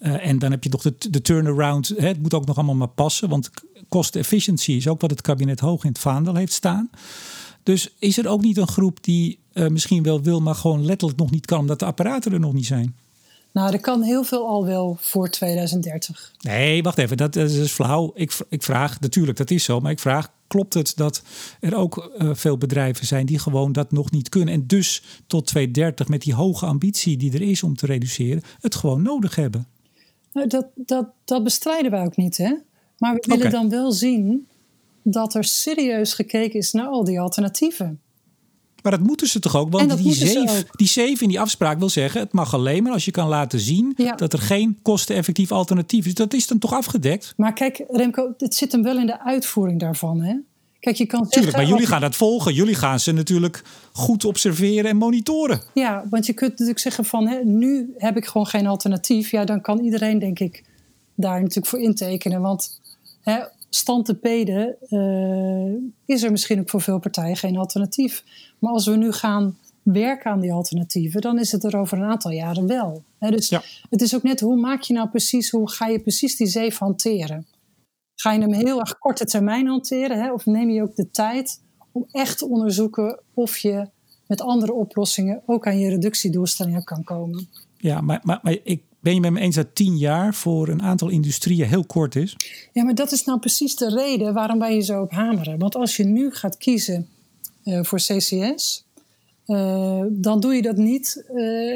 Uh, 0.00 0.26
en 0.26 0.38
dan 0.38 0.50
heb 0.50 0.64
je 0.64 0.70
nog 0.70 0.82
de, 0.82 0.94
de 1.10 1.22
turnaround. 1.22 1.88
Hè, 1.88 2.08
het 2.08 2.22
moet 2.22 2.34
ook 2.34 2.46
nog 2.46 2.56
allemaal 2.56 2.74
maar 2.74 2.88
passen. 2.88 3.28
Want 3.28 3.50
cost 3.88 4.16
efficiency 4.16 4.72
is 4.72 4.88
ook 4.88 5.00
wat 5.00 5.10
het 5.10 5.20
kabinet 5.20 5.60
hoog 5.60 5.82
in 5.82 5.88
het 5.88 5.98
vaandel 5.98 6.34
heeft 6.34 6.52
staan. 6.52 6.90
Dus 7.62 7.94
is 7.98 8.18
er 8.18 8.28
ook 8.28 8.42
niet 8.42 8.56
een 8.56 8.68
groep 8.68 8.98
die 9.00 9.38
misschien 9.68 10.02
wel 10.02 10.22
wil, 10.22 10.40
maar 10.40 10.54
gewoon 10.54 10.84
letterlijk 10.84 11.20
nog 11.20 11.30
niet 11.30 11.46
kan, 11.46 11.58
omdat 11.58 11.78
de 11.78 11.84
apparaten 11.84 12.32
er 12.32 12.40
nog 12.40 12.52
niet 12.52 12.66
zijn? 12.66 12.96
Nou, 13.54 13.72
er 13.72 13.80
kan 13.80 14.02
heel 14.02 14.24
veel 14.24 14.46
al 14.46 14.64
wel 14.66 14.96
voor 15.00 15.30
2030. 15.30 16.32
Nee, 16.40 16.82
wacht 16.82 16.98
even, 16.98 17.16
dat, 17.16 17.32
dat 17.32 17.50
is 17.50 17.72
flauw. 17.72 18.12
Ik, 18.14 18.32
ik 18.48 18.62
vraag, 18.62 19.00
natuurlijk, 19.00 19.38
dat 19.38 19.50
is 19.50 19.64
zo, 19.64 19.80
maar 19.80 19.90
ik 19.90 19.98
vraag, 19.98 20.32
klopt 20.46 20.74
het 20.74 20.96
dat 20.96 21.22
er 21.60 21.76
ook 21.76 22.14
uh, 22.18 22.30
veel 22.34 22.58
bedrijven 22.58 23.06
zijn 23.06 23.26
die 23.26 23.38
gewoon 23.38 23.72
dat 23.72 23.92
nog 23.92 24.10
niet 24.10 24.28
kunnen 24.28 24.54
en 24.54 24.66
dus 24.66 25.02
tot 25.26 25.46
2030 25.46 26.08
met 26.08 26.22
die 26.22 26.34
hoge 26.34 26.66
ambitie 26.66 27.16
die 27.16 27.32
er 27.32 27.42
is 27.42 27.62
om 27.62 27.76
te 27.76 27.86
reduceren, 27.86 28.42
het 28.60 28.74
gewoon 28.74 29.02
nodig 29.02 29.34
hebben? 29.34 29.66
Nou, 30.32 30.48
dat, 30.48 30.66
dat, 30.74 31.06
dat 31.24 31.44
bestrijden 31.44 31.90
wij 31.90 32.04
ook 32.04 32.16
niet, 32.16 32.36
hè? 32.36 32.54
Maar 32.98 33.14
we 33.14 33.24
willen 33.26 33.50
dan 33.50 33.68
wel 33.68 33.92
zien 33.92 34.48
dat 35.02 35.34
er 35.34 35.44
serieus 35.44 36.14
gekeken 36.14 36.58
is 36.58 36.72
naar 36.72 36.86
al 36.86 37.04
die 37.04 37.20
alternatieven. 37.20 38.00
Maar 38.84 38.92
dat 38.92 39.06
moeten 39.06 39.26
ze 39.26 39.40
toch 39.40 39.56
ook? 39.56 39.72
Want 39.72 39.96
die 39.96 40.14
zeef, 40.14 40.64
die 40.70 40.88
zeef 40.88 41.20
in 41.20 41.28
die 41.28 41.40
afspraak 41.40 41.78
wil 41.78 41.88
zeggen: 41.88 42.20
het 42.20 42.32
mag 42.32 42.54
alleen 42.54 42.82
maar 42.82 42.92
als 42.92 43.04
je 43.04 43.10
kan 43.10 43.28
laten 43.28 43.60
zien 43.60 43.96
dat 44.16 44.32
er 44.32 44.38
geen 44.38 44.78
kosteneffectief 44.82 45.52
alternatief 45.52 46.06
is. 46.06 46.14
Dat 46.14 46.34
is 46.34 46.46
dan 46.46 46.58
toch 46.58 46.72
afgedekt? 46.72 47.34
Maar 47.36 47.52
kijk, 47.52 47.84
Remco, 47.88 48.34
het 48.38 48.54
zit 48.54 48.72
hem 48.72 48.82
wel 48.82 48.98
in 48.98 49.06
de 49.06 49.20
uitvoering 49.20 49.80
daarvan. 49.80 50.20
Hè? 50.20 50.36
Kijk, 50.80 50.96
je 50.96 51.06
kan 51.06 51.20
Tuurlijk, 51.20 51.34
zeggen, 51.34 51.60
maar 51.60 51.70
jullie 51.70 51.86
gaan 51.86 52.00
dat 52.00 52.16
volgen. 52.16 52.54
Jullie 52.54 52.74
gaan 52.74 53.00
ze 53.00 53.12
natuurlijk 53.12 53.62
goed 53.92 54.24
observeren 54.24 54.90
en 54.90 54.96
monitoren. 54.96 55.60
Ja, 55.74 56.04
want 56.10 56.26
je 56.26 56.32
kunt 56.32 56.50
natuurlijk 56.50 56.78
zeggen 56.78 57.04
van 57.04 57.28
hè, 57.28 57.44
nu 57.44 57.94
heb 57.98 58.16
ik 58.16 58.26
gewoon 58.26 58.46
geen 58.46 58.66
alternatief. 58.66 59.30
Ja, 59.30 59.44
dan 59.44 59.60
kan 59.60 59.78
iedereen 59.78 60.18
denk 60.18 60.38
ik 60.38 60.64
daar 61.14 61.40
natuurlijk 61.40 61.66
voor 61.66 61.80
intekenen. 61.80 62.40
Want 62.40 62.80
hè, 63.20 63.38
stand 63.74 64.04
te 64.04 64.14
peden 64.14 64.76
uh, 64.88 65.90
is 66.04 66.22
er 66.22 66.30
misschien 66.30 66.60
ook 66.60 66.70
voor 66.70 66.80
veel 66.80 66.98
partijen 66.98 67.36
geen 67.36 67.56
alternatief. 67.56 68.24
Maar 68.58 68.72
als 68.72 68.86
we 68.86 68.96
nu 68.96 69.12
gaan 69.12 69.58
werken 69.82 70.30
aan 70.30 70.40
die 70.40 70.52
alternatieven, 70.52 71.20
dan 71.20 71.38
is 71.38 71.52
het 71.52 71.64
er 71.64 71.76
over 71.76 71.98
een 71.98 72.04
aantal 72.04 72.30
jaren 72.30 72.66
wel. 72.66 73.02
dus 73.18 73.50
het 73.90 74.02
is 74.02 74.14
ook 74.14 74.22
net 74.22 74.40
hoe 74.40 74.56
maak 74.56 74.82
je 74.82 74.94
nou 74.94 75.08
precies, 75.08 75.50
hoe 75.50 75.70
ga 75.70 75.86
je 75.86 76.00
precies 76.00 76.36
die 76.36 76.46
zeef 76.46 76.78
hanteren? 76.78 77.46
Ga 78.14 78.32
je 78.32 78.40
hem 78.40 78.52
heel 78.52 78.80
erg 78.80 78.98
korte 78.98 79.24
termijn 79.24 79.66
hanteren? 79.66 80.32
Of 80.32 80.46
neem 80.46 80.70
je 80.70 80.82
ook 80.82 80.96
de 80.96 81.10
tijd 81.10 81.60
om 81.92 82.06
echt 82.10 82.38
te 82.38 82.48
onderzoeken 82.48 83.20
of 83.34 83.56
je 83.56 83.88
met 84.26 84.40
andere 84.40 84.72
oplossingen 84.72 85.42
ook 85.46 85.66
aan 85.66 85.78
je 85.78 85.88
reductiedoelstellingen 85.88 86.84
kan 86.84 87.04
komen? 87.04 87.48
Ja, 87.76 88.00
maar, 88.00 88.20
maar, 88.22 88.40
maar 88.42 88.56
ik 88.62 88.82
ben 89.04 89.14
je 89.14 89.20
met 89.20 89.32
me 89.32 89.40
eens 89.40 89.56
dat 89.56 89.74
tien 89.74 89.96
jaar 89.96 90.34
voor 90.34 90.68
een 90.68 90.82
aantal 90.82 91.08
industrieën 91.08 91.68
heel 91.68 91.84
kort 91.84 92.16
is? 92.16 92.36
Ja, 92.72 92.84
maar 92.84 92.94
dat 92.94 93.12
is 93.12 93.24
nou 93.24 93.38
precies 93.38 93.76
de 93.76 93.88
reden 93.88 94.34
waarom 94.34 94.58
wij 94.58 94.72
hier 94.72 94.82
zo 94.82 95.02
op 95.02 95.10
hameren. 95.10 95.58
Want 95.58 95.74
als 95.74 95.96
je 95.96 96.04
nu 96.04 96.30
gaat 96.30 96.56
kiezen 96.56 97.08
uh, 97.64 97.82
voor 97.82 97.98
CCS, 97.98 98.84
eh, 99.46 100.02
dan 100.10 100.40
doe 100.40 100.54
je 100.54 100.62
dat 100.62 100.76
niet. 100.76 101.24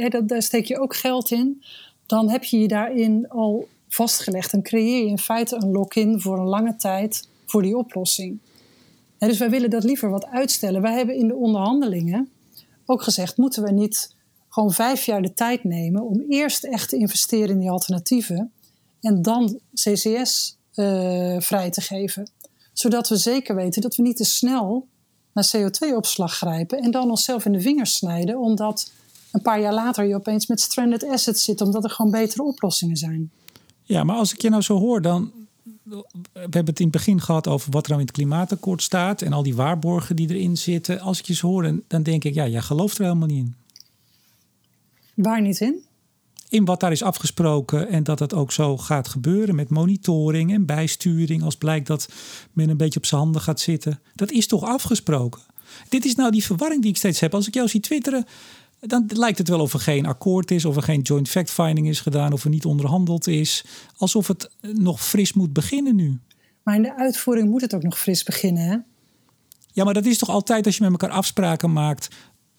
Dat, 0.08 0.28
daar 0.28 0.42
steek 0.42 0.64
je 0.64 0.78
ook 0.78 0.96
geld 0.96 1.30
in. 1.30 1.62
Dan 2.06 2.30
heb 2.30 2.44
je 2.44 2.58
je 2.58 2.68
daarin 2.68 3.28
al 3.28 3.68
vastgelegd 3.88 4.52
en 4.52 4.62
creëer 4.62 5.04
je 5.04 5.08
in 5.08 5.18
feite 5.18 5.56
een 5.56 5.70
lock-in 5.70 6.20
voor 6.20 6.38
een 6.38 6.48
lange 6.48 6.76
tijd 6.76 7.28
voor 7.46 7.62
die 7.62 7.76
oplossing. 7.76 8.38
dus 9.18 9.38
wij 9.38 9.50
willen 9.50 9.70
dat 9.70 9.84
liever 9.84 10.10
wat 10.10 10.26
uitstellen. 10.26 10.82
Wij 10.82 10.94
hebben 10.94 11.14
in 11.14 11.28
de 11.28 11.34
onderhandelingen 11.34 12.28
ook 12.86 13.02
gezegd: 13.02 13.36
moeten 13.36 13.62
we 13.62 13.70
niet 13.70 14.16
gewoon 14.48 14.72
vijf 14.72 15.04
jaar 15.04 15.22
de 15.22 15.34
tijd 15.34 15.64
nemen 15.64 16.02
om 16.02 16.24
eerst 16.28 16.64
echt 16.64 16.88
te 16.88 16.96
investeren 16.96 17.48
in 17.48 17.58
die 17.58 17.70
alternatieven 17.70 18.52
en 19.00 19.22
dan 19.22 19.61
CCS 19.74 20.56
eh, 20.74 21.37
vrij 21.38 21.70
te 21.70 21.80
geven. 21.80 22.30
Zodat 22.72 23.08
we 23.08 23.16
zeker 23.16 23.54
weten 23.54 23.82
dat 23.82 23.96
we 23.96 24.02
niet 24.02 24.16
te 24.16 24.24
snel 24.24 24.87
naar 25.32 25.50
CO2-opslag 25.56 26.37
grijpen 26.37 26.78
en 26.78 26.90
dan 26.90 27.11
onszelf 27.11 27.44
in 27.44 27.52
de 27.52 27.61
vingers 27.61 27.96
snijden, 27.96 28.38
omdat 28.38 28.92
een 29.32 29.42
paar 29.42 29.61
jaar 29.61 29.74
later 29.74 30.04
je 30.04 30.14
opeens 30.14 30.46
met 30.46 30.61
stranded 30.61 31.04
assets 31.04 31.44
zit, 31.44 31.61
omdat 31.61 31.84
er 31.84 31.90
gewoon 31.90 32.11
betere 32.11 32.42
oplossingen 32.42 32.96
zijn. 32.96 33.30
Ja, 33.82 34.04
maar 34.04 34.16
als 34.16 34.32
ik 34.32 34.42
je 34.42 34.50
nou 34.50 34.62
zo 34.62 34.78
hoor, 34.78 35.02
dan. 35.02 35.32
We 35.82 36.40
hebben 36.40 36.66
het 36.66 36.80
in 36.80 36.87
het 36.87 36.96
begin 36.96 37.20
gehad 37.20 37.46
over 37.46 37.70
wat 37.70 37.82
er 37.82 37.88
nou 37.88 38.00
in 38.00 38.06
het 38.06 38.16
klimaatakkoord 38.16 38.82
staat 38.82 39.22
en 39.22 39.32
al 39.32 39.42
die 39.42 39.54
waarborgen 39.54 40.16
die 40.16 40.28
erin 40.28 40.56
zitten. 40.56 41.00
Als 41.00 41.18
ik 41.18 41.26
je 41.26 41.34
zo 41.34 41.46
hoor, 41.46 41.80
dan 41.87 42.02
denk 42.02 42.24
ik, 42.24 42.34
ja, 42.34 42.46
jij 42.46 42.61
gelooft 42.61 42.98
er 42.98 43.04
helemaal 43.04 43.28
niet 43.28 43.38
in. 43.38 43.54
Waar 45.18 45.42
niet 45.42 45.61
in? 45.61 45.85
In 46.48 46.64
wat 46.64 46.81
daar 46.81 46.92
is 46.92 47.02
afgesproken 47.02 47.88
en 47.88 48.02
dat 48.04 48.18
het 48.18 48.35
ook 48.35 48.52
zo 48.52 48.76
gaat 48.76 49.09
gebeuren 49.09 49.54
met 49.54 49.68
monitoring 49.68 50.52
en 50.52 50.66
bijsturing 50.66 51.42
als 51.42 51.57
blijkt 51.57 51.87
dat 51.87 52.09
men 52.52 52.68
een 52.68 52.76
beetje 52.76 52.98
op 52.98 53.07
zijn 53.07 53.20
handen 53.20 53.40
gaat 53.40 53.61
zitten. 53.61 54.00
Dat 54.14 54.31
is 54.31 54.46
toch 54.46 54.62
afgesproken? 54.62 55.40
Dit 55.88 56.04
is 56.04 56.14
nou 56.14 56.31
die 56.31 56.44
verwarring 56.44 56.83
die 56.83 56.90
ik 56.90 56.96
steeds 56.96 57.20
heb. 57.20 57.35
Als 57.35 57.46
ik 57.46 57.54
jou 57.54 57.68
zie 57.68 57.81
twitteren, 57.81 58.24
dan 58.81 59.04
lijkt 59.09 59.38
het 59.38 59.48
wel 59.48 59.61
of 59.61 59.72
er 59.72 59.81
geen 59.81 60.07
akkoord 60.07 60.50
is, 60.50 60.64
of 60.64 60.76
er 60.76 60.83
geen 60.83 61.00
joint 61.00 61.28
fact-finding 61.28 61.88
is 61.88 62.00
gedaan, 62.00 62.33
of 62.33 62.44
er 62.44 62.50
niet 62.50 62.64
onderhandeld 62.64 63.26
is. 63.26 63.64
Alsof 63.96 64.26
het 64.26 64.50
nog 64.61 65.04
fris 65.04 65.33
moet 65.33 65.52
beginnen 65.52 65.96
nu. 65.96 66.20
Maar 66.62 66.74
in 66.74 66.83
de 66.83 66.96
uitvoering 66.96 67.50
moet 67.50 67.61
het 67.61 67.74
ook 67.74 67.83
nog 67.83 67.98
fris 67.98 68.22
beginnen, 68.22 68.62
hè? 68.62 68.76
Ja, 69.72 69.85
maar 69.85 69.94
dat 69.94 70.07
is 70.07 70.18
toch 70.18 70.28
altijd 70.28 70.66
als 70.66 70.76
je 70.76 70.83
met 70.83 70.90
elkaar 70.90 71.16
afspraken 71.16 71.72
maakt 71.72 72.09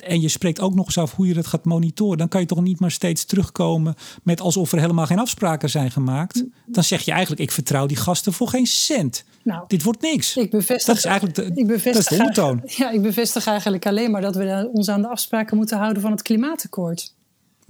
en 0.01 0.21
je 0.21 0.27
spreekt 0.27 0.59
ook 0.59 0.75
nog 0.75 0.85
eens 0.85 0.97
af 0.97 1.15
hoe 1.15 1.27
je 1.27 1.33
dat 1.33 1.47
gaat 1.47 1.65
monitoren, 1.65 2.17
dan 2.17 2.27
kan 2.27 2.41
je 2.41 2.47
toch 2.47 2.61
niet 2.61 2.79
maar 2.79 2.91
steeds 2.91 3.25
terugkomen 3.25 3.95
met 4.23 4.41
alsof 4.41 4.71
er 4.71 4.79
helemaal 4.79 5.05
geen 5.05 5.19
afspraken 5.19 5.69
zijn 5.69 5.91
gemaakt. 5.91 6.43
Dan 6.65 6.83
zeg 6.83 7.01
je 7.01 7.11
eigenlijk: 7.11 7.41
ik 7.41 7.51
vertrouw 7.51 7.85
die 7.85 7.97
gasten 7.97 8.33
voor 8.33 8.47
geen 8.47 8.67
cent. 8.67 9.23
Nou, 9.43 9.63
Dit 9.67 9.83
wordt 9.83 10.01
niks. 10.01 10.37
Ik 10.37 10.49
bevestig, 10.49 10.87
dat 10.87 10.97
is 10.97 11.05
eigenlijk 11.05 11.35
de, 11.35 11.61
ik 11.61 11.67
bevestig, 11.67 12.17
dat 12.17 12.29
is 12.29 12.35
de 12.35 12.59
Ja, 12.83 12.91
ik 12.91 13.01
bevestig 13.01 13.47
eigenlijk 13.47 13.85
alleen 13.85 14.11
maar 14.11 14.21
dat 14.21 14.35
we 14.35 14.69
ons 14.73 14.89
aan 14.89 15.01
de 15.01 15.07
afspraken 15.07 15.57
moeten 15.57 15.77
houden 15.77 16.01
van 16.01 16.11
het 16.11 16.21
klimaatakkoord. 16.21 17.13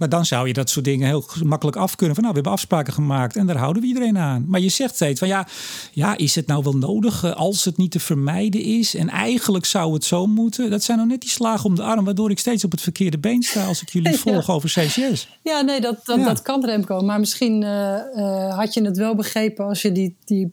Maar 0.00 0.08
dan 0.08 0.24
zou 0.24 0.46
je 0.46 0.52
dat 0.52 0.70
soort 0.70 0.84
dingen 0.84 1.06
heel 1.06 1.24
makkelijk 1.42 1.76
af 1.76 1.96
kunnen. 1.96 2.14
Van 2.14 2.24
nou, 2.24 2.34
we 2.34 2.40
hebben 2.40 2.58
afspraken 2.60 2.92
gemaakt 2.92 3.36
en 3.36 3.46
daar 3.46 3.56
houden 3.56 3.82
we 3.82 3.88
iedereen 3.88 4.18
aan. 4.18 4.44
Maar 4.48 4.60
je 4.60 4.68
zegt 4.68 4.94
steeds 4.94 5.18
van 5.18 5.28
ja, 5.28 5.46
ja 5.92 6.16
is 6.16 6.34
het 6.34 6.46
nou 6.46 6.62
wel 6.62 6.76
nodig 6.76 7.24
eh, 7.24 7.32
als 7.32 7.64
het 7.64 7.76
niet 7.76 7.90
te 7.90 8.00
vermijden 8.00 8.60
is? 8.60 8.94
En 8.94 9.08
eigenlijk 9.08 9.64
zou 9.64 9.94
het 9.94 10.04
zo 10.04 10.26
moeten. 10.26 10.70
Dat 10.70 10.82
zijn 10.82 10.96
nou 10.96 11.10
net 11.10 11.20
die 11.20 11.30
slagen 11.30 11.64
om 11.64 11.74
de 11.74 11.82
arm, 11.82 12.04
waardoor 12.04 12.30
ik 12.30 12.38
steeds 12.38 12.64
op 12.64 12.70
het 12.70 12.80
verkeerde 12.80 13.18
been 13.18 13.42
sta 13.42 13.64
als 13.64 13.82
ik 13.82 13.88
jullie 13.88 14.18
volg 14.28 14.50
over 14.50 14.68
CCS. 14.68 15.28
Ja, 15.42 15.60
nee, 15.60 15.80
dat, 15.80 16.00
dat, 16.04 16.24
dat 16.24 16.42
kan 16.42 16.64
Remco. 16.64 17.00
Maar 17.00 17.20
misschien 17.20 17.62
uh, 17.62 17.96
uh, 18.16 18.56
had 18.56 18.74
je 18.74 18.84
het 18.84 18.96
wel 18.96 19.14
begrepen 19.14 19.64
als 19.64 19.82
je 19.82 19.92
die, 19.92 20.16
die 20.24 20.52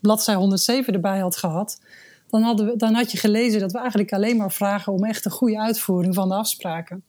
bladzij 0.00 0.34
107 0.34 0.94
erbij 0.94 1.18
had 1.18 1.36
gehad. 1.36 1.80
Dan, 2.28 2.42
hadden 2.42 2.66
we, 2.66 2.76
dan 2.76 2.94
had 2.94 3.12
je 3.12 3.18
gelezen 3.18 3.60
dat 3.60 3.72
we 3.72 3.78
eigenlijk 3.78 4.12
alleen 4.12 4.36
maar 4.36 4.52
vragen 4.52 4.92
om 4.92 5.04
echt 5.04 5.24
een 5.24 5.30
goede 5.30 5.60
uitvoering 5.60 6.14
van 6.14 6.28
de 6.28 6.34
afspraken. 6.34 7.02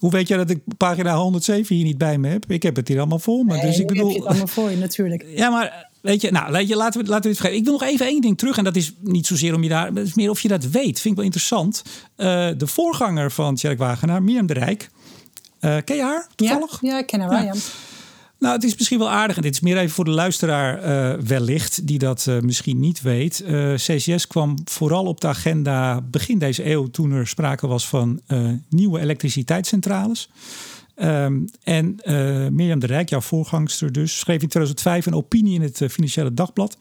Hoe 0.00 0.10
weet 0.10 0.28
jij 0.28 0.36
dat 0.36 0.50
ik 0.50 0.60
pagina 0.76 1.16
107 1.16 1.76
hier 1.76 1.84
niet 1.84 1.98
bij 1.98 2.18
me 2.18 2.28
heb? 2.28 2.44
Ik 2.48 2.62
heb 2.62 2.76
het 2.76 2.88
hier 2.88 2.98
allemaal 2.98 3.18
voor 3.18 3.44
me. 3.44 3.52
Nee, 3.52 3.66
dus 3.66 3.78
ik 3.78 3.86
bedoel. 3.86 4.04
Heb 4.04 4.12
je 4.12 4.18
het 4.18 4.28
allemaal 4.28 4.46
voor 4.46 4.70
je 4.70 4.76
natuurlijk. 4.76 5.24
Ja, 5.34 5.50
maar 5.50 5.88
weet 6.00 6.20
je, 6.20 6.30
nou, 6.30 6.50
laten 6.52 7.00
we, 7.00 7.06
laten 7.06 7.22
we 7.22 7.28
dit 7.28 7.36
vergeten. 7.36 7.58
Ik 7.58 7.64
wil 7.64 7.72
nog 7.72 7.82
even 7.82 8.06
één 8.06 8.20
ding 8.20 8.38
terug. 8.38 8.58
En 8.58 8.64
dat 8.64 8.76
is 8.76 8.94
niet 9.00 9.26
zozeer 9.26 9.54
om 9.54 9.62
je 9.62 9.68
daar. 9.68 9.86
Het 9.86 10.06
is 10.06 10.14
meer 10.14 10.30
of 10.30 10.40
je 10.40 10.48
dat 10.48 10.64
weet. 10.64 11.00
Vind 11.00 11.04
ik 11.04 11.14
wel 11.14 11.24
interessant. 11.24 11.82
Uh, 12.16 12.48
de 12.56 12.66
voorganger 12.66 13.30
van 13.30 13.54
Tjerk 13.54 13.78
Wagenaar, 13.78 14.22
Mirjam 14.22 14.46
de 14.46 14.54
Rijk. 14.54 14.90
Uh, 15.60 15.76
ken 15.84 15.96
je 15.96 16.02
haar 16.02 16.26
toevallig? 16.34 16.78
Ja, 16.80 16.90
ja 16.90 16.98
ik 16.98 17.06
ken 17.06 17.20
haar 17.20 17.28
wel, 17.28 17.42
ja. 17.42 17.54
Nou, 18.40 18.54
het 18.54 18.64
is 18.64 18.76
misschien 18.76 18.98
wel 18.98 19.10
aardig. 19.10 19.36
En 19.36 19.42
dit 19.42 19.54
is 19.54 19.60
meer 19.60 19.78
even 19.78 19.90
voor 19.90 20.04
de 20.04 20.10
luisteraar 20.10 20.84
uh, 20.84 21.20
wellicht, 21.22 21.86
die 21.86 21.98
dat 21.98 22.26
uh, 22.28 22.40
misschien 22.40 22.80
niet 22.80 23.00
weet. 23.00 23.42
Uh, 23.46 23.74
CCS 23.74 24.26
kwam 24.26 24.54
vooral 24.64 25.04
op 25.04 25.20
de 25.20 25.26
agenda 25.26 26.00
begin 26.00 26.38
deze 26.38 26.70
eeuw 26.70 26.86
toen 26.86 27.12
er 27.12 27.26
sprake 27.26 27.66
was 27.66 27.88
van 27.88 28.20
nieuwe 28.68 29.00
elektriciteitscentrales. 29.00 30.30
Um, 30.96 31.50
en 31.62 31.96
Mirjam 32.54 32.78
de 32.78 32.86
Rijk, 32.86 33.08
jouw 33.08 33.20
voorgangster 33.20 33.92
dus, 33.92 34.18
schreef 34.18 34.42
in 34.42 34.48
2005 34.48 35.06
een 35.06 35.14
opinie 35.14 35.54
in 35.54 35.62
het 35.62 35.82
Financiële 35.90 36.34
Dagblad. 36.34 36.76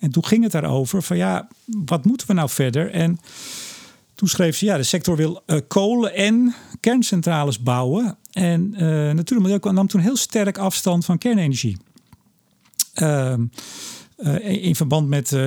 En 0.00 0.10
toen 0.10 0.24
ging 0.24 0.42
het 0.42 0.52
daarover 0.52 1.02
van 1.02 1.16
ja, 1.16 1.48
wat 1.64 2.04
moeten 2.04 2.26
we 2.26 2.32
nou 2.32 2.48
verder? 2.48 2.90
En 2.90 3.20
toen 4.14 4.28
schreef 4.28 4.56
ze 4.56 4.64
ja, 4.64 4.76
de 4.76 4.82
sector 4.82 5.16
wil 5.16 5.42
kolen 5.68 6.14
en 6.14 6.54
kerncentrales 6.80 7.62
bouwen. 7.62 8.16
En 8.36 8.74
uh, 8.74 8.80
natuurlijk 9.12 9.64
nam 9.64 9.86
toen 9.86 10.00
heel 10.00 10.16
sterk 10.16 10.58
afstand 10.58 11.04
van 11.04 11.18
kernenergie. 11.18 11.76
Ehm, 12.94 13.44
uh, 14.18 14.64
in 14.64 14.76
verband 14.76 15.08
met 15.08 15.32
uh, 15.32 15.40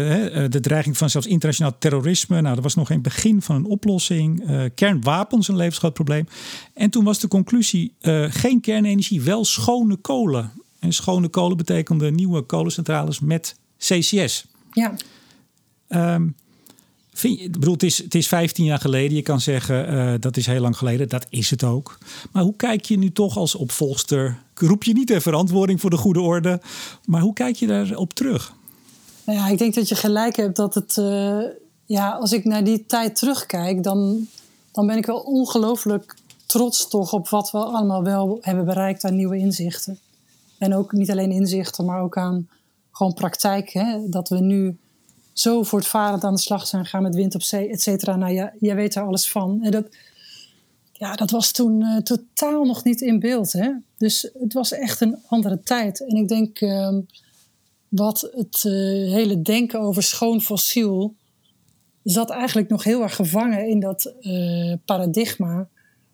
de 0.50 0.60
dreiging 0.60 0.98
van 0.98 1.10
zelfs 1.10 1.28
internationaal 1.28 1.78
terrorisme. 1.80 2.42
Nou, 2.42 2.56
er 2.56 2.62
was 2.62 2.76
nog 2.76 2.88
geen 2.88 3.02
begin 3.02 3.42
van 3.42 3.56
een 3.56 3.66
oplossing. 3.66 4.44
Kernwapens 4.76 5.48
een 5.48 5.56
levensgroot 5.56 5.94
probleem. 5.94 6.28
En 6.74 6.90
toen 6.90 7.04
was 7.04 7.20
de 7.20 7.28
conclusie: 7.28 7.94
geen 8.30 8.62
kernenergie, 8.62 9.22
wel 9.22 9.46
schone 9.46 9.96
kolen. 9.96 10.52
En 10.80 10.94
schone 10.94 11.28
kolen 11.28 11.58
betekende 11.58 12.12
nieuwe 12.12 12.42
kolencentrales 12.42 13.20
met 13.20 13.56
CCS. 13.78 14.46
Ja. 14.72 14.94
Um, 16.14 16.36
vind 17.20 17.40
ik 17.40 17.64
het 17.64 17.84
is, 17.84 17.98
het 17.98 18.16
is 18.16 18.28
15 18.28 18.66
jaar 18.66 18.80
geleden. 18.80 19.16
Je 19.16 19.22
kan 19.22 19.42
zeggen 19.42 20.22
dat 20.22 20.38
is 20.38 20.46
heel 20.46 20.62
lang 20.62 20.78
geleden. 20.78 21.10
Dat 21.10 21.26
is 21.30 21.50
het 21.50 21.64
ook. 21.64 21.98
Maar 22.32 22.44
hoe 22.44 22.56
kijk 22.56 22.86
je 22.86 22.98
nu 22.98 23.12
toch 23.12 23.38
als 23.38 23.56
opvolgster? 23.56 24.38
Roep 24.56 24.84
je 24.84 24.94
niet 24.94 25.08
de 25.08 25.22
verantwoording 25.22 25.82
voor 25.82 25.90
de 25.90 25.98
goede 25.98 26.22
orde. 26.22 26.62
Maar 27.06 27.22
hoe 27.22 27.34
kijk 27.34 27.56
je 27.56 27.68
daarop 27.68 28.14
terug? 28.14 28.54
Nou 29.24 29.40
ja, 29.40 29.48
ik 29.48 29.58
denk 29.58 29.74
dat 29.74 29.90
je 29.90 29.96
gelijk 29.96 30.36
hebt 30.36 30.56
dat 30.56 30.74
het. 30.74 30.98
Uh, 31.00 31.40
ja, 31.86 32.12
als 32.12 32.32
ik 32.32 32.46
naar 32.46 32.64
die 32.64 32.86
tijd 32.86 33.16
terugkijk, 33.16 33.84
dan, 33.84 34.28
dan 34.72 34.88
ben 34.88 34.98
ik 34.98 35.06
wel 35.06 35.20
ongelooflijk 35.20 36.16
trots 36.46 36.88
toch 36.88 37.14
op 37.14 37.30
wat 37.30 37.52
we 37.52 37.58
allemaal 37.58 38.04
wel 38.04 38.38
hebben 38.42 38.66
bereikt 38.66 39.04
aan 39.04 39.16
nieuwe 39.16 39.38
inzichten. 39.38 40.00
En 40.58 40.76
ook 40.76 40.92
niet 40.92 41.12
alleen 41.12 41.32
inzichten, 41.32 41.86
maar 41.86 42.02
ook 42.02 42.18
aan 42.18 42.48
gewoon 42.92 43.14
praktijk. 43.14 43.86
Dat 44.06 44.30
we 44.30 44.40
nu 44.40 44.78
zo 45.40 45.64
voortvarend 45.64 46.24
aan 46.24 46.34
de 46.34 46.40
slag 46.40 46.68
zijn 46.68 46.86
gaan 46.86 47.04
met 47.04 47.16
wind 47.16 47.36
op 47.36 47.42
zee, 47.42 47.70
et 47.70 47.82
cetera. 47.82 48.16
Nou, 48.16 48.34
ja, 48.34 48.54
jij 48.60 48.76
weet 48.76 48.96
er 48.96 49.04
alles 49.04 49.32
van. 49.32 49.60
En 49.64 49.72
dat, 49.72 49.88
ja, 50.92 51.16
dat 51.16 51.32
was 51.32 51.52
toen 51.52 51.82
uh, 51.82 51.98
totaal 51.98 52.64
nog 52.64 52.84
niet 52.84 53.02
in 53.02 53.20
beeld. 53.20 53.52
Hè? 53.52 53.72
Dus 53.98 54.30
het 54.40 54.54
was 54.54 54.72
echt 54.72 55.02
een 55.02 55.18
andere 55.28 55.60
tijd. 55.60 56.08
En 56.08 56.16
ik 56.16 56.28
denk. 56.28 56.62
Uh, 56.62 56.98
wat 57.90 58.30
het 58.32 58.64
uh, 58.64 58.74
hele 59.14 59.42
denken 59.42 59.80
over 59.80 60.04
schoon 60.04 60.42
fossiel 60.42 61.16
zat 62.04 62.30
eigenlijk 62.30 62.70
nog 62.70 62.84
heel 62.84 63.02
erg 63.02 63.16
gevangen 63.16 63.68
in 63.68 63.80
dat 63.80 64.14
uh, 64.22 64.74
paradigma 64.86 65.68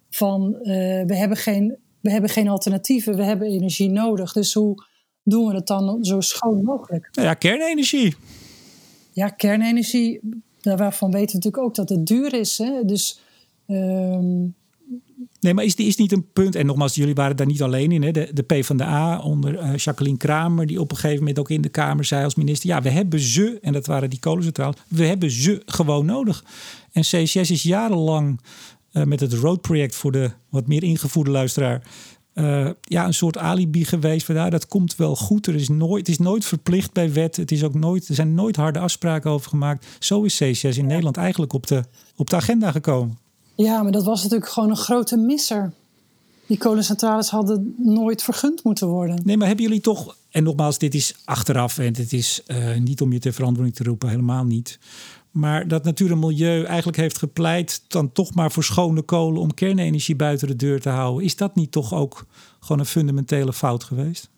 van 0.09 0.51
we, 1.07 1.15
hebben 1.15 1.38
geen, 1.38 1.78
we 2.01 2.11
hebben 2.11 2.30
geen 2.30 2.47
alternatieven, 2.47 3.15
we 3.15 3.23
hebben 3.23 3.47
energie 3.47 3.89
nodig. 3.89 4.34
Dus 4.34 4.53
hoe 4.53 4.84
doen 5.23 5.47
we 5.47 5.55
het 5.55 5.67
dan 5.67 6.03
zo 6.03 6.21
schoon 6.21 6.63
mogelijk? 6.63 7.09
Ja, 7.11 7.34
kernenergie. 7.34 8.15
Ja, 9.16 9.30
kernenergie, 9.30 10.20
waarvan 10.61 11.11
weten 11.11 11.28
we 11.28 11.34
natuurlijk 11.34 11.63
ook 11.63 11.76
dat 11.76 11.89
het 11.89 12.05
duur 12.05 12.34
is. 12.34 12.57
Hè? 12.57 12.86
Dus 12.86 13.20
ehm, 13.68 14.43
Nee, 15.39 15.53
maar 15.53 15.63
is, 15.63 15.76
is 15.76 15.95
niet 15.95 16.11
een 16.11 16.32
punt, 16.34 16.55
en 16.55 16.66
nogmaals, 16.66 16.95
jullie 16.95 17.16
waren 17.16 17.36
daar 17.36 17.45
niet 17.45 17.61
alleen 17.61 17.91
in, 17.91 18.03
hè? 18.03 18.11
De, 18.11 18.30
de 18.34 18.41
P 18.41 18.66
van 18.66 18.78
de 18.78 18.84
A 18.84 19.20
onder 19.20 19.53
uh, 19.53 19.76
Jacqueline 19.76 20.18
Kramer, 20.18 20.66
die 20.66 20.80
op 20.80 20.91
een 20.91 20.97
gegeven 20.97 21.20
moment 21.20 21.39
ook 21.39 21.49
in 21.49 21.61
de 21.61 21.70
Kamer 21.70 22.05
zei 22.05 22.24
als 22.24 22.36
minister: 22.36 22.70
ja, 22.70 22.82
we 22.82 22.89
hebben 22.89 23.20
ze, 23.20 23.57
en 23.61 23.74
dat 23.74 23.86
waren 23.86 24.09
die 24.09 24.20
kolencentrales, 24.20 24.76
we 24.88 25.05
hebben 25.05 25.32
ze 25.32 25.61
gewoon 25.66 26.05
nodig. 26.05 26.43
En 26.91 27.01
CCS 27.01 27.36
is 27.51 27.63
jarenlang 27.63 28.39
uh, 28.91 29.03
met 29.03 29.20
het 29.20 29.34
Road-project 29.34 29.95
voor 29.95 30.11
de 30.11 30.32
wat 30.49 30.68
meer 30.68 30.84
ingevoerde 30.84 31.32
luisteraar. 31.32 31.84
Uh, 32.36 32.69
ja, 32.81 33.05
een 33.05 33.13
soort 33.13 33.38
alibi 33.38 33.86
geweest. 33.86 34.25
Van, 34.25 34.36
ja, 34.36 34.49
dat 34.49 34.67
komt 34.67 34.95
wel 34.95 35.15
goed. 35.15 35.47
Er 35.47 35.55
is 35.55 35.69
nooit, 35.69 36.07
het 36.07 36.07
is 36.07 36.17
nooit 36.17 36.45
verplicht 36.45 36.93
bij 36.93 37.13
wet. 37.13 37.36
Het 37.36 37.51
is 37.51 37.63
ook 37.63 37.73
nooit, 37.73 38.07
er 38.07 38.15
zijn 38.15 38.33
nooit 38.33 38.55
harde 38.55 38.79
afspraken 38.79 39.31
over 39.31 39.49
gemaakt. 39.49 39.86
Zo 39.99 40.23
is 40.23 40.38
CCS 40.38 40.63
in 40.63 40.73
ja. 40.73 40.81
Nederland 40.81 41.17
eigenlijk 41.17 41.53
op 41.53 41.67
de, 41.67 41.83
op 42.15 42.29
de 42.29 42.36
agenda 42.36 42.71
gekomen. 42.71 43.17
Ja, 43.55 43.83
maar 43.83 43.91
dat 43.91 44.03
was 44.03 44.23
natuurlijk 44.23 44.51
gewoon 44.51 44.69
een 44.69 44.75
grote 44.75 45.17
misser. 45.17 45.73
Die 46.47 46.57
kolencentrales 46.57 47.29
hadden 47.29 47.75
nooit 47.77 48.23
vergund 48.23 48.63
moeten 48.63 48.88
worden. 48.88 49.21
Nee, 49.23 49.38
maar 49.38 49.47
hebben 49.47 49.65
jullie 49.65 49.81
toch, 49.81 50.15
en 50.29 50.43
nogmaals, 50.43 50.77
dit 50.77 50.93
is 50.93 51.15
achteraf 51.25 51.77
en 51.77 51.95
het 51.95 52.13
is 52.13 52.41
uh, 52.47 52.77
niet 52.77 53.01
om 53.01 53.11
je 53.11 53.19
ter 53.19 53.33
verantwoording 53.33 53.75
te 53.75 53.83
roepen, 53.83 54.09
helemaal 54.09 54.43
niet. 54.43 54.79
Maar 55.36 55.67
dat 55.67 55.83
natuur 55.83 56.11
en 56.11 56.19
milieu 56.19 56.63
eigenlijk 56.63 56.97
heeft 56.97 57.17
gepleit 57.17 57.81
dan 57.88 58.11
toch 58.11 58.33
maar 58.33 58.51
voor 58.51 58.63
schone 58.63 59.01
kolen 59.01 59.41
om 59.41 59.53
kernenergie 59.53 60.15
buiten 60.15 60.47
de 60.47 60.55
deur 60.55 60.81
te 60.81 60.89
houden. 60.89 61.23
Is 61.23 61.36
dat 61.36 61.55
niet 61.55 61.71
toch 61.71 61.93
ook 61.93 62.25
gewoon 62.59 62.79
een 62.79 62.86
fundamentele 62.86 63.53
fout 63.53 63.83
geweest? 63.83 64.29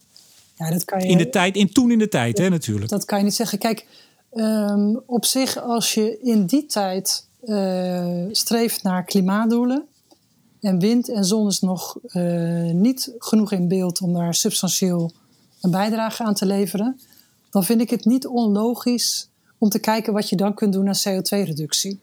Ja, 0.56 0.70
dat 0.70 0.86
kan 0.86 1.00
je. 1.00 1.08
In 1.08 1.18
de 1.18 1.30
tijd, 1.30 1.56
in 1.56 1.72
toen 1.72 1.92
in 1.92 2.00
de 2.00 2.08
tijd, 2.08 2.38
hè, 2.38 2.50
natuurlijk. 2.50 2.90
Dat 2.90 3.06
kan 3.06 3.18
je 3.18 3.24
niet 3.24 3.36
zeggen. 3.36 3.58
Kijk, 3.58 3.86
um, 4.34 5.02
op 5.06 5.26
zich, 5.26 5.62
als 5.62 5.94
je 5.94 6.20
in 6.22 6.46
die 6.46 6.66
tijd 6.66 7.28
uh, 7.44 8.26
streeft 8.32 8.84
naar 8.84 9.04
klimaatdoelen. 9.04 9.84
En 10.62 10.80
wind 10.80 11.10
en 11.10 11.26
zon 11.26 11.48
is 11.48 11.60
nog 11.60 11.98
uh, 12.14 12.72
niet 12.72 13.14
genoeg 13.18 13.52
in 13.52 13.68
beeld 13.68 14.02
om 14.02 14.14
daar 14.14 14.36
substantieel 14.36 15.12
een 15.62 15.72
bijdrage 15.72 16.24
aan 16.24 16.34
te 16.34 16.46
leveren. 16.46 17.00
Dan 17.50 17.64
vind 17.64 17.82
ik 17.82 17.90
het 17.90 18.06
niet 18.06 18.28
onlogisch 18.28 19.30
om 19.58 19.70
te 19.70 19.80
kijken 19.80 20.14
wat 20.14 20.30
je 20.30 20.36
dan 20.36 20.54
kunt 20.54 20.74
doen 20.74 20.88
aan 20.88 20.96
CO2-reductie. 21.08 22.00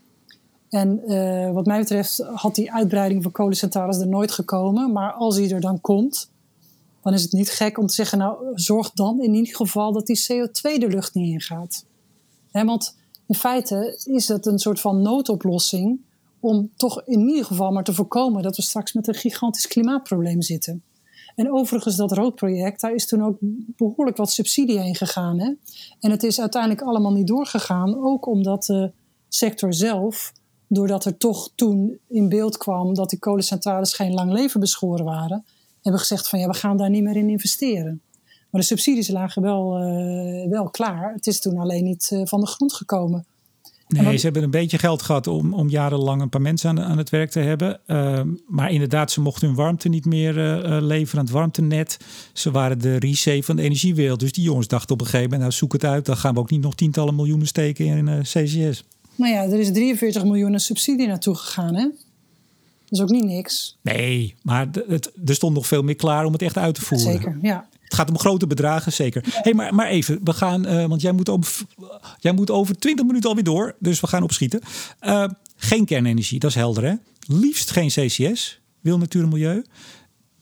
En 0.69 1.01
uh, 1.07 1.51
wat 1.53 1.67
mij 1.67 1.79
betreft 1.79 2.19
had 2.19 2.55
die 2.55 2.73
uitbreiding 2.73 3.23
van 3.23 3.33
kolencentrales 3.33 3.99
er 3.99 4.09
nooit 4.09 4.33
gekomen. 4.33 4.93
Maar 4.93 5.13
als 5.13 5.37
die 5.37 5.55
er 5.55 5.61
dan 5.61 5.81
komt, 5.81 6.31
dan 7.03 7.13
is 7.13 7.23
het 7.23 7.33
niet 7.33 7.51
gek 7.51 7.79
om 7.79 7.87
te 7.87 7.95
zeggen: 7.95 8.19
nou, 8.19 8.37
zorg 8.55 8.91
dan 8.91 9.23
in 9.23 9.35
ieder 9.35 9.57
geval 9.57 9.93
dat 9.93 10.07
die 10.07 10.23
CO2 10.33 10.79
de 10.79 10.89
lucht 10.89 11.15
niet 11.15 11.33
ingaat. 11.33 11.85
Want 12.51 12.97
in 13.27 13.35
feite 13.35 14.01
is 14.05 14.29
het 14.29 14.47
een 14.47 14.59
soort 14.59 14.81
van 14.81 15.03
noodoplossing 15.03 16.01
om 16.41 16.71
toch 16.77 17.03
in 17.07 17.29
ieder 17.29 17.45
geval 17.45 17.73
maar 17.73 17.85
te 17.85 17.95
voorkomen 17.95 18.43
dat 18.43 18.57
we 18.57 18.63
straks 18.63 18.93
met 18.93 19.09
een 19.09 19.15
gigantisch 19.15 19.67
klimaatprobleem 19.67 20.43
zitten. 20.43 20.83
En 21.35 21.53
overigens, 21.53 21.97
dat 21.97 22.13
roodproject, 22.13 22.81
daar 22.81 22.95
is 22.95 23.07
toen 23.07 23.25
ook 23.25 23.37
behoorlijk 23.77 24.17
wat 24.17 24.31
subsidie 24.31 24.81
heen 24.81 24.95
gegaan. 24.95 25.41
Hè? 25.41 25.53
En 26.01 26.11
het 26.11 26.23
is 26.23 26.41
uiteindelijk 26.41 26.83
allemaal 26.83 27.13
niet 27.13 27.27
doorgegaan, 27.27 28.05
ook 28.05 28.27
omdat 28.27 28.65
de 28.65 28.93
sector 29.29 29.75
zelf, 29.75 30.33
doordat 30.69 31.05
er 31.05 31.17
toch 31.17 31.51
toen 31.55 31.99
in 32.09 32.29
beeld 32.29 32.57
kwam 32.57 32.95
dat 32.95 33.11
die 33.11 33.19
kolencentrales 33.19 33.93
geen 33.93 34.15
lang 34.15 34.33
leven 34.33 34.61
beschoren 34.61 35.05
waren, 35.05 35.45
hebben 35.83 36.01
gezegd 36.01 36.29
van 36.29 36.39
ja, 36.39 36.47
we 36.47 36.55
gaan 36.55 36.77
daar 36.77 36.91
niet 36.91 37.03
meer 37.03 37.17
in 37.17 37.31
investeren. 37.31 38.03
Maar 38.51 38.61
de 38.61 38.67
subsidies 38.67 39.09
lagen 39.09 39.43
wel, 39.43 39.83
uh, 39.83 40.49
wel 40.49 40.71
klaar. 40.71 41.13
Het 41.13 41.27
is 41.27 41.41
toen 41.41 41.59
alleen 41.59 41.85
niet 41.85 42.11
uh, 42.13 42.21
van 42.25 42.41
de 42.41 42.47
grond 42.47 42.73
gekomen. 42.73 43.27
Nee, 43.89 44.05
wat... 44.05 44.15
ze 44.15 44.25
hebben 44.25 44.43
een 44.43 44.51
beetje 44.51 44.79
geld 44.79 45.03
gehad 45.03 45.27
om, 45.27 45.55
om 45.55 45.69
jarenlang 45.69 46.23
een 46.23 46.29
paar 46.29 46.41
mensen 46.41 46.69
aan, 46.69 46.81
aan 46.81 46.99
het 46.99 47.11
werk 47.11 47.31
te 47.31 47.41
hebben. 47.41 47.81
Uh, 47.87 48.21
maar 48.47 48.71
inderdaad, 48.71 49.11
ze 49.11 49.21
mochten 49.21 49.47
hun 49.47 49.57
warmte 49.57 49.89
niet 49.89 50.05
meer 50.05 50.37
uh, 50.39 50.77
leveren 50.81 51.19
aan 51.19 51.25
het 51.25 51.35
warmtenet. 51.35 51.99
Ze 52.33 52.51
waren 52.51 52.81
de 52.81 52.97
reset 52.97 53.45
van 53.45 53.57
de 53.57 53.63
energiewereld. 53.63 54.21
Dus 54.21 54.33
die 54.33 54.45
jongens 54.45 54.69
dachten 54.69 54.95
op 54.95 55.01
een 55.01 55.07
gegeven 55.07 55.31
moment, 55.31 55.43
nou 55.43 55.53
zoek 55.53 55.73
het 55.73 55.85
uit. 55.85 56.07
Dan 56.07 56.17
gaan 56.17 56.35
we 56.35 56.41
ook 56.41 56.51
niet 56.51 56.63
nog 56.63 56.75
tientallen 56.75 57.15
miljoenen 57.15 57.47
steken 57.47 57.85
in 57.85 58.21
CCS. 58.23 58.85
Nou 59.17 59.33
ja, 59.33 59.43
er 59.43 59.61
is 59.61 59.73
43 59.73 60.25
miljoen 60.25 60.61
subsidie 60.61 61.07
naartoe 61.07 61.35
gegaan, 61.35 61.75
hè? 61.75 61.83
Dat 62.85 62.99
is 62.99 63.01
ook 63.01 63.09
niet 63.09 63.25
niks. 63.25 63.77
Nee, 63.83 64.35
maar 64.43 64.69
het, 64.89 65.13
er 65.27 65.35
stond 65.35 65.55
nog 65.55 65.67
veel 65.67 65.83
meer 65.83 65.95
klaar 65.95 66.25
om 66.25 66.33
het 66.33 66.43
echt 66.43 66.57
uit 66.57 66.75
te 66.75 66.81
voeren. 66.81 67.13
Zeker, 67.13 67.39
ja. 67.43 67.69
Het 67.97 68.03
gaat 68.03 68.17
om 68.17 68.19
grote 68.19 68.47
bedragen, 68.47 68.93
zeker. 68.93 69.25
Ja. 69.27 69.41
hey, 69.43 69.55
maar, 69.55 69.75
maar 69.75 69.87
even, 69.87 70.21
we 70.25 70.33
gaan, 70.33 70.69
uh, 70.69 70.85
want 70.87 71.01
jij 71.01 71.13
moet, 71.13 71.29
om, 71.29 71.43
jij 72.19 72.33
moet 72.33 72.51
over 72.51 72.79
20 72.79 73.07
minuten 73.07 73.29
alweer 73.29 73.45
door, 73.45 73.75
dus 73.79 74.01
we 74.01 74.07
gaan 74.07 74.23
opschieten. 74.23 74.61
Uh, 75.03 75.25
geen 75.57 75.85
kernenergie, 75.85 76.39
dat 76.39 76.51
is 76.51 76.57
helder 76.57 76.85
hè. 76.85 76.95
Liefst 77.27 77.71
geen 77.71 77.89
CCS, 77.89 78.61
wil 78.81 78.99
natuur 78.99 79.23
en 79.23 79.29
milieu. 79.29 79.65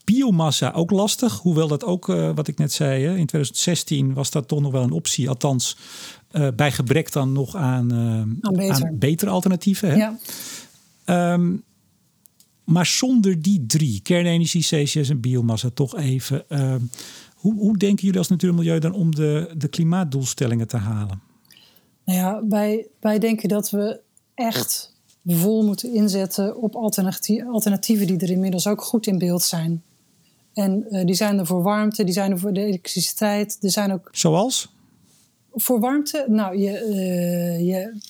Biomassa 0.04 0.70
ook 0.70 0.90
lastig, 0.90 1.38
hoewel 1.38 1.68
dat 1.68 1.84
ook, 1.84 2.08
uh, 2.08 2.30
wat 2.34 2.48
ik 2.48 2.58
net 2.58 2.72
zei, 2.72 3.04
hè, 3.04 3.08
in 3.08 3.26
2016 3.26 4.14
was 4.14 4.30
dat 4.30 4.48
toch 4.48 4.60
nog 4.60 4.72
wel 4.72 4.82
een 4.82 4.90
optie. 4.90 5.28
Althans, 5.28 5.76
bij 6.54 6.72
gebrek 6.72 7.12
dan 7.12 7.32
nog 7.32 7.56
aan, 7.56 7.92
aan, 7.92 8.38
beter. 8.40 8.86
aan 8.86 8.98
betere 8.98 9.30
alternatieven. 9.30 9.88
Hè? 9.88 9.94
Ja. 9.94 10.18
Um, 11.32 11.62
maar 12.64 12.86
zonder 12.86 13.42
die 13.42 13.66
drie, 13.66 14.00
kernenergie, 14.02 14.62
CCS 14.62 15.08
en 15.08 15.20
biomassa, 15.20 15.70
toch 15.74 15.96
even. 15.96 16.44
Uh, 16.48 16.74
hoe, 17.42 17.54
hoe, 17.54 17.76
denken 17.76 18.04
jullie 18.04 18.18
als 18.18 18.28
Natuur 18.28 18.50
en 18.50 18.56
Milieu 18.56 18.78
dan 18.78 18.92
om 18.92 19.14
de, 19.14 19.54
de 19.56 19.68
klimaatdoelstellingen 19.68 20.68
te 20.68 20.76
halen? 20.76 21.22
Nou 22.04 22.18
ja, 22.18 22.42
wij, 22.48 22.86
wij 23.00 23.18
denken 23.18 23.48
dat 23.48 23.70
we 23.70 24.00
echt 24.34 24.94
vol 25.26 25.64
moeten 25.64 25.94
inzetten 25.94 26.56
op 26.56 26.74
alternatieven 26.74 28.06
die 28.06 28.18
er 28.18 28.30
inmiddels 28.30 28.66
ook 28.66 28.82
goed 28.82 29.06
in 29.06 29.18
beeld 29.18 29.42
zijn. 29.42 29.82
En 30.54 30.86
uh, 30.90 31.04
die 31.04 31.14
zijn 31.14 31.38
er 31.38 31.46
voor 31.46 31.62
warmte, 31.62 32.04
die 32.04 32.14
zijn 32.14 32.30
er 32.30 32.38
voor 32.38 32.52
de 32.52 32.64
elektriciteit. 32.64 33.58
Er 33.60 33.70
zijn 33.70 33.92
ook. 33.92 34.08
Zoals? 34.12 34.74
Voor 35.52 35.80
warmte, 35.80 36.24
nou, 36.28 36.58
je, 36.58 36.86
uh, 36.88 37.66
je, 37.66 38.00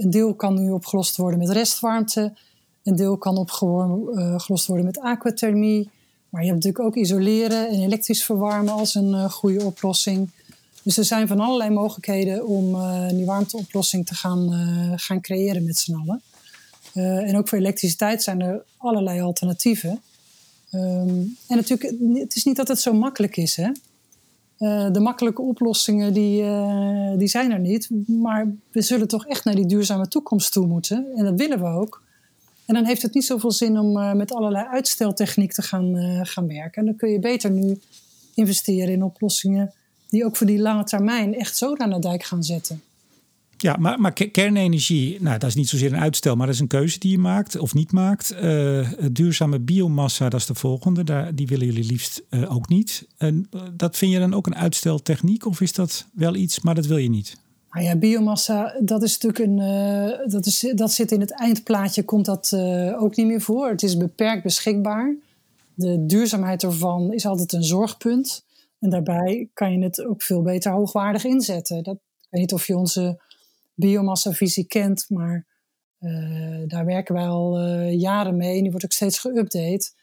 een 0.00 0.10
deel 0.10 0.34
kan 0.34 0.54
nu 0.54 0.70
opgelost 0.70 1.16
worden 1.16 1.38
met 1.38 1.48
restwarmte. 1.48 2.36
Een 2.82 2.96
deel 2.96 3.16
kan 3.16 3.36
opgelost 3.36 4.66
worden 4.66 4.84
met 4.84 4.98
aquathermie. 4.98 5.90
Maar 6.28 6.42
je 6.42 6.48
hebt 6.48 6.64
natuurlijk 6.64 6.84
ook 6.84 7.04
isoleren 7.04 7.68
en 7.68 7.80
elektrisch 7.80 8.24
verwarmen 8.24 8.72
als 8.72 8.94
een 8.94 9.08
uh, 9.08 9.30
goede 9.30 9.64
oplossing. 9.64 10.30
Dus 10.82 10.96
er 10.96 11.04
zijn 11.04 11.28
van 11.28 11.40
allerlei 11.40 11.70
mogelijkheden 11.70 12.46
om 12.46 12.74
uh, 12.74 13.08
die 13.08 13.24
warmteoplossing 13.24 14.06
te 14.06 14.14
gaan, 14.14 14.52
uh, 14.52 14.92
gaan 14.96 15.20
creëren 15.20 15.64
met 15.64 15.78
z'n 15.78 15.94
allen. 15.94 16.22
en 17.26 17.36
ook 17.36 17.48
voor 17.48 17.58
elektriciteit 17.58 18.22
zijn 18.22 18.40
er 18.40 18.64
allerlei 18.76 19.20
alternatieven. 19.20 20.00
Ehm, 20.70 21.08
en 21.46 21.56
natuurlijk, 21.56 21.94
het 22.14 22.36
is 22.36 22.44
niet 22.44 22.56
dat 22.56 22.68
het 22.68 22.80
zo 22.80 22.92
makkelijk 22.92 23.36
is. 23.36 23.56
Hè? 23.56 23.70
Eh, 24.58 24.92
de 24.92 25.00
makkelijke 25.00 25.42
oplossingen 25.42 26.12
die, 26.12 26.44
die 27.16 27.28
zijn 27.28 27.50
er 27.50 27.60
niet. 27.60 27.88
Maar 28.06 28.54
we 28.70 28.82
zullen 28.82 29.08
toch 29.08 29.26
echt 29.26 29.44
naar 29.44 29.54
die 29.54 29.66
duurzame 29.66 30.08
toekomst 30.08 30.52
toe 30.52 30.66
moeten. 30.66 31.06
En 31.16 31.24
dat 31.24 31.34
willen 31.34 31.60
we 31.60 31.66
ook. 31.66 32.02
En 32.68 32.74
dan 32.74 32.84
heeft 32.84 33.02
het 33.02 33.14
niet 33.14 33.24
zoveel 33.24 33.52
zin 33.52 33.78
om 33.78 33.96
uh, 33.96 34.12
met 34.12 34.32
allerlei 34.32 34.66
uitsteltechniek 34.70 35.52
te 35.52 35.62
gaan, 35.62 35.94
gaan 36.26 36.48
werken. 36.48 36.80
En 36.80 36.84
dan 36.84 36.96
kun 36.96 37.10
je 37.10 37.18
beter 37.18 37.50
nu 37.50 37.78
investeren 38.34 38.92
in 38.92 39.02
oplossingen 39.02 39.72
die 40.08 40.24
ook 40.24 40.36
voor 40.36 40.46
die 40.46 40.58
lange 40.58 40.84
termijn 40.84 41.34
echt 41.34 41.56
zo 41.56 41.74
aan 41.76 41.90
de 41.90 41.98
dijk 41.98 42.24
gaan 42.24 42.44
zetten. 42.44 42.82
Ja, 43.56 43.76
maar, 43.78 44.00
maar 44.00 44.12
kernenergie, 44.12 45.22
nou, 45.22 45.38
dat 45.38 45.48
is 45.48 45.54
niet 45.54 45.68
zozeer 45.68 45.92
een 45.92 46.00
uitstel, 46.00 46.36
maar 46.36 46.46
dat 46.46 46.54
is 46.54 46.60
een 46.60 46.66
keuze 46.66 46.98
die 46.98 47.10
je 47.10 47.18
maakt 47.18 47.58
of 47.58 47.74
niet 47.74 47.92
maakt. 47.92 48.34
Uh, 48.42 48.88
duurzame 49.12 49.58
biomassa, 49.58 50.28
dat 50.28 50.40
is 50.40 50.46
de 50.46 50.54
volgende. 50.54 51.04
Daar, 51.04 51.34
die 51.34 51.46
willen 51.46 51.66
jullie 51.66 51.84
liefst 51.84 52.22
ook 52.48 52.68
niet. 52.68 53.06
En 53.16 53.48
dat 53.76 53.96
vind 53.96 54.12
je 54.12 54.18
dan 54.18 54.34
ook 54.34 54.46
een 54.46 54.56
uitsteltechniek 54.56 55.46
of 55.46 55.60
is 55.60 55.72
dat 55.72 56.06
wel 56.12 56.34
iets, 56.34 56.60
maar 56.60 56.74
dat 56.74 56.86
wil 56.86 56.96
je 56.96 57.10
niet? 57.10 57.36
Nou 57.70 57.84
ja, 57.84 57.96
biomassa, 57.96 58.76
dat 58.80 59.02
is 59.02 59.18
natuurlijk 59.18 59.44
een. 59.44 60.30
dat, 60.30 60.46
is, 60.46 60.72
dat 60.74 60.92
zit 60.92 61.12
in 61.12 61.20
het 61.20 61.32
eindplaatje, 61.32 62.04
komt 62.04 62.24
dat 62.24 62.52
ook 62.96 63.16
niet 63.16 63.26
meer 63.26 63.40
voor. 63.40 63.68
Het 63.68 63.82
is 63.82 63.96
beperkt 63.96 64.42
beschikbaar. 64.42 65.16
De 65.74 66.06
duurzaamheid 66.06 66.62
ervan 66.62 67.12
is 67.12 67.26
altijd 67.26 67.52
een 67.52 67.64
zorgpunt. 67.64 68.44
En 68.78 68.90
daarbij 68.90 69.48
kan 69.52 69.72
je 69.72 69.84
het 69.84 70.04
ook 70.04 70.22
veel 70.22 70.42
beter 70.42 70.72
hoogwaardig 70.72 71.24
inzetten. 71.24 71.82
Dat, 71.82 71.94
ik 71.94 72.26
weet 72.30 72.40
niet 72.40 72.52
of 72.52 72.66
je 72.66 72.76
onze 72.76 73.20
biomassavisie 73.74 74.66
kent, 74.66 75.06
maar 75.08 75.46
uh, 76.00 76.62
daar 76.66 76.84
werken 76.84 77.14
wij 77.14 77.26
al 77.26 77.58
jaren 77.82 78.36
mee. 78.36 78.60
die 78.60 78.70
wordt 78.70 78.84
ook 78.84 78.92
steeds 78.92 79.26
geüpdate. 79.26 79.96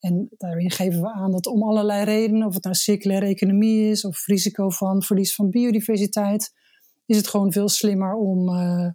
En 0.00 0.28
daarin 0.38 0.70
geven 0.70 1.00
we 1.00 1.12
aan 1.12 1.32
dat 1.32 1.46
om 1.46 1.62
allerlei 1.62 2.04
redenen, 2.04 2.46
of 2.46 2.54
het 2.54 2.64
nou 2.64 2.76
circulaire 2.76 3.26
economie 3.26 3.90
is 3.90 4.04
of 4.04 4.26
risico 4.26 4.70
van 4.70 5.02
verlies 5.02 5.34
van 5.34 5.50
biodiversiteit, 5.50 6.52
is 7.12 7.18
het 7.18 7.28
gewoon 7.28 7.52
veel 7.52 7.68
slimmer 7.68 8.14
om 8.14 8.48
uh, 8.48 8.88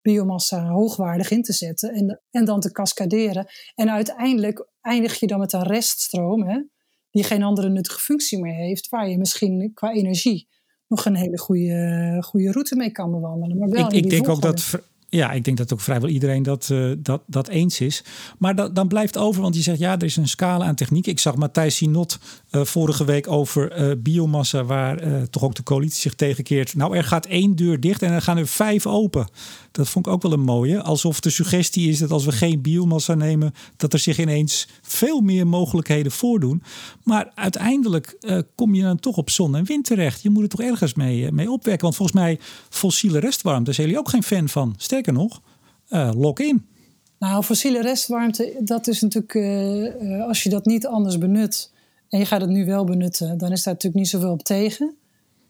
biomassa 0.00 0.68
hoogwaardig 0.68 1.30
in 1.30 1.42
te 1.42 1.52
zetten 1.52 1.92
en, 1.92 2.22
en 2.30 2.44
dan 2.44 2.60
te 2.60 2.72
cascaderen. 2.72 3.46
En 3.74 3.90
uiteindelijk 3.90 4.68
eindig 4.80 5.20
je 5.20 5.26
dan 5.26 5.38
met 5.38 5.52
een 5.52 5.62
reststroom, 5.62 6.48
hè, 6.48 6.62
die 7.10 7.24
geen 7.24 7.42
andere 7.42 7.68
nuttige 7.68 8.00
functie 8.00 8.40
meer 8.40 8.54
heeft, 8.54 8.88
waar 8.88 9.08
je 9.08 9.18
misschien 9.18 9.70
qua 9.74 9.92
energie 9.92 10.48
nog 10.88 11.04
een 11.04 11.16
hele 11.16 11.38
goede, 11.38 12.22
goede 12.26 12.52
route 12.52 12.76
mee 12.76 12.90
kan 12.90 13.10
bewandelen. 13.10 13.58
Maar 13.58 13.68
wel 13.68 13.86
ik, 13.86 13.92
ik 13.92 14.10
denk 14.10 14.28
ook 14.28 14.42
dat. 14.42 14.78
Ja, 15.14 15.32
ik 15.32 15.44
denk 15.44 15.56
dat 15.56 15.72
ook 15.72 15.80
vrijwel 15.80 16.08
iedereen 16.08 16.42
dat, 16.42 16.68
uh, 16.72 16.92
dat, 16.98 17.22
dat 17.26 17.48
eens 17.48 17.80
is. 17.80 18.04
Maar 18.38 18.72
dan 18.74 18.88
blijft 18.88 19.18
over, 19.18 19.42
want 19.42 19.54
je 19.54 19.62
zegt 19.62 19.78
ja, 19.78 19.92
er 19.92 20.02
is 20.02 20.16
een 20.16 20.28
scala 20.28 20.64
aan 20.64 20.74
techniek. 20.74 21.06
Ik 21.06 21.18
zag 21.18 21.34
Matthijs 21.36 21.76
Sinot 21.76 22.18
uh, 22.50 22.64
vorige 22.64 23.04
week 23.04 23.28
over 23.28 23.80
uh, 23.80 23.92
biomassa, 23.98 24.64
waar 24.64 25.28
toch 25.30 25.42
ook 25.42 25.54
de 25.54 25.62
coalitie 25.62 26.00
zich 26.00 26.14
tegenkeert. 26.14 26.74
Nou, 26.74 26.96
er 26.96 27.04
gaat 27.04 27.26
één 27.26 27.56
deur 27.56 27.80
dicht 27.80 28.02
en 28.02 28.12
er 28.12 28.22
gaan 28.22 28.36
er 28.36 28.46
vijf 28.46 28.86
open. 28.86 29.28
Dat 29.70 29.88
vond 29.88 30.06
ik 30.06 30.12
ook 30.12 30.22
wel 30.22 30.32
een 30.32 30.40
mooie. 30.40 30.82
Alsof 30.82 31.20
de 31.20 31.30
suggestie 31.30 31.88
is 31.88 31.98
dat 31.98 32.10
als 32.10 32.24
we 32.24 32.32
geen 32.32 32.62
biomassa 32.62 33.14
nemen, 33.14 33.54
dat 33.76 33.92
er 33.92 33.98
zich 33.98 34.18
ineens 34.18 34.68
veel 34.82 35.20
meer 35.20 35.46
mogelijkheden 35.46 36.12
voordoen. 36.12 36.62
Maar 37.02 37.30
uiteindelijk 37.34 38.18
kom 38.54 38.74
je 38.74 38.82
dan 38.82 39.00
toch 39.00 39.16
op 39.16 39.30
zon 39.30 39.56
en 39.56 39.64
wind 39.64 39.84
terecht. 39.84 40.22
Je 40.22 40.30
moet 40.30 40.42
er 40.42 40.48
toch 40.48 40.60
ergens 40.60 40.94
mee, 40.94 41.32
mee 41.32 41.50
opwekken. 41.50 41.82
Want 41.82 41.96
volgens 41.96 42.18
mij 42.18 42.38
fossiele 42.68 43.18
restwarmte 43.18 43.72
zijn 43.72 43.86
jullie 43.86 44.02
ook 44.02 44.08
geen 44.08 44.22
fan 44.22 44.48
van. 44.48 44.74
Sterker 44.76 45.03
nog, 45.12 45.40
uh, 45.88 46.10
lock 46.14 46.40
in. 46.40 46.66
Nou, 47.18 47.42
fossiele 47.42 47.82
restwarmte, 47.82 48.56
dat 48.60 48.86
is 48.86 49.00
natuurlijk, 49.00 49.34
als 50.26 50.42
je 50.42 50.50
dat 50.50 50.64
niet 50.64 50.86
anders 50.86 51.18
benut 51.18 51.72
en 52.08 52.18
je 52.18 52.26
gaat 52.26 52.40
het 52.40 52.50
nu 52.50 52.64
wel 52.64 52.84
benutten, 52.84 53.38
dan 53.38 53.52
is 53.52 53.62
daar 53.62 53.74
natuurlijk 53.74 54.02
niet 54.02 54.10
zoveel 54.10 54.30
op 54.30 54.42
tegen. 54.42 54.94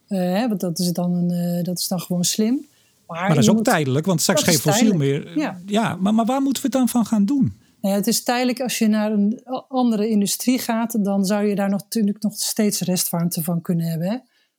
Hè, 0.06 0.48
want 0.48 0.60
dat 0.60 0.78
is, 0.78 0.92
dan 0.92 1.14
een, 1.14 1.64
dat 1.64 1.78
is 1.78 1.88
dan 1.88 2.00
gewoon 2.00 2.24
slim. 2.24 2.66
Maar, 3.06 3.28
dat 3.28 3.38
is 3.38 3.48
ook 3.48 3.64
tijdelijk, 3.64 4.06
want 4.06 4.20
straks 4.20 4.42
geen 4.42 4.58
fossiel 4.58 4.94
meer. 4.94 5.38
Ja, 5.38 5.60
ja 5.66 5.96
maar, 5.96 6.14
maar 6.14 6.24
waar 6.24 6.42
moeten 6.42 6.62
we 6.62 6.68
het 6.68 6.76
dan 6.76 6.88
van 6.88 7.06
gaan 7.06 7.24
doen? 7.24 7.52
Nou 7.80 7.94
ja, 7.94 8.00
het 8.00 8.06
is 8.06 8.22
tijdelijk 8.22 8.60
als 8.60 8.78
je 8.78 8.86
naar 8.86 9.12
een 9.12 9.40
andere 9.68 10.08
industrie 10.08 10.58
gaat, 10.58 11.04
dan 11.04 11.24
zou 11.24 11.46
je 11.46 11.54
daar 11.54 11.70
nog, 11.70 11.82
natuurlijk 11.82 12.22
nog 12.22 12.34
steeds 12.34 12.80
restwarmte 12.80 13.42
van 13.42 13.60
kunnen 13.60 13.86
hebben. 13.86 14.08
Hè? 14.08 14.16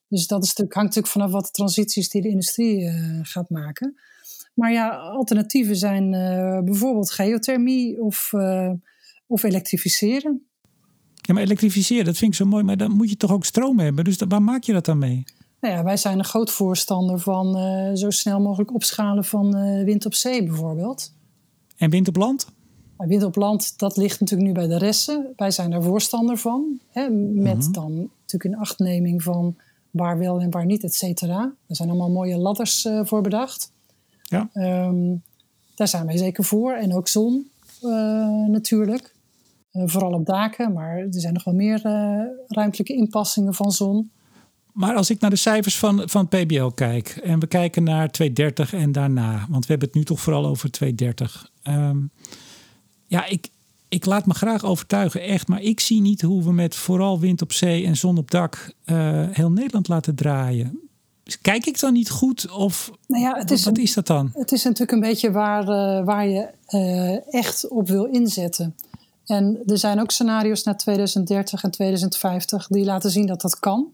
Dus 0.08 0.28
dat 0.28 0.44
is 0.44 0.54
hangt 0.58 0.76
natuurlijk 0.76 1.08
vanaf 1.08 1.32
wat 1.32 1.46
de 1.46 1.52
transities 1.52 2.10
die 2.10 2.22
de 2.22 2.30
industrie 2.30 2.82
uh, 2.82 3.20
gaat 3.22 3.50
maken. 3.50 4.00
Maar 4.56 4.72
ja, 4.72 4.90
alternatieven 4.90 5.76
zijn 5.76 6.14
uh, 6.14 6.60
bijvoorbeeld 6.60 7.12
geothermie 7.12 8.02
of, 8.02 8.32
uh, 8.36 8.72
of 9.28 9.44
elektrificeren. 9.44 10.46
Ja, 11.14 11.34
maar 11.34 11.44
elektrificeren, 11.44 12.06
dat 12.06 12.18
vind 12.18 12.32
ik 12.32 12.38
zo 12.38 12.46
mooi, 12.46 12.64
maar 12.64 12.78
dan 12.78 12.92
moet 12.92 13.10
je 13.10 13.18
toch 13.18 13.32
ook 13.32 13.46
stroom 13.46 13.80
hebben. 13.80 14.04
Dus 14.04 14.18
waar 14.28 14.42
maak 14.42 14.64
je 14.64 14.74
dat 14.74 14.86
dan 14.86 14.98
mee? 14.98 15.24
Nou 15.60 15.74
ja, 15.74 15.84
wij 15.84 15.98
zijn 15.98 16.18
een 16.18 16.26
groot 16.26 16.52
voorstander 16.52 17.20
van 17.20 17.58
uh, 17.58 17.92
zo 17.94 18.10
snel 18.10 18.40
mogelijk 18.40 18.74
opschalen 18.74 19.26
van 19.26 19.52
wind 19.84 20.06
op 20.06 20.14
zee 20.14 20.44
bijvoorbeeld. 20.44 21.14
En 21.78 21.90
wind 21.90 22.08
op 22.08 22.16
land? 22.16 22.48
Wind 22.98 23.24
op 23.24 23.36
land, 23.36 23.80
dat 23.80 23.98
ligt 23.98 24.20
natuurlijk 24.20 24.48
nu 24.50 24.54
bij 24.54 24.68
de 24.68 24.78
resten. 24.78 25.34
Wij 25.36 25.52
zijn 25.52 25.72
daar 25.72 25.84
voorstander 25.84 26.38
van. 26.38 26.80
Hè, 26.90 27.10
met 27.10 27.56
mm-hmm. 27.56 27.72
dan 27.72 28.10
natuurlijk 28.20 28.44
een 28.44 28.60
achtneming 28.60 29.24
van 29.24 29.56
waar 29.92 30.18
wel 30.18 30.40
en 30.40 30.52
waar 30.52 30.66
niet, 30.66 30.84
et 30.84 30.94
cetera. 30.94 31.54
Er 31.68 31.76
zijn 31.76 31.90
allemaal 31.90 32.12
mooie 32.12 32.38
ladders 32.38 32.88
voor 33.04 33.22
bedacht. 33.22 33.74
Ja. 34.26 34.50
Um, 34.54 35.24
daar 35.76 35.88
zijn 35.88 36.06
wij 36.06 36.18
zeker 36.18 36.44
voor. 36.44 36.74
En 36.74 36.94
ook 36.94 37.08
zon 37.08 37.50
natuurlijk. 38.48 39.14
vooral 39.72 40.12
op 40.12 40.26
daken, 40.26 40.74
maar 40.74 40.98
er 40.98 41.08
zijn 41.10 41.34
nog 41.34 41.44
wel 41.44 41.54
meer 41.54 41.82
ruimtelijke 42.48 42.94
inpassingen 42.94 43.54
van 43.54 43.72
zon. 43.72 44.12
Maar 44.76 44.96
als 44.96 45.10
ik 45.10 45.20
naar 45.20 45.30
de 45.30 45.36
cijfers 45.36 45.78
van, 45.78 46.04
van 46.06 46.28
PBL 46.28 46.66
kijk 46.66 47.08
en 47.10 47.40
we 47.40 47.48
kijken 47.48 47.84
naar 47.84 48.12
230 48.12 48.74
en 48.74 48.92
daarna, 48.92 49.46
want 49.50 49.66
we 49.66 49.70
hebben 49.70 49.88
het 49.88 49.98
nu 49.98 50.04
toch 50.04 50.22
vooral 50.22 50.46
over 50.46 50.72
230. 50.72 51.52
Um, 51.64 51.74
ehm, 51.74 51.98
ja, 53.08 53.26
ik, 53.26 53.50
ik 53.90 54.06
laat 54.06 54.26
me 54.26 54.34
graag 54.34 54.64
overtuigen, 54.64 55.22
echt, 55.22 55.48
maar 55.48 55.62
ik 55.62 55.80
zie 55.80 56.02
niet 56.02 56.22
hoe 56.22 56.44
we 56.44 56.54
met 56.54 56.76
vooral 56.76 57.20
wind 57.20 57.42
op 57.42 57.54
zee 57.54 57.86
en 57.86 57.98
zon 57.98 58.18
op 58.18 58.32
dak 58.32 58.74
uh, 58.86 59.28
heel 59.32 59.52
Nederland 59.52 59.88
laten 59.88 60.16
draaien. 60.16 60.85
Kijk 61.42 61.66
ik 61.66 61.80
dan 61.80 61.94
niet 61.94 62.10
goed 62.10 62.52
of 62.52 62.92
nou 63.08 63.24
ja, 63.24 63.38
het 63.38 63.52
is 63.52 63.66
wat, 63.66 63.78
is 63.78 63.94
dat 63.94 64.08
dan? 64.08 64.30
Het 64.34 64.52
is 64.52 64.64
natuurlijk 64.64 64.92
een 64.92 65.00
beetje 65.00 65.32
waar, 65.32 65.62
uh, 65.62 66.06
waar 66.06 66.28
je 66.28 66.50
uh, 66.70 67.34
echt 67.34 67.68
op 67.68 67.88
wil 67.88 68.06
inzetten. 68.06 68.76
En 69.26 69.62
er 69.66 69.78
zijn 69.78 70.00
ook 70.00 70.12
scenario's 70.12 70.64
naar 70.64 70.78
2030 70.78 71.64
en 71.64 71.72
2050 71.72 72.68
die 72.68 72.84
laten 72.84 73.12
zien 73.12 73.26
dat 73.26 73.42
dat 73.42 73.60
kan. 73.60 73.92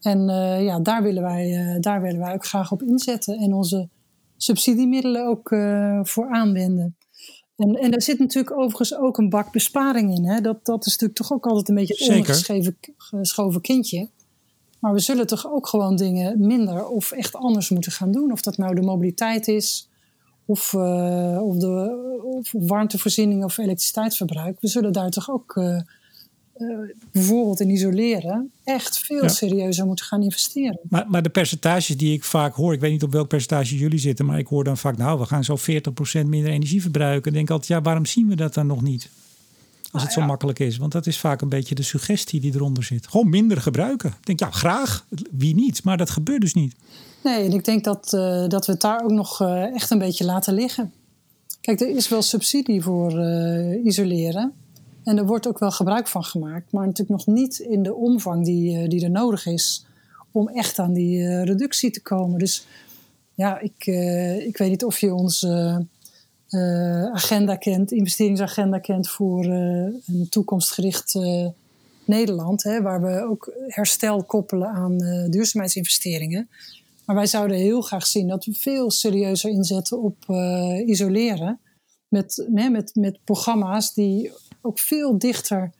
En 0.00 0.28
uh, 0.28 0.64
ja, 0.64 0.80
daar 0.80 1.02
willen, 1.02 1.22
wij, 1.22 1.76
daar 1.80 2.02
willen 2.02 2.20
wij 2.20 2.34
ook 2.34 2.46
graag 2.46 2.72
op 2.72 2.82
inzetten 2.82 3.38
en 3.38 3.54
onze 3.54 3.88
subsidiemiddelen 4.36 5.26
ook 5.26 5.48
voor 6.08 6.28
aanwenden. 6.30 6.96
En, 7.56 7.74
en 7.74 7.90
daar 7.90 8.02
zit 8.02 8.18
natuurlijk 8.18 8.56
overigens 8.58 8.96
ook 8.96 9.18
een 9.18 9.28
bak 9.28 9.52
besparing 9.52 10.16
in. 10.16 10.24
Hè? 10.24 10.40
Dat, 10.40 10.64
dat 10.64 10.86
is 10.86 10.92
natuurlijk 10.92 11.18
toch 11.18 11.32
ook 11.32 11.46
altijd 11.46 11.68
een 11.68 11.74
beetje 11.74 12.24
ongeschoven 13.10 13.60
kindje. 13.60 14.08
Maar 14.80 14.92
we 14.92 15.00
zullen 15.00 15.26
toch 15.26 15.52
ook 15.52 15.66
gewoon 15.66 15.96
dingen 15.96 16.46
minder 16.46 16.86
of 16.86 17.12
echt 17.12 17.34
anders 17.34 17.68
moeten 17.70 17.92
gaan 17.92 18.12
doen. 18.12 18.32
Of 18.32 18.40
dat 18.40 18.56
nou 18.56 18.74
de 18.74 18.82
mobiliteit 18.82 19.48
is, 19.48 19.88
of, 20.44 20.74
of, 21.40 21.56
de, 21.56 22.20
of 22.22 22.52
warmtevoorziening 22.52 23.44
of 23.44 23.58
elektriciteitsverbruik. 23.58 24.60
We 24.60 24.68
zullen 24.68 24.92
daar 24.92 25.10
toch 25.10 25.30
ook 25.30 25.56
uh, 25.56 25.80
bijvoorbeeld 27.12 27.60
in 27.60 27.70
isoleren, 27.70 28.50
echt 28.64 28.98
veel 28.98 29.28
serieuzer 29.28 29.86
moeten 29.86 30.04
gaan 30.04 30.22
investeren. 30.22 30.78
Maar, 30.88 31.06
maar 31.08 31.22
de 31.22 31.28
percentages 31.28 31.96
die 31.96 32.12
ik 32.12 32.24
vaak 32.24 32.54
hoor, 32.54 32.72
ik 32.72 32.80
weet 32.80 32.90
niet 32.90 33.02
op 33.02 33.12
welk 33.12 33.28
percentage 33.28 33.76
jullie 33.76 33.98
zitten, 33.98 34.26
maar 34.26 34.38
ik 34.38 34.46
hoor 34.46 34.64
dan 34.64 34.76
vaak, 34.76 34.96
nou, 34.96 35.18
we 35.18 35.26
gaan 35.26 35.44
zo 35.44 35.56
40% 35.58 35.62
minder 36.26 36.50
energie 36.50 36.82
verbruiken. 36.82 37.22
Dan 37.22 37.32
denk 37.32 37.44
ik 37.44 37.50
altijd, 37.50 37.68
ja, 37.70 37.82
waarom 37.82 38.06
zien 38.06 38.28
we 38.28 38.36
dat 38.36 38.54
dan 38.54 38.66
nog 38.66 38.82
niet? 38.82 39.10
Als 39.92 40.02
het 40.02 40.10
nou 40.10 40.22
zo 40.22 40.26
makkelijk 40.26 40.58
is. 40.58 40.76
Want 40.76 40.92
dat 40.92 41.06
is 41.06 41.18
vaak 41.18 41.40
een 41.40 41.48
beetje 41.48 41.74
de 41.74 41.82
suggestie 41.82 42.40
die 42.40 42.54
eronder 42.54 42.84
zit. 42.84 43.06
Gewoon 43.06 43.30
minder 43.30 43.60
gebruiken. 43.60 44.10
Ik 44.10 44.26
denk, 44.26 44.40
ja, 44.40 44.50
graag. 44.50 45.06
Wie 45.30 45.54
niet? 45.54 45.84
Maar 45.84 45.96
dat 45.96 46.10
gebeurt 46.10 46.40
dus 46.40 46.54
niet. 46.54 46.74
Nee, 47.24 47.44
en 47.44 47.52
ik 47.52 47.64
denk 47.64 47.84
dat, 47.84 48.12
uh, 48.14 48.48
dat 48.48 48.66
we 48.66 48.72
het 48.72 48.80
daar 48.80 49.02
ook 49.02 49.10
nog 49.10 49.40
uh, 49.40 49.74
echt 49.74 49.90
een 49.90 49.98
beetje 49.98 50.24
laten 50.24 50.54
liggen. 50.54 50.92
Kijk, 51.60 51.80
er 51.80 51.88
is 51.88 52.08
wel 52.08 52.22
subsidie 52.22 52.82
voor 52.82 53.12
uh, 53.12 53.84
isoleren. 53.84 54.52
En 55.04 55.18
er 55.18 55.26
wordt 55.26 55.48
ook 55.48 55.58
wel 55.58 55.70
gebruik 55.70 56.08
van 56.08 56.24
gemaakt, 56.24 56.72
maar 56.72 56.86
natuurlijk 56.86 57.26
nog 57.26 57.36
niet 57.36 57.58
in 57.58 57.82
de 57.82 57.94
omvang 57.94 58.44
die, 58.44 58.78
eh, 58.78 58.88
die 58.88 59.04
er 59.04 59.10
nodig 59.10 59.46
is 59.46 59.86
om 60.30 60.48
echt 60.48 60.78
aan 60.78 60.92
die 60.92 61.44
reductie 61.44 61.90
te 61.90 62.02
komen. 62.02 62.38
Dus 62.38 62.66
ja, 63.34 63.58
ik, 63.58 63.86
ik 64.46 64.56
weet 64.56 64.70
niet 64.70 64.84
of 64.84 64.98
je 64.98 65.14
onze 65.14 65.86
agenda 67.12 67.56
kent, 67.56 67.92
investeringsagenda 67.92 68.78
kent 68.78 69.08
voor 69.08 69.44
een 69.44 70.26
toekomstgericht 70.30 71.18
Nederland, 72.04 72.62
hè, 72.62 72.82
waar 72.82 73.02
we 73.02 73.22
ook 73.22 73.52
herstel 73.66 74.24
koppelen 74.24 74.68
aan 74.68 74.98
duurzaamheidsinvesteringen. 75.30 76.48
Maar 77.04 77.16
wij 77.16 77.26
zouden 77.26 77.56
heel 77.56 77.80
graag 77.80 78.06
zien 78.06 78.28
dat 78.28 78.44
we 78.44 78.52
veel 78.52 78.90
serieuzer 78.90 79.50
inzetten 79.50 80.02
op 80.02 80.16
isoleren. 80.86 81.60
Met, 82.08 82.46
met, 82.48 82.90
met 82.94 83.18
programma's 83.24 83.94
die 83.94 84.32
ook 84.62 84.78
veel 84.78 85.18
dichter 85.18 85.72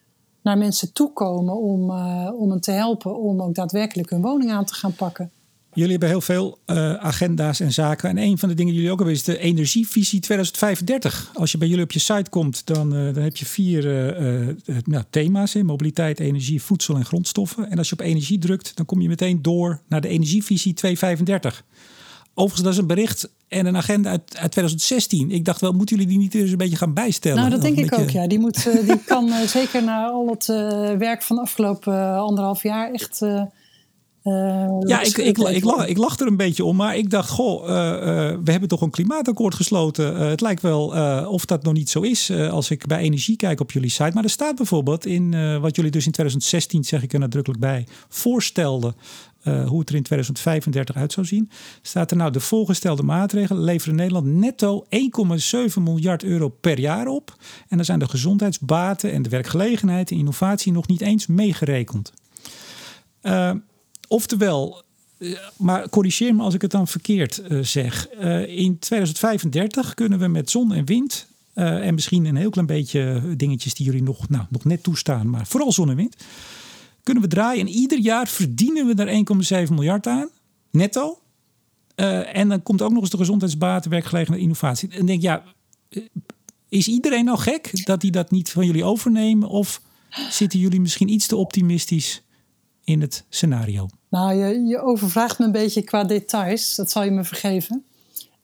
naar 0.43 0.59
mensen 0.59 0.93
toekomen 0.93 1.57
om, 1.57 1.91
om 2.31 2.51
hen 2.51 2.61
te 2.61 2.71
helpen 2.71 3.19
om 3.19 3.43
ook 3.43 3.55
daadwerkelijk 3.55 4.11
hun 4.11 4.23
woning 4.23 4.51
aan 4.51 4.65
te 4.65 4.75
gaan 4.75 4.95
pakken. 4.95 5.31
Jullie 5.73 5.91
hebben 5.91 6.09
heel 6.09 6.21
veel 6.21 6.59
uh, 6.67 6.95
agenda's 6.95 7.61
en 7.61 7.73
zaken. 7.73 8.09
En 8.09 8.19
een 8.19 8.39
van 8.39 8.49
de 8.49 8.55
dingen 8.55 8.73
die 8.73 8.83
jullie 8.83 8.93
ook 8.93 8.99
hebben 8.99 9.17
is 9.17 9.25
de 9.25 9.39
energievisie 9.39 10.21
2035. 10.21 11.31
Als 11.35 11.53
je 11.53 11.59
bij 11.59 11.69
jullie 11.69 11.85
op 11.85 11.93
je 11.93 11.99
site 11.99 12.31
komt, 12.31 12.67
dan, 12.67 12.97
uh, 12.97 13.15
dan 13.15 13.23
heb 13.23 13.37
je 13.37 13.47
vier 13.47 13.85
nou, 14.85 15.05
thema's: 15.11 15.55
in 15.55 15.67
mobiliteit, 15.67 16.21
energie, 16.21 16.63
voedsel 16.63 16.97
en 16.97 17.05
grondstoffen. 17.05 17.71
En 17.71 17.79
als 17.79 17.89
je 17.89 17.93
op 17.93 18.01
energie 18.01 18.39
drukt, 18.39 18.77
dan 18.77 18.87
kom 18.87 19.01
je 19.01 19.09
meteen 19.09 19.43
door 19.43 19.81
naar 19.89 20.01
de 20.01 20.09
energievisie 20.09 20.75
2035. 20.75 21.65
Overigens, 22.35 22.63
dat 22.63 22.73
is 22.73 22.79
een 22.79 22.87
bericht 22.87 23.31
en 23.49 23.67
een 23.67 23.77
agenda 23.77 24.11
uit, 24.11 24.23
uit 24.37 24.51
2016. 24.51 25.31
Ik 25.31 25.45
dacht 25.45 25.61
wel, 25.61 25.73
moeten 25.73 25.97
jullie 25.97 26.11
die 26.11 26.21
niet 26.21 26.35
eens 26.35 26.51
een 26.51 26.57
beetje 26.57 26.77
gaan 26.77 26.95
bijstellen? 26.95 27.39
Nou, 27.39 27.51
dat 27.51 27.63
denk 27.63 27.79
ik 27.79 27.99
ook, 27.99 28.11
ja. 28.11 28.27
Die, 28.27 28.39
moet, 28.39 28.87
die 28.87 29.05
kan 29.05 29.33
zeker 29.47 29.85
na 29.85 30.07
al 30.07 30.29
het 30.29 30.47
werk 30.99 31.23
van 31.23 31.37
de 31.37 31.43
afgelopen 31.43 32.15
anderhalf 32.15 32.63
jaar 32.63 32.93
echt 32.93 33.23
uh, 34.25 34.77
ja, 34.81 35.01
ik, 35.01 35.19
ik, 35.19 35.39
ik, 35.39 35.65
lach, 35.65 35.87
ik 35.87 35.97
lach 35.97 36.19
er 36.19 36.27
een 36.27 36.37
beetje 36.37 36.65
om, 36.65 36.77
maar 36.77 36.97
ik 36.97 37.11
dacht, 37.11 37.31
goh, 37.31 37.69
uh, 37.69 37.75
uh, 37.75 37.77
we 38.45 38.51
hebben 38.51 38.69
toch 38.69 38.81
een 38.81 38.91
klimaatakkoord 38.91 39.55
gesloten. 39.55 40.17
het 40.17 40.41
lijkt 40.41 40.63
wel 40.63 40.87
of 41.27 41.45
dat 41.45 41.63
nog 41.63 41.73
niet 41.73 41.91
zo 41.91 42.01
is 42.01 42.31
als 42.31 42.71
ik 42.71 42.87
bij 42.87 42.99
energie 42.99 43.37
kijk 43.37 43.61
op 43.61 43.73
jullie 43.73 43.91
site. 43.91 44.11
Maar 44.15 44.25
er 44.25 44.31
staat 44.31 44.57
bijvoorbeeld 44.57 45.07
in 45.07 45.61
wat 45.61 45.77
jullie 45.77 45.91
dus 45.91 46.07
in 46.07 46.13
2016, 46.13 46.85
zeg 46.85 47.03
ik 47.03 47.13
er 47.13 47.19
nadrukkelijk 47.19 47.61
bij, 47.61 47.87
voorstelden. 48.09 48.95
hoe 49.43 49.79
het 49.81 49.89
er 49.89 49.95
in 49.95 50.03
2035 50.03 50.97
uit 50.97 51.13
zou 51.13 51.27
zien. 51.27 51.51
Staat 51.83 52.11
er 52.11 52.17
nou 52.17 52.31
de 52.31 52.41
voorgestelde 52.41 53.03
maatregelen 53.03 53.65
leveren 53.65 53.95
Nederland 53.95 54.27
netto 54.27 54.85
1,7 54.85 55.83
miljard 55.83 56.25
euro 56.25 56.49
per 56.49 56.79
jaar 56.79 57.07
op. 57.07 57.37
En 57.69 57.77
dan 57.77 57.85
zijn 57.85 57.99
de 57.99 58.09
gezondheidsbaten 58.09 59.13
en 59.13 59.23
de 59.23 59.29
werkgelegenheid 59.29 60.11
en 60.11 60.17
innovatie 60.17 60.73
nog 60.73 60.87
niet 60.87 61.01
eens 61.01 61.27
meegerekend. 61.27 62.13
Oftewel, 64.13 64.83
eh, 65.19 65.39
maar 65.57 65.89
corrigeer 65.89 66.35
me 66.35 66.43
als 66.43 66.55
ik 66.55 66.63
het 66.63 66.71
dan 66.71 66.89
verkeerd 66.89 67.43
uh, 67.49 67.63
zeg. 67.63 68.09
Uh, 68.21 68.59
in 68.59 68.79
2035 68.79 69.95
kunnen 69.95 70.19
we 70.19 70.29
met 70.29 70.51
zon 70.51 70.73
en 70.73 70.85
wind. 70.85 71.29
En 71.55 71.95
misschien 71.95 72.25
een 72.25 72.37
heel 72.37 72.51
klein 72.51 72.67
beetje 72.67 73.23
dingetjes 73.37 73.75
die 73.75 73.87
jullie 73.87 74.03
nog, 74.03 74.29
nou, 74.29 74.45
nog 74.49 74.65
net 74.65 74.83
toestaan. 74.83 75.31
Maar 75.31 75.47
vooral 75.47 75.73
zon 75.73 75.91
en 75.91 75.97
wind. 75.97 76.17
Kunnen 77.03 77.23
we 77.23 77.29
draaien. 77.29 77.67
En 77.67 77.73
ieder 77.73 77.99
jaar 77.99 78.29
verdienen 78.29 78.87
we 78.87 78.95
daar 78.95 79.07
1,7 79.67 79.73
miljard 79.73 80.07
aan. 80.07 80.29
Netto. 80.71 81.19
en 81.95 82.49
dan 82.49 82.63
komt 82.63 82.83
ook 82.83 82.93
nog 82.93 83.01
eens 83.01 83.11
de 83.11 83.17
gezondheidsbaten, 83.17 83.91
werkgelegenheid, 83.91 84.43
innovatie. 84.43 84.89
En 84.89 85.07
denk 85.07 85.23
ja, 85.23 85.43
is 86.69 86.89
iedereen 86.89 87.25
nou 87.25 87.39
gek 87.39 87.87
dat 87.87 88.01
die 88.01 88.11
dat 88.11 88.31
niet 88.31 88.51
van 88.51 88.67
jullie 88.67 88.85
overnemen? 88.85 89.49
Of 89.49 89.83
zitten 90.31 90.59
jullie 90.59 90.81
misschien 90.81 91.09
iets 91.09 91.27
te 91.27 91.37
optimistisch 91.37 92.23
in 92.85 93.01
het 93.01 93.25
scenario? 93.29 93.89
Nou, 94.09 94.35
je, 94.35 94.67
je 94.67 94.81
overvraagt 94.83 95.39
me 95.39 95.45
een 95.45 95.53
beetje 95.53 95.83
qua 95.83 96.05
details. 96.05 96.75
Dat 96.75 96.91
zal 96.91 97.05
je 97.05 97.11
me 97.11 97.25
vergeven. 97.25 97.85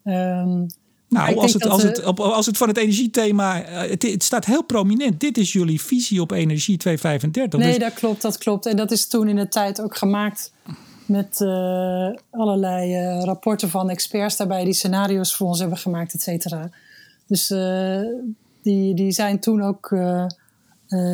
Um, 0.03 0.67
nou, 1.09 1.35
als 1.35 1.53
het, 1.53 1.67
als, 1.67 1.83
het, 1.83 2.03
als 2.19 2.45
het 2.45 2.57
van 2.57 2.67
het 2.67 2.77
energiethema. 2.77 3.63
Eh, 3.63 3.89
het, 3.89 4.03
het, 4.03 4.23
staat 4.23 4.45
heel 4.45 4.63
prominent. 4.63 5.19
Dit 5.19 5.37
is 5.37 5.53
jullie 5.53 5.81
visie 5.81 6.21
op 6.21 6.31
energie 6.31 6.77
235. 6.77 7.59
Nee, 7.59 7.69
dus... 7.69 7.79
dat 7.79 7.93
klopt, 7.93 8.21
dat 8.21 8.37
klopt. 8.37 8.65
En 8.65 8.75
dat 8.75 8.91
is 8.91 9.07
toen 9.07 9.27
in 9.27 9.35
de 9.35 9.47
tijd 9.47 9.81
ook 9.81 9.97
gemaakt 9.97 10.51
met 11.05 11.39
uh, 11.41 12.09
allerlei 12.29 13.17
uh, 13.17 13.23
rapporten 13.23 13.69
van 13.69 13.89
experts 13.89 14.37
daarbij, 14.37 14.63
die 14.63 14.73
scenario's 14.73 15.35
voor 15.35 15.47
ons 15.47 15.59
hebben 15.59 15.77
gemaakt, 15.77 16.13
et 16.13 16.21
cetera. 16.21 16.69
Dus 17.27 17.51
uh, 17.51 18.01
die, 18.61 18.93
die 18.93 19.11
zijn 19.11 19.39
toen 19.39 19.61
ook 19.61 19.95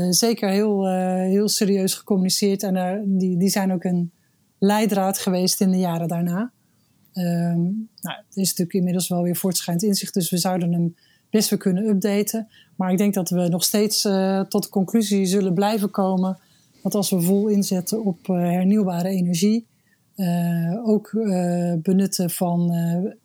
zeker 0.10 0.50
heel, 0.50 0.88
heel 1.20 1.48
serieus 1.48 1.94
gecommuniceerd. 1.94 2.64
En 2.64 3.04
die, 3.18 3.38
die 3.38 3.50
zijn 3.50 3.74
ook 3.74 3.84
een 3.84 4.12
leidraad 4.60 5.18
geweest 5.18 5.62
in 5.62 5.72
de 5.72 5.78
jaren 5.78 6.08
daarna. 6.08 6.52
Um, 7.14 7.90
nou, 8.02 8.18
er 8.18 8.42
is 8.42 8.48
natuurlijk 8.48 8.74
inmiddels 8.74 9.08
wel 9.08 9.22
weer 9.22 9.36
voortschrijdend 9.36 9.88
inzicht, 9.88 10.14
dus 10.14 10.30
we 10.30 10.38
zouden 10.38 10.74
hem 10.74 10.96
best 11.30 11.50
weer 11.50 11.60
kunnen 11.60 11.88
updaten. 11.88 12.48
Maar 12.76 12.92
ik 12.92 12.98
denk 12.98 13.14
dat 13.14 13.30
we 13.30 13.48
nog 13.48 13.64
steeds 13.64 14.06
uh, 14.06 14.42
tot 14.42 14.64
de 14.64 14.70
conclusie 14.70 15.26
zullen 15.26 15.54
blijven 15.54 15.90
komen 15.90 16.38
dat 16.84 16.96
als 16.96 17.10
we 17.10 17.22
vol 17.22 17.48
inzetten 17.48 18.06
op 18.06 18.28
hernieuwbare 18.28 19.10
energie, 19.10 19.68
ook 20.86 21.12
benutten 21.82 22.30
van 22.30 22.72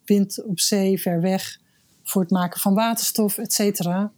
wind 0.05 0.45
op 0.45 0.61
zee 0.61 1.01
ver 1.01 1.21
weg 1.21 1.61
voor 2.03 2.23
het 2.23 2.31
maken 2.31 2.61
van 2.61 2.75
waterstof, 2.75 3.39
et 3.39 3.53
cetera, 3.53 4.13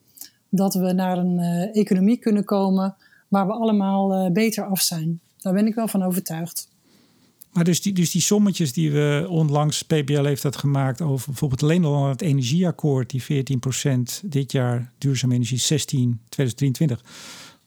dat 0.50 0.74
we 0.74 0.92
naar 0.92 1.18
een 1.18 1.38
economie 1.72 2.18
kunnen 2.18 2.44
komen 2.44 2.96
waar 3.28 3.46
we 3.46 3.52
allemaal 3.52 4.32
beter 4.32 4.64
af 4.64 4.80
zijn. 4.80 5.20
Daar 5.38 5.52
ben 5.52 5.66
ik 5.66 5.74
wel 5.74 5.88
van 5.88 6.02
overtuigd. 6.02 6.68
Maar 7.52 7.64
dus 7.64 7.82
die, 7.82 7.92
dus 7.92 8.10
die 8.10 8.20
sommetjes 8.20 8.72
die 8.72 8.92
we 8.92 9.26
onlangs, 9.28 9.82
PBL 9.82 10.24
heeft 10.24 10.42
dat 10.42 10.56
gemaakt 10.56 11.00
over 11.00 11.26
bijvoorbeeld 11.26 11.62
alleen 11.62 11.84
al 11.84 12.08
het 12.08 12.22
energieakkoord, 12.22 13.10
die 13.10 13.22
14% 13.22 14.24
dit 14.24 14.52
jaar, 14.52 14.92
duurzame 14.98 15.34
energie 15.34 15.58
16, 15.58 16.20
2023. 16.28 17.04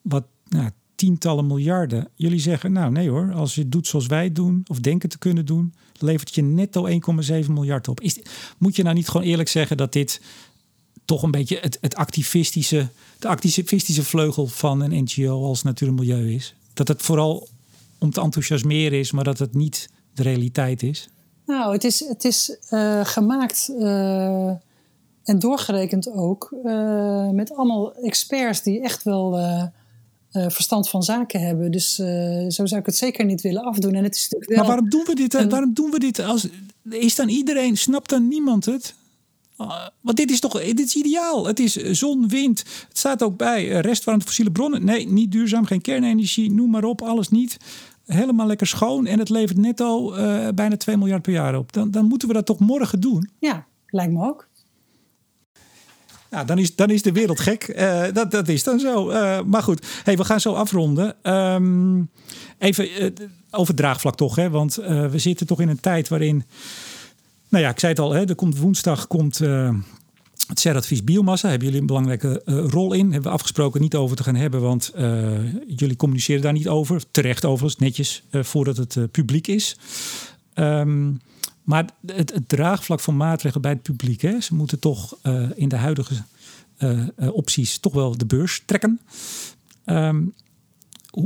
Wat 0.02 0.24
nou, 0.50 0.70
tientallen 0.96 1.48
miljarden. 1.48 2.08
Jullie 2.16 2.40
zeggen, 2.40 2.72
nou 2.72 2.92
nee 2.92 3.10
hoor, 3.10 3.34
als 3.34 3.56
je 3.56 3.62
het 3.62 3.72
doet 3.72 3.88
zoals 3.88 4.08
wij 4.08 4.32
doen, 4.32 4.66
of 4.68 4.80
denken 4.80 5.10
te 5.10 5.18
kunnen 5.18 5.46
doen, 5.46 5.74
levert 6.00 6.36
je 6.36 6.42
netto 6.42 6.88
1,7 6.90 7.50
miljard 7.50 7.88
op. 7.88 8.02
Is, 8.02 8.20
moet 8.58 8.76
je 8.76 8.84
nou 8.84 8.96
niet 8.96 9.10
gewoon 9.10 9.28
eerlijk 9.28 9.50
zeggen 9.50 9.78
dat 9.78 9.94
dit 9.94 10.22
toch 11.06 11.24
een 11.24 11.32
beetje 11.32 11.58
het, 11.62 11.78
het 11.82 11.96
activistische, 11.96 12.88
de 13.20 13.28
activistische 13.28 14.04
vleugel 14.04 14.48
van 14.48 14.82
een 14.82 15.04
NGO 15.04 15.44
als 15.44 15.64
Natuur 15.64 15.88
en 15.88 15.94
Milieu 15.94 16.34
is? 16.34 16.56
Dat 16.74 16.88
het 16.88 17.02
vooral 17.02 17.48
om 17.98 18.12
te 18.12 18.22
enthousiasmeren 18.22 19.00
is, 19.00 19.12
maar 19.12 19.24
dat 19.24 19.40
het 19.40 19.54
niet 19.54 19.90
de 20.14 20.24
realiteit 20.24 20.84
is? 20.84 21.10
Nou, 21.46 21.74
het 21.74 21.84
is, 21.84 22.00
het 22.00 22.24
is 22.24 22.58
uh, 22.70 23.06
gemaakt 23.06 23.70
uh, 23.80 24.48
en 25.24 25.40
doorgerekend 25.40 26.12
ook 26.12 26.56
uh, 26.66 27.30
met 27.30 27.56
allemaal 27.56 27.96
experts 27.96 28.62
die 28.62 28.82
echt 28.82 29.04
wel 29.04 29.40
verstand 30.32 30.90
van 30.90 31.04
zaken 31.04 31.42
hebben. 31.42 31.72
Dus 31.72 31.96
zo 32.48 32.66
zou 32.66 32.80
ik 32.80 32.86
het 32.86 32.96
zeker 32.96 33.26
niet 33.26 33.42
willen 33.42 33.64
afdoen. 33.64 33.94
En 33.94 34.04
het 34.04 34.16
is 34.16 34.28
wel 34.30 34.58
maar 34.58 34.66
waarom 34.66 34.90
doen 34.90 35.04
we 35.06 35.16
dit? 35.16 35.34
Een... 35.34 35.50
Waarom 35.50 35.74
doen 35.74 35.92
we 35.92 36.00
dit? 36.00 36.20
Als, 36.20 36.48
is 36.90 37.16
dan 37.16 37.30
iedereen, 37.30 37.78
snapt 37.78 38.10
dan 38.10 38.28
niemand 38.28 38.66
het? 38.66 38.96
Want 40.02 40.18
dit 40.18 40.32
is 40.32 40.40
toch 40.40 40.64
dit 40.64 40.80
is 40.80 40.96
ideaal. 40.96 41.48
Het 41.48 41.60
is 41.60 41.74
zon, 41.76 42.28
wind. 42.28 42.60
Het 42.88 42.98
staat 42.98 43.24
ook 43.24 43.38
bij 43.38 43.68
restwarmte 43.68 44.26
fossiele 44.26 44.52
bronnen. 44.52 44.86
Nee, 44.86 45.08
niet 45.08 45.32
duurzaam, 45.32 45.66
geen 45.66 45.82
kernenergie, 45.82 46.52
noem 46.52 46.70
maar 46.70 46.84
op, 46.84 47.02
alles 47.02 47.30
niet 47.30 47.58
helemaal 48.06 48.48
lekker 48.48 48.68
schoon 48.68 49.06
en 49.06 49.20
het 49.20 49.30
levert 49.30 49.58
netto 49.58 50.16
uh, 50.16 50.48
bijna 50.56 50.78
2 50.78 50.98
miljard 50.98 51.22
per 51.22 51.34
jaar 51.34 51.58
op. 51.58 51.74
Dan, 51.74 51.92
dan 51.92 52.06
moeten 52.06 52.28
we 52.28 52.34
dat 52.34 52.46
toch 52.46 52.60
morgen 52.60 53.00
doen? 53.00 53.30
Ja, 53.40 53.66
lijkt 53.88 54.14
me 54.14 54.26
ook. 54.26 54.48
Nou, 56.30 56.46
dan 56.46 56.58
is, 56.58 56.76
dan 56.76 56.90
is 56.90 57.02
de 57.02 57.12
wereld 57.12 57.40
gek. 57.40 57.68
Uh, 57.68 58.04
dat, 58.14 58.32
dat 58.32 58.48
is 58.48 58.64
dan 58.64 58.80
zo. 58.80 59.10
Uh, 59.10 59.42
maar 59.42 59.64
goed, 59.64 59.86
hey, 60.04 60.18
we 60.18 60.24
gaan 60.24 60.40
zo 60.40 60.54
afronden. 60.54 61.34
Um, 61.34 62.10
even 62.58 63.14
over 63.52 63.76
draagvlak 63.76 64.16
toch, 64.16 64.36
hè? 64.36 64.50
want 64.50 64.76
we 64.76 65.20
zitten 65.20 65.48
toch 65.48 65.62
in 65.62 65.70
een 65.70 65.80
tijd 65.80 66.08
waarin... 66.08 66.44
Nou 67.54 67.66
ja, 67.66 67.72
ik 67.72 67.80
zei 67.80 67.92
het 67.92 68.02
al, 68.02 68.12
hè, 68.12 68.26
er 68.26 68.36
komt 68.36 68.58
woensdag 68.58 69.08
komt 69.08 69.38
het 70.48 70.60
CER-advies 70.60 71.04
biomassa 71.04 71.50
hebben 71.50 71.66
jullie 71.66 71.82
een 71.82 71.88
belangrijke 71.88 72.42
uh, 72.46 72.66
rol 72.68 72.94
in. 72.94 73.12
Hebben 73.12 73.30
we 73.30 73.38
afgesproken 73.38 73.82
niet 73.82 73.96
over 73.96 74.16
te 74.16 74.24
gaan 74.24 74.36
hebben, 74.36 74.62
want 74.62 74.92
uh, 74.96 75.54
jullie 75.68 75.96
communiceren 75.96 76.42
daar 76.42 76.54
niet 76.54 76.68
over. 76.68 77.04
Terecht 77.12 77.46
overigens, 77.46 77.82
netjes, 77.82 78.24
voordat 78.32 78.78
het 78.78 79.12
publiek 79.12 79.48
is. 79.48 79.78
Um, 80.56 81.22
maar 81.64 81.86
het, 82.06 82.34
draagvlak 82.48 83.00
van 83.00 83.18
maatregelen 83.18 83.62
bij 83.62 83.72
het 83.72 83.82
publiek. 83.82 84.22
Hè, 84.22 84.42
ze 84.42 84.56
moeten 84.56 84.80
toch 84.80 85.18
in 85.56 85.70
de 85.70 85.76
huidige 85.76 86.24
opties 87.18 87.78
toch 87.78 87.94
wel 87.94 88.18
de 88.18 88.26
beurs 88.26 88.64
trekken. 88.66 89.00
Hoe, 89.84 90.34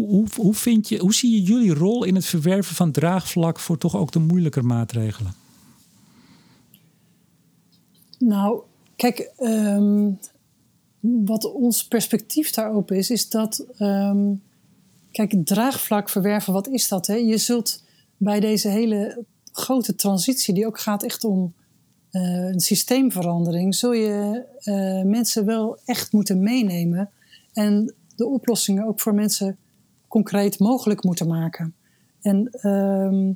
hoe, 0.07 0.27
hoe, 0.35 0.53
vind 0.53 0.89
je, 0.89 0.97
hoe 0.97 1.13
zie 1.13 1.31
je 1.31 1.41
jullie 1.41 1.73
rol 1.73 2.03
in 2.03 2.15
het 2.15 2.25
verwerven 2.25 2.75
van 2.75 2.91
draagvlak 2.91 3.59
voor 3.59 3.77
toch 3.77 3.95
ook 3.95 4.11
de 4.11 4.19
moeilijker 4.19 4.65
maatregelen? 4.65 5.33
Nou, 8.17 8.63
Kijk, 8.97 9.31
um, 9.39 10.19
wat 10.99 11.53
ons 11.53 11.87
perspectief 11.87 12.51
daarop 12.51 12.91
is, 12.91 13.09
is 13.09 13.29
dat. 13.29 13.65
Um, 13.79 14.41
kijk, 15.11 15.35
draagvlak 15.45 16.09
verwerven, 16.09 16.53
wat 16.53 16.67
is 16.67 16.87
dat? 16.87 17.07
Hè? 17.07 17.15
Je 17.15 17.37
zult 17.37 17.83
bij 18.17 18.39
deze 18.39 18.69
hele 18.69 19.25
grote 19.51 19.95
transitie, 19.95 20.53
die 20.53 20.65
ook 20.65 20.79
gaat 20.79 21.03
echt 21.03 21.23
om 21.23 21.53
uh, 22.11 22.21
een 22.47 22.59
systeemverandering, 22.59 23.75
zul 23.75 23.93
je 23.93 24.45
uh, 24.63 25.11
mensen 25.11 25.45
wel 25.45 25.79
echt 25.85 26.11
moeten 26.11 26.39
meenemen 26.39 27.09
en 27.53 27.95
de 28.15 28.27
oplossingen 28.27 28.87
ook 28.87 28.99
voor 28.99 29.13
mensen 29.13 29.57
concreet 30.07 30.59
mogelijk 30.59 31.03
moeten 31.03 31.27
maken. 31.27 31.75
En 32.21 32.49
Ehm, 32.51 33.31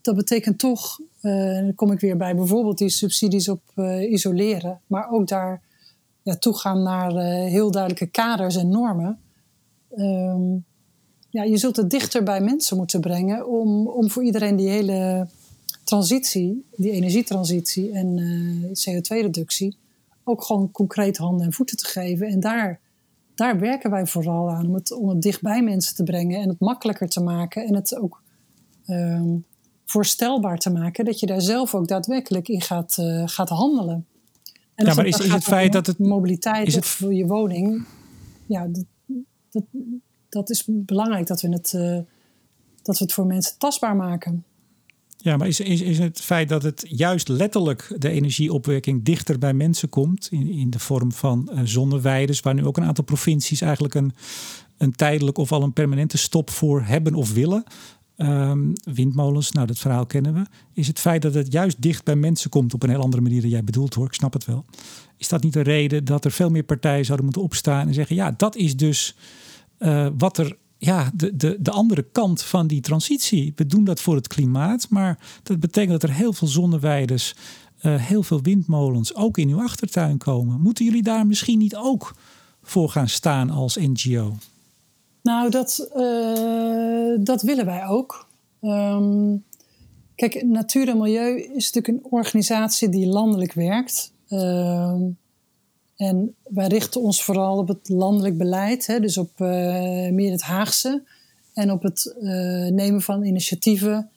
dat 0.00 0.16
betekent 0.16 0.58
toch, 0.58 1.00
uh, 1.22 1.54
dan 1.54 1.74
kom 1.74 1.92
ik 1.92 2.00
weer 2.00 2.16
bij 2.16 2.36
bijvoorbeeld 2.36 2.78
die 2.78 2.88
subsidies 2.88 3.48
op 3.48 3.60
uh, 3.76 4.10
isoleren, 4.12 4.80
maar 4.86 5.10
ook 5.10 5.28
daar 5.28 5.62
ja, 6.22 6.36
toegaan 6.36 6.82
naar 6.82 7.12
heel 7.44 7.70
duidelijke 7.70 8.06
kaders 8.06 8.56
en 8.56 8.68
normen. 8.68 9.18
Ehm, 9.96 10.54
ja, 11.30 11.42
je 11.42 11.56
zult 11.56 11.76
het 11.76 11.90
dichter 11.90 12.22
bij 12.22 12.40
mensen 12.40 12.76
moeten 12.76 13.00
brengen 13.00 13.48
om, 13.48 13.88
om 13.88 14.10
voor 14.10 14.24
iedereen 14.24 14.56
die 14.56 14.68
hele 14.68 15.28
transitie, 15.84 16.64
die 16.76 16.90
energietransitie 16.90 17.92
en 17.92 18.18
CO2-reductie, 18.68 19.76
ook 20.24 20.42
gewoon 20.42 20.70
concreet 20.70 21.16
handen 21.16 21.46
en 21.46 21.52
voeten 21.52 21.76
te 21.76 21.86
geven. 21.86 22.26
En 22.26 22.40
daar, 22.40 22.80
daar 23.34 23.58
werken 23.58 23.90
wij 23.90 24.06
vooral 24.06 24.50
aan, 24.50 24.66
om 24.66 24.74
het, 24.74 24.92
om 24.92 25.08
het 25.08 25.22
dicht 25.22 25.42
bij 25.42 25.62
mensen 25.62 25.94
te 25.94 26.02
brengen 26.02 26.40
en 26.40 26.48
het 26.48 26.60
makkelijker 26.60 27.08
te 27.08 27.22
maken 27.22 27.66
en 27.66 27.74
het 27.74 27.96
ook 27.96 28.22
ehm, 28.86 29.36
voorstelbaar 29.84 30.58
te 30.58 30.70
maken, 30.70 31.04
dat 31.04 31.20
je 31.20 31.26
daar 31.26 31.40
zelf 31.40 31.74
ook 31.74 31.88
daadwerkelijk 31.88 32.48
in 32.48 32.60
gaat, 32.60 32.96
uh, 33.00 33.22
gaat 33.26 33.48
handelen. 33.48 34.06
En 34.74 34.86
ja, 34.86 34.94
maar 34.94 35.06
is, 35.06 35.18
is 35.18 35.32
het 35.32 35.44
feit 35.44 35.72
dat 35.72 35.86
het. 35.86 35.98
Mobiliteit 35.98 36.66
is 36.66 36.74
het, 36.74 36.86
voor 36.86 37.14
je 37.14 37.26
woning. 37.26 37.86
Ja, 38.46 38.66
dat, 38.66 38.84
dat, 39.50 39.64
dat 40.28 40.50
is 40.50 40.64
belangrijk 40.66 41.26
dat 41.26 41.40
we, 41.40 41.48
het, 41.48 41.72
uh, 41.72 41.98
dat 42.82 42.98
we 42.98 43.04
het 43.04 43.12
voor 43.12 43.26
mensen 43.26 43.58
tastbaar 43.58 43.96
maken. 43.96 44.44
Ja, 45.16 45.36
maar 45.36 45.46
is, 45.46 45.60
is, 45.60 45.80
is 45.80 45.98
het 45.98 46.20
feit 46.20 46.48
dat 46.48 46.62
het 46.62 46.84
juist 46.88 47.28
letterlijk 47.28 47.94
de 47.98 48.10
energieopwekking 48.10 49.04
dichter 49.04 49.38
bij 49.38 49.54
mensen 49.54 49.88
komt, 49.88 50.28
in, 50.30 50.48
in 50.48 50.70
de 50.70 50.78
vorm 50.78 51.12
van 51.12 51.50
uh, 51.52 52.36
waar 52.42 52.54
nu 52.54 52.64
ook 52.64 52.76
een 52.76 52.84
aantal 52.84 53.04
provincies 53.04 53.60
eigenlijk 53.60 53.94
een, 53.94 54.12
een 54.78 54.92
tijdelijk 54.92 55.38
of 55.38 55.52
al 55.52 55.62
een 55.62 55.72
permanente 55.72 56.18
stop 56.18 56.50
voor 56.50 56.82
hebben 56.82 57.14
of 57.14 57.32
willen. 57.32 57.64
Um, 58.16 58.72
windmolens, 58.84 59.52
nou 59.52 59.66
dat 59.66 59.78
verhaal 59.78 60.06
kennen 60.06 60.34
we. 60.34 60.46
Is 60.72 60.86
het 60.86 61.00
feit 61.00 61.22
dat 61.22 61.34
het 61.34 61.52
juist 61.52 61.82
dicht 61.82 62.04
bij 62.04 62.16
mensen 62.16 62.50
komt 62.50 62.74
op 62.74 62.82
een 62.82 62.90
heel 62.90 63.00
andere 63.00 63.22
manier 63.22 63.40
dan 63.40 63.50
jij 63.50 63.64
bedoelt 63.64 63.94
hoor, 63.94 64.06
ik 64.06 64.12
snap 64.12 64.32
het 64.32 64.44
wel. 64.44 64.64
Is 65.16 65.28
dat 65.28 65.42
niet 65.42 65.52
de 65.52 65.60
reden 65.60 66.04
dat 66.04 66.24
er 66.24 66.30
veel 66.30 66.50
meer 66.50 66.62
partijen 66.62 67.04
zouden 67.04 67.24
moeten 67.24 67.42
opstaan 67.42 67.86
en 67.86 67.94
zeggen: 67.94 68.16
ja, 68.16 68.34
dat 68.36 68.56
is 68.56 68.76
dus 68.76 69.16
uh, 69.78 70.08
wat 70.18 70.38
er 70.38 70.56
ja, 70.78 71.10
de, 71.14 71.36
de, 71.36 71.56
de 71.60 71.70
andere 71.70 72.02
kant 72.12 72.42
van 72.42 72.66
die 72.66 72.80
transitie. 72.80 73.52
We 73.56 73.66
doen 73.66 73.84
dat 73.84 74.00
voor 74.00 74.14
het 74.14 74.28
klimaat, 74.28 74.86
maar 74.90 75.18
dat 75.42 75.60
betekent 75.60 76.00
dat 76.00 76.10
er 76.10 76.16
heel 76.16 76.32
veel 76.32 76.48
zonneweiders, 76.48 77.34
uh, 77.82 77.96
heel 77.96 78.22
veel 78.22 78.42
windmolens 78.42 79.14
ook 79.14 79.38
in 79.38 79.48
uw 79.48 79.62
achtertuin 79.62 80.18
komen. 80.18 80.60
Moeten 80.60 80.84
jullie 80.84 81.02
daar 81.02 81.26
misschien 81.26 81.58
niet 81.58 81.76
ook 81.76 82.14
voor 82.62 82.88
gaan 82.88 83.08
staan 83.08 83.50
als 83.50 83.76
NGO? 83.76 84.36
Nou, 85.26 85.50
dat, 85.50 85.90
uh, 85.96 87.16
dat 87.20 87.42
willen 87.42 87.66
wij 87.66 87.86
ook. 87.86 88.28
Um, 88.60 89.44
kijk, 90.14 90.42
Natuur 90.44 90.88
en 90.88 90.98
Milieu 90.98 91.40
is 91.40 91.72
natuurlijk 91.72 92.04
een 92.04 92.12
organisatie 92.12 92.88
die 92.88 93.06
landelijk 93.06 93.52
werkt. 93.52 94.12
Uh, 94.28 94.94
en 95.96 96.34
wij 96.42 96.66
richten 96.66 97.00
ons 97.00 97.24
vooral 97.24 97.58
op 97.58 97.68
het 97.68 97.88
landelijk 97.88 98.38
beleid, 98.38 98.86
hè, 98.86 99.00
dus 99.00 99.18
op 99.18 99.30
uh, 99.38 99.48
meer 100.10 100.30
het 100.30 100.42
Haagse. 100.42 101.02
En 101.54 101.70
op 101.70 101.82
het 101.82 102.14
uh, 102.20 102.70
nemen 102.70 103.02
van 103.02 103.24
initiatieven 103.24 104.10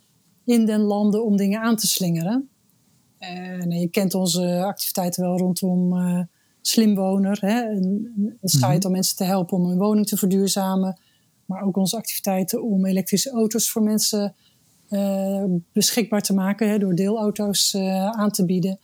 in 0.46 0.66
den 0.66 0.82
landen 0.82 1.26
om 1.26 1.38
dingen 1.38 1.62
aan 1.62 1.76
te 1.76 1.88
slingeren. 1.88 2.50
En 3.18 3.72
je 3.72 3.88
kent 3.88 4.14
onze 4.14 4.64
activiteiten 4.64 5.24
wel 5.24 5.38
rondom 5.38 5.94
Slimwoner, 6.70 7.38
hè, 7.42 7.70
een, 7.70 8.14
een 8.42 8.50
site 8.50 8.66
mm 8.66 8.72
-hmm. 8.72 8.86
om 8.86 8.92
mensen 8.92 9.16
te 9.16 9.24
helpen 9.24 9.58
om 9.58 9.66
hun 9.66 9.78
woning 9.78 10.08
te 10.08 10.18
verduurzamen. 10.18 11.00
Maar 11.46 11.62
ook 11.62 11.78
onze 11.78 11.98
activiteiten 11.98 12.64
om 12.64 12.86
elektrische 12.86 13.30
auto's 13.30 13.70
voor 13.70 13.84
mensen 13.84 14.36
beschikbaar 15.72 16.22
te 16.22 16.34
maken, 16.34 16.70
hè, 16.70 16.78
door 16.78 16.96
deelauto's 16.96 17.76
aan 18.12 18.32
te 18.32 18.46
bieden. 18.46 18.80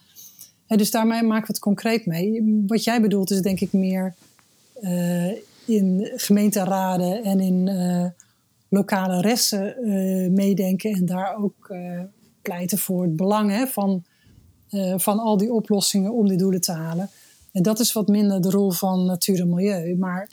En 0.67 0.77
dus 0.77 0.91
daarmee 0.91 1.23
maken 1.23 1.47
we 1.47 1.53
het 1.53 1.59
concreet 1.59 2.05
mee. 2.05 2.63
Wat 2.67 2.83
jij 2.83 3.01
bedoelt 3.01 3.31
is 3.31 3.41
denk 3.41 3.59
ik 3.59 3.73
meer 3.73 4.15
uh, 4.81 5.31
in 5.65 6.11
gemeenteraden 6.15 7.23
en 7.23 7.39
in 7.39 7.69
lokale 8.69 9.21
resten 9.21 9.75
meedenken 10.33 10.91
en 10.91 11.05
daar 11.05 11.35
ook 11.37 11.75
pleiten 12.41 12.77
voor 12.77 13.01
het 13.03 13.15
belang 13.15 13.51
hè, 13.51 13.67
van, 13.67 14.03
van 14.95 15.19
al 15.19 15.37
die 15.37 15.53
oplossingen 15.53 16.13
om 16.13 16.27
die 16.27 16.37
doelen 16.37 16.61
te 16.61 16.71
halen. 16.71 17.09
En 17.55 17.63
dat 17.63 17.79
is 17.79 17.93
wat 17.93 18.07
minder 18.07 18.41
de 18.41 18.49
rol 18.49 18.71
van 18.71 19.05
natuur 19.05 19.39
en 19.39 19.49
milieu. 19.49 19.97
Maar 19.97 20.29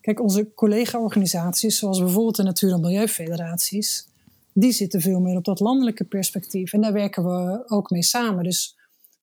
kijk, 0.00 0.20
onze 0.20 0.52
collega-organisaties, 0.54 1.78
zoals 1.78 1.98
bijvoorbeeld 1.98 2.36
de 2.36 2.42
Natuur- 2.42 2.72
en 2.72 2.80
Milieufederaties, 2.80 4.08
die 4.52 4.72
zitten 4.72 5.00
veel 5.00 5.20
meer 5.20 5.36
op 5.36 5.44
dat 5.44 5.60
landelijke 5.60 6.04
perspectief. 6.04 6.72
En 6.72 6.80
daar 6.80 6.92
werken 6.92 7.24
we 7.24 7.62
ook 7.66 7.90
mee 7.90 8.02
samen. 8.02 8.44
Dus 8.44 8.76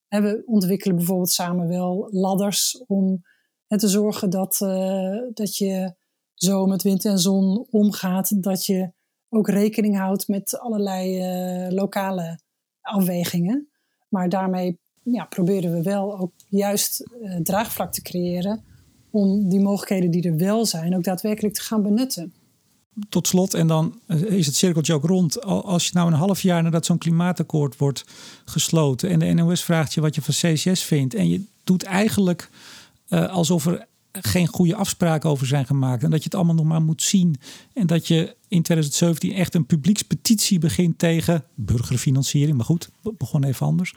we 0.08 0.44
ontwikkelen 0.46 0.96
bijvoorbeeld 0.96 1.32
samen 1.32 1.68
wel 1.68 2.08
ladders 2.12 2.84
om 2.88 3.24
te 3.68 3.88
zorgen 3.88 4.30
dat, 4.30 4.60
uh, 4.64 5.18
dat 5.34 5.58
je 5.58 5.94
zo 6.34 6.66
met 6.66 6.84
wind 6.84 7.06
en 7.06 7.20
zon 7.20 7.68
omgaat. 7.70 8.44
Dat 8.44 8.66
je 8.66 8.92
ook 9.30 9.48
rekening 9.48 9.98
houdt 9.98 10.28
met 10.28 10.60
allerlei 10.60 11.18
uh, 11.18 11.72
lokale 11.72 12.40
afwegingen. 12.82 13.70
Maar 14.10 14.30
daarmee 14.30 14.80
ja, 15.04 15.26
proberen 15.26 15.72
we 15.72 15.82
wel 15.82 16.20
ook 16.20 16.32
juist 16.58 17.04
uh, 17.22 17.36
draagvlak 17.36 17.94
te 17.94 18.02
creëren 18.02 18.64
om 19.10 19.50
die 19.50 19.60
mogelijkheden 19.60 20.12
die 20.12 20.24
er 20.24 20.38
wel 20.38 20.66
zijn 20.66 20.96
ook 20.96 21.04
daadwerkelijk 21.04 21.54
te 21.54 21.62
gaan 21.62 21.84
benutten 21.84 22.34
tot 23.10 23.28
slot, 23.28 23.54
en 23.54 23.68
dan 23.68 24.00
is 24.08 24.46
het 24.46 24.56
cirkeltje 24.56 24.94
ook 24.94 25.06
rond. 25.06 25.42
Als 25.44 25.86
je 25.86 25.92
nou 25.94 26.08
een 26.08 26.18
half 26.18 26.42
jaar 26.42 26.64
nadat 26.64 26.86
zo'n 26.86 26.98
klimaatakkoord 26.98 27.78
wordt 27.78 28.06
gesloten 28.46 29.10
en 29.10 29.20
de 29.20 29.34
NOS 29.34 29.64
vraagt 29.64 29.94
je 29.94 30.02
wat 30.02 30.16
je 30.16 30.22
van 30.22 30.34
CCS 30.34 30.84
vindt, 30.84 31.14
en 31.14 31.30
je 31.30 31.44
doet 31.64 31.84
eigenlijk 31.84 32.50
uh, 33.10 33.30
alsof 33.30 33.66
er 33.66 33.88
geen 34.12 34.48
goede 34.48 34.76
afspraken 34.76 35.30
over 35.30 35.48
zijn 35.48 35.66
gemaakt 35.66 36.04
en 36.04 36.10
dat 36.10 36.20
je 36.20 36.26
het 36.26 36.36
allemaal 36.36 36.56
nog 36.56 36.66
maar 36.66 36.82
moet 36.82 37.02
zien 37.02 37.36
en 37.74 37.88
dat 37.88 38.08
je 38.08 38.36
in 38.48 38.62
2017 38.62 39.34
echt 39.34 39.56
een 39.56 39.66
publiekspetitie 39.66 40.60
begint 40.60 41.00
tegen 41.00 41.44
burgerfinanciering, 41.56 42.58
maar 42.58 42.66
goed, 42.66 42.90
begon 43.18 43.44
even 43.44 43.66
anders 43.66 43.94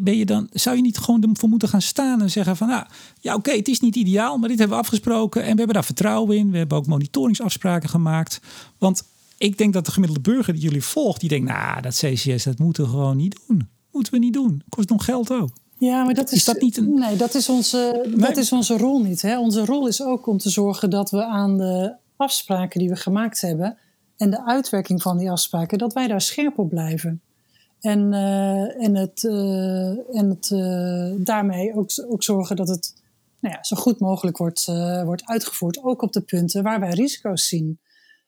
ben 0.00 0.16
je 0.16 0.26
dan, 0.26 0.48
zou 0.52 0.76
je 0.76 0.82
niet 0.82 0.98
gewoon 0.98 1.22
ervoor 1.22 1.48
moeten 1.48 1.68
gaan 1.68 1.82
staan 1.82 2.22
en 2.22 2.30
zeggen 2.30 2.56
van 2.56 2.68
nou, 2.68 2.86
ja 3.20 3.34
oké, 3.34 3.50
het 3.50 3.68
is 3.68 3.80
niet 3.80 3.96
ideaal, 3.96 4.38
maar 4.38 4.48
dit 4.48 4.58
hebben 4.58 4.76
we 4.76 4.82
afgesproken 4.82 5.40
en 5.42 5.50
we 5.50 5.56
hebben 5.56 5.74
daar 5.74 5.84
vertrouwen 5.84 6.36
in. 6.36 6.50
We 6.50 6.58
hebben 6.58 6.78
ook 6.78 6.86
monitoringsafspraken 6.86 7.88
gemaakt. 7.88 8.40
Want 8.78 9.02
ik 9.38 9.58
denk 9.58 9.72
dat 9.72 9.84
de 9.84 9.92
gemiddelde 9.92 10.30
burger 10.30 10.52
die 10.52 10.62
jullie 10.62 10.84
volgt, 10.84 11.20
die 11.20 11.28
denkt, 11.28 11.48
nou, 11.48 11.80
dat 11.80 11.94
CCS, 11.94 12.44
dat 12.44 12.58
moeten 12.58 12.84
we 12.84 12.90
gewoon 12.90 13.16
niet 13.16 13.40
doen. 13.46 13.68
Moeten 13.92 14.12
we 14.12 14.18
niet 14.18 14.32
doen. 14.32 14.62
Kost 14.68 14.88
nog 14.88 15.04
geld 15.04 15.30
ook. 15.32 15.50
Ja, 15.78 16.04
maar 16.04 16.14
dat 16.14 16.32
is, 16.32 16.38
is 16.38 16.44
dat 16.44 16.60
niet 16.60 16.76
een... 16.76 16.94
Nee, 16.94 17.16
dat 17.16 17.34
is 17.34 17.48
onze, 17.48 18.04
nee. 18.06 18.16
dat 18.16 18.36
is 18.36 18.52
onze 18.52 18.76
rol 18.76 19.02
niet. 19.02 19.22
Hè? 19.22 19.38
Onze 19.38 19.64
rol 19.64 19.86
is 19.88 20.02
ook 20.02 20.26
om 20.26 20.38
te 20.38 20.50
zorgen 20.50 20.90
dat 20.90 21.10
we 21.10 21.24
aan 21.24 21.58
de 21.58 21.94
afspraken 22.16 22.80
die 22.80 22.88
we 22.88 22.96
gemaakt 22.96 23.40
hebben 23.40 23.76
en 24.16 24.30
de 24.30 24.46
uitwerking 24.46 25.02
van 25.02 25.18
die 25.18 25.30
afspraken, 25.30 25.78
dat 25.78 25.92
wij 25.92 26.06
daar 26.06 26.20
scherp 26.20 26.58
op 26.58 26.68
blijven. 26.68 27.20
En, 27.80 28.12
uh, 28.12 28.84
en, 28.84 28.96
het, 28.96 29.22
uh, 29.22 30.16
en 30.16 30.28
het, 30.28 30.50
uh, 30.52 31.24
daarmee 31.24 31.74
ook, 31.74 31.90
ook 32.08 32.22
zorgen 32.22 32.56
dat 32.56 32.68
het 32.68 32.94
nou 33.40 33.54
ja, 33.54 33.64
zo 33.64 33.76
goed 33.76 33.98
mogelijk 34.00 34.36
wordt, 34.36 34.64
wordt 35.04 35.26
uitgevoerd. 35.26 35.82
Ook 35.82 36.02
op 36.02 36.12
de 36.12 36.20
punten 36.20 36.62
waar 36.62 36.80
wij 36.80 36.90
risico's 36.90 37.48
zien. 37.48 37.78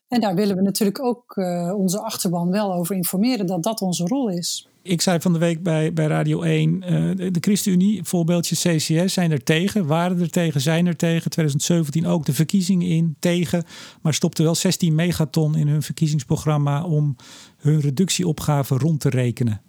En 0.07 0.21
daar 0.21 0.35
willen 0.35 0.55
we 0.55 0.61
natuurlijk 0.61 1.03
ook 1.03 1.37
onze 1.75 1.99
achterban 1.99 2.49
wel 2.49 2.73
over 2.73 2.95
informeren 2.95 3.45
dat 3.45 3.63
dat 3.63 3.81
onze 3.81 4.05
rol 4.05 4.29
is. 4.29 4.67
Ik 4.81 5.01
zei 5.01 5.21
van 5.21 5.33
de 5.33 5.39
week 5.39 5.63
bij, 5.63 5.93
bij 5.93 6.07
Radio 6.07 6.41
1, 6.41 6.79
de, 7.15 7.31
de 7.31 7.39
ChristenUnie, 7.39 8.03
voorbeeldje 8.03 8.55
CCS, 8.55 9.13
zijn 9.13 9.31
er 9.31 9.43
tegen, 9.43 9.85
waren 9.85 10.19
er 10.19 10.29
tegen, 10.29 10.61
zijn 10.61 10.85
er 10.85 10.95
tegen. 10.95 11.31
2017 11.31 12.05
ook 12.05 12.25
de 12.25 12.33
verkiezingen 12.33 12.87
in, 12.87 13.15
tegen. 13.19 13.63
Maar 14.01 14.13
stopte 14.13 14.43
wel 14.43 14.55
16 14.55 14.95
megaton 14.95 15.55
in 15.55 15.67
hun 15.67 15.81
verkiezingsprogramma 15.81 16.83
om 16.83 17.15
hun 17.63 17.79
reductieopgave 17.79 18.77
rond 18.77 18.99
te 18.99 19.09
rekenen. 19.09 19.61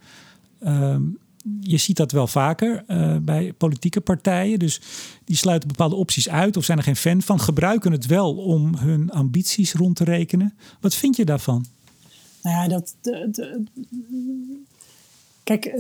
Um, 0.66 1.18
je 1.60 1.76
ziet 1.76 1.96
dat 1.96 2.12
wel 2.12 2.26
vaker 2.26 2.84
uh, 2.88 3.16
bij 3.16 3.52
politieke 3.52 4.00
partijen. 4.00 4.58
Dus 4.58 4.80
die 5.24 5.36
sluiten 5.36 5.68
bepaalde 5.68 5.94
opties 5.94 6.28
uit 6.28 6.56
of 6.56 6.64
zijn 6.64 6.78
er 6.78 6.84
geen 6.84 6.96
fan 6.96 7.22
van. 7.22 7.40
Gebruiken 7.40 7.92
het 7.92 8.06
wel 8.06 8.36
om 8.36 8.76
hun 8.76 9.10
ambities 9.10 9.72
rond 9.72 9.96
te 9.96 10.04
rekenen. 10.04 10.54
Wat 10.80 10.94
vind 10.94 11.16
je 11.16 11.24
daarvan? 11.24 11.64
Nou 12.42 12.56
ja, 12.56 12.68
dat. 12.68 12.94
Kijk, 15.42 15.66
uh, 15.66 15.74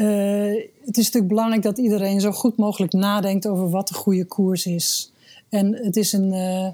het 0.84 0.96
is 0.96 1.04
natuurlijk 1.04 1.28
belangrijk 1.28 1.62
dat 1.62 1.78
iedereen 1.78 2.20
zo 2.20 2.32
goed 2.32 2.56
mogelijk 2.56 2.92
nadenkt 2.92 3.46
over 3.46 3.70
wat 3.70 3.88
de 3.88 3.94
goede 3.94 4.24
koers 4.24 4.66
is. 4.66 5.12
En 5.48 5.74
het 5.74 5.96
is 5.96 6.12
een, 6.12 6.32
uh, 6.32 6.68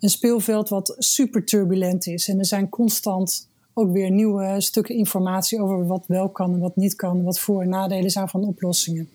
een 0.00 0.10
speelveld 0.10 0.68
wat 0.68 0.94
super 0.98 1.44
turbulent 1.44 2.06
is. 2.06 2.28
En 2.28 2.38
er 2.38 2.46
zijn 2.46 2.68
constant 2.68 3.48
ook 3.74 3.92
weer 3.92 4.10
nieuwe 4.10 4.60
stukken 4.60 4.94
informatie 4.94 5.60
over 5.60 5.86
wat 5.86 6.04
wel 6.06 6.28
kan 6.28 6.52
en 6.52 6.58
wat 6.58 6.76
niet 6.76 6.94
kan, 6.94 7.22
wat 7.22 7.38
voor- 7.38 7.62
en 7.62 7.68
nadelen 7.68 8.10
zijn 8.10 8.28
van 8.28 8.44
oplossingen. 8.44 9.08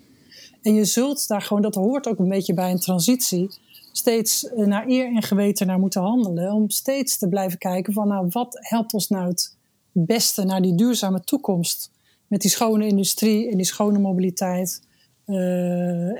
En 0.61 0.73
je 0.73 0.85
zult 0.85 1.27
daar 1.27 1.41
gewoon, 1.41 1.61
dat 1.61 1.75
hoort 1.75 2.07
ook 2.07 2.19
een 2.19 2.29
beetje 2.29 2.53
bij 2.53 2.71
een 2.71 2.79
transitie, 2.79 3.49
steeds 3.91 4.47
eh, 4.49 4.65
naar 4.65 4.87
eer 4.87 5.15
en 5.15 5.23
geweten 5.23 5.67
naar 5.67 5.79
moeten 5.79 6.01
handelen. 6.01 6.53
Om 6.53 6.69
steeds 6.69 7.17
te 7.17 7.27
blijven 7.27 7.57
kijken 7.57 7.93
van, 7.93 8.07
nou, 8.07 8.27
wat 8.29 8.57
helpt 8.59 8.93
ons 8.93 9.07
nou 9.07 9.27
het 9.27 9.55
beste 9.91 10.43
naar 10.43 10.61
die 10.61 10.75
duurzame 10.75 11.21
toekomst? 11.21 11.91
Met 12.27 12.41
die 12.41 12.51
schone 12.51 12.87
industrie 12.87 13.49
en 13.49 13.57
die 13.57 13.65
schone 13.65 13.99
mobiliteit. 13.99 14.87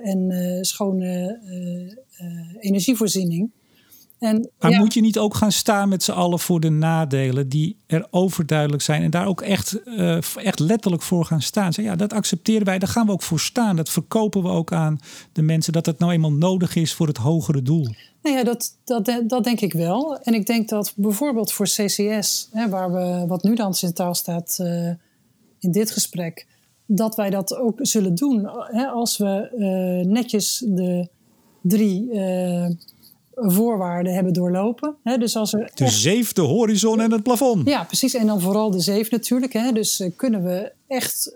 en 0.04 0.58
schone 0.62 1.40
energievoorziening. 2.60 3.52
En, 4.20 4.50
maar 4.60 4.72
moet 4.72 4.94
je 4.94 5.02
niet 5.02 5.18
ook 5.18 5.36
gaan 5.36 5.52
staan 5.52 5.90
met 5.90 6.04
z'n 6.04 6.12
allen 6.12 6.40
voor 6.40 6.60
de 6.60 6.70
nadelen 6.70 7.50
die 7.50 7.78
er 7.88 8.08
overduidelijk 8.10 8.82
zijn 8.82 9.04
en 9.04 9.10
daar 9.10 9.28
ook 9.28 9.42
echt, 9.42 9.84
echt 10.36 10.60
letterlijk 10.60 11.04
voor 11.04 11.26
gaan 11.26 11.42
staan? 11.42 11.74
Zeg, 11.74 11.86
ja, 11.86 11.96
dat 11.96 12.14
accepteren 12.14 12.66
wij, 12.66 12.80
daar 12.80 12.90
gaan 12.90 13.06
we 13.06 13.12
ook 13.12 13.22
voor 13.22 13.40
staan. 13.40 13.76
Dat 13.76 13.90
verkopen 13.90 14.44
we 14.44 14.50
ook 14.50 14.74
aan 14.74 15.00
de 15.34 15.42
mensen 15.42 15.74
dat 15.74 15.86
het 15.86 16.00
nou 16.00 16.12
eenmaal 16.12 16.32
nodig 16.32 16.76
is 16.76 16.94
voor 16.94 17.08
het 17.08 17.18
hogere 17.18 17.62
doel. 17.62 17.88
Nou 18.22 18.36
ja, 18.36 18.44
dat, 18.44 18.78
dat, 18.84 19.24
dat 19.28 19.44
denk 19.44 19.62
ik 19.62 19.74
wel. 19.74 20.20
En 20.20 20.34
ik 20.34 20.46
denk 20.46 20.70
dat 20.70 20.94
bijvoorbeeld 20.96 21.52
voor 21.52 21.66
CCS, 21.66 22.50
hè, 22.52 22.70
waar 22.70 22.92
we, 22.92 23.26
wat 23.28 23.44
nu 23.44 23.56
dan 23.56 23.74
centraal 23.74 24.16
staat 24.16 24.58
uh, 24.62 24.90
in 25.60 25.72
dit 25.72 25.92
gesprek, 25.92 26.48
dat 26.86 27.16
wij 27.16 27.30
dat 27.30 27.56
ook 27.56 27.80
zullen 27.82 28.16
doen. 28.16 28.50
Hè, 28.72 28.86
als 28.86 29.18
we 29.18 29.52
uh, 29.58 30.12
netjes 30.12 30.64
de 30.68 31.08
drie 31.62 32.12
voorwaarden 33.40 34.14
hebben 34.14 34.34
doorlopen. 34.34 34.96
Hè, 35.04 35.18
dus 35.18 35.36
als 35.36 35.54
er 35.54 35.72
de 35.74 35.88
zeef, 35.88 36.34
de 36.34 36.42
horizon 36.42 37.02
en 37.02 37.12
het 37.12 37.24
plafond. 37.24 37.68
Ja, 37.68 37.84
precies. 37.84 38.14
En 38.14 38.28
dan 38.28 38.42
vooral 38.42 38.72
de 38.72 38.80
zeef 38.80 39.12
natuurlijk. 39.12 39.54
Hè. 39.54 39.72
Dus 39.72 40.04
kunnen 40.16 40.44
we 40.44 40.72
echt 40.88 41.36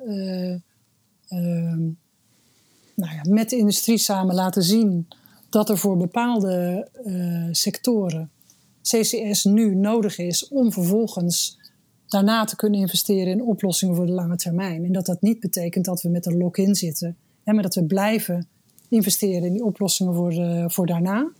ehm, 1.27 1.79
nou 2.95 3.15
ja, 3.15 3.21
met 3.29 3.49
de 3.49 3.57
industrie 3.57 3.97
samen 3.97 4.35
laten 4.35 4.63
zien 4.63 5.07
dat 5.49 5.69
er 5.69 5.77
voor 5.77 5.97
bepaalde 5.97 6.87
uh, 7.05 7.47
sectoren 7.51 8.31
CCS 8.81 9.43
nu 9.43 9.75
nodig 9.75 10.17
is 10.17 10.47
om 10.47 10.71
vervolgens 10.71 11.59
daarna 12.07 12.45
te 12.45 12.55
kunnen 12.55 12.79
investeren 12.79 13.27
in 13.27 13.43
oplossingen 13.43 13.95
voor 13.95 14.05
de 14.05 14.11
lange 14.11 14.35
termijn. 14.35 14.85
En 14.85 14.91
dat 14.91 15.05
dat 15.05 15.21
niet 15.21 15.39
betekent 15.39 15.85
dat 15.85 16.01
we 16.01 16.09
met 16.09 16.25
een 16.25 16.37
lock-in 16.37 16.75
zitten, 16.75 17.17
hè, 17.43 17.53
maar 17.53 17.63
dat 17.63 17.75
we 17.75 17.83
blijven 17.83 18.47
investeren 18.89 19.43
in 19.43 19.53
die 19.53 19.63
oplossingen 19.63 20.13
voor, 20.13 20.33
voor 20.71 20.85
daarna. 20.85 21.31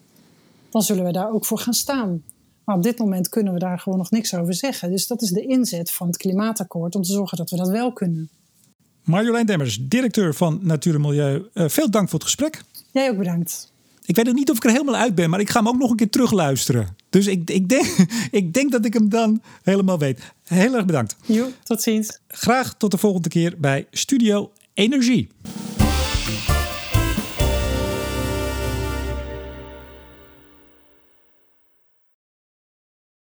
Dan 0.74 0.82
zullen 0.82 1.04
we 1.04 1.12
daar 1.12 1.32
ook 1.32 1.46
voor 1.46 1.60
gaan 1.60 1.74
staan. 1.74 2.24
Maar 2.64 2.76
op 2.76 2.84
dit 2.84 2.98
moment 2.98 3.30
kunnen 3.30 3.54
we 3.54 3.60
daar 3.60 3.80
gewoon 3.80 3.98
nog 3.98 4.12
niks 4.12 4.36
over 4.36 4.54
zeggen. 4.54 4.92
Dus 4.92 5.08
dat 5.08 5.22
is 5.22 5.30
de 5.30 5.46
inzet 5.46 5.92
van 5.92 6.08
het 6.08 6.18
klimaatakkoord 6.18 6.96
om 6.96 7.02
te 7.02 7.12
zorgen 7.12 7.38
dat 7.38 7.50
we 7.50 7.58
dat 7.58 7.70
wel 7.70 7.94
kunnen. 7.94 8.30
Marjolein 9.04 9.46
Demmers, 9.46 9.78
directeur 9.82 10.34
van 10.34 10.60
Natuur 10.62 10.96
en 10.96 11.02
Milieu. 11.02 11.46
Uh, 11.54 11.70
veel 11.70 11.90
dank 11.90 12.10
voor 12.10 12.20
het 12.20 12.28
gesprek. 12.28 12.64
Jij 12.92 13.10
ook 13.10 13.18
bedankt. 13.18 13.72
Ik 14.06 14.16
weet 14.16 14.28
ook 14.28 14.36
niet 14.36 14.50
of 14.50 14.58
ik 14.58 14.64
er 14.64 14.72
helemaal 14.72 14.96
uit 14.96 15.16
ben, 15.16 15.30
maar 15.30 15.40
ik 15.40 15.50
ga 15.50 15.60
hem 15.60 15.68
ook 15.68 15.78
nog 15.78 15.90
een 15.90 15.96
keer 15.96 16.10
terugluisteren. 16.10 16.96
Dus 17.10 17.28
ik, 17.28 17.50
ik, 17.50 17.70
denk, 17.70 17.86
ik 18.32 18.54
denk 18.54 18.72
dat 18.72 18.86
ik 18.86 18.94
hem 18.94 19.10
dan 19.10 19.42
helemaal 19.64 20.00
weet. 20.00 20.20
Heel 20.44 20.76
erg 20.76 20.86
bedankt. 20.86 21.16
Jo, 21.26 21.48
tot 21.64 21.82
ziens. 21.82 22.20
Graag 22.28 22.76
tot 22.78 22.92
de 22.92 22.98
volgende 22.98 23.30
keer 23.30 23.56
bij 23.60 23.88
Studio 23.92 24.52
Energie. 24.74 25.30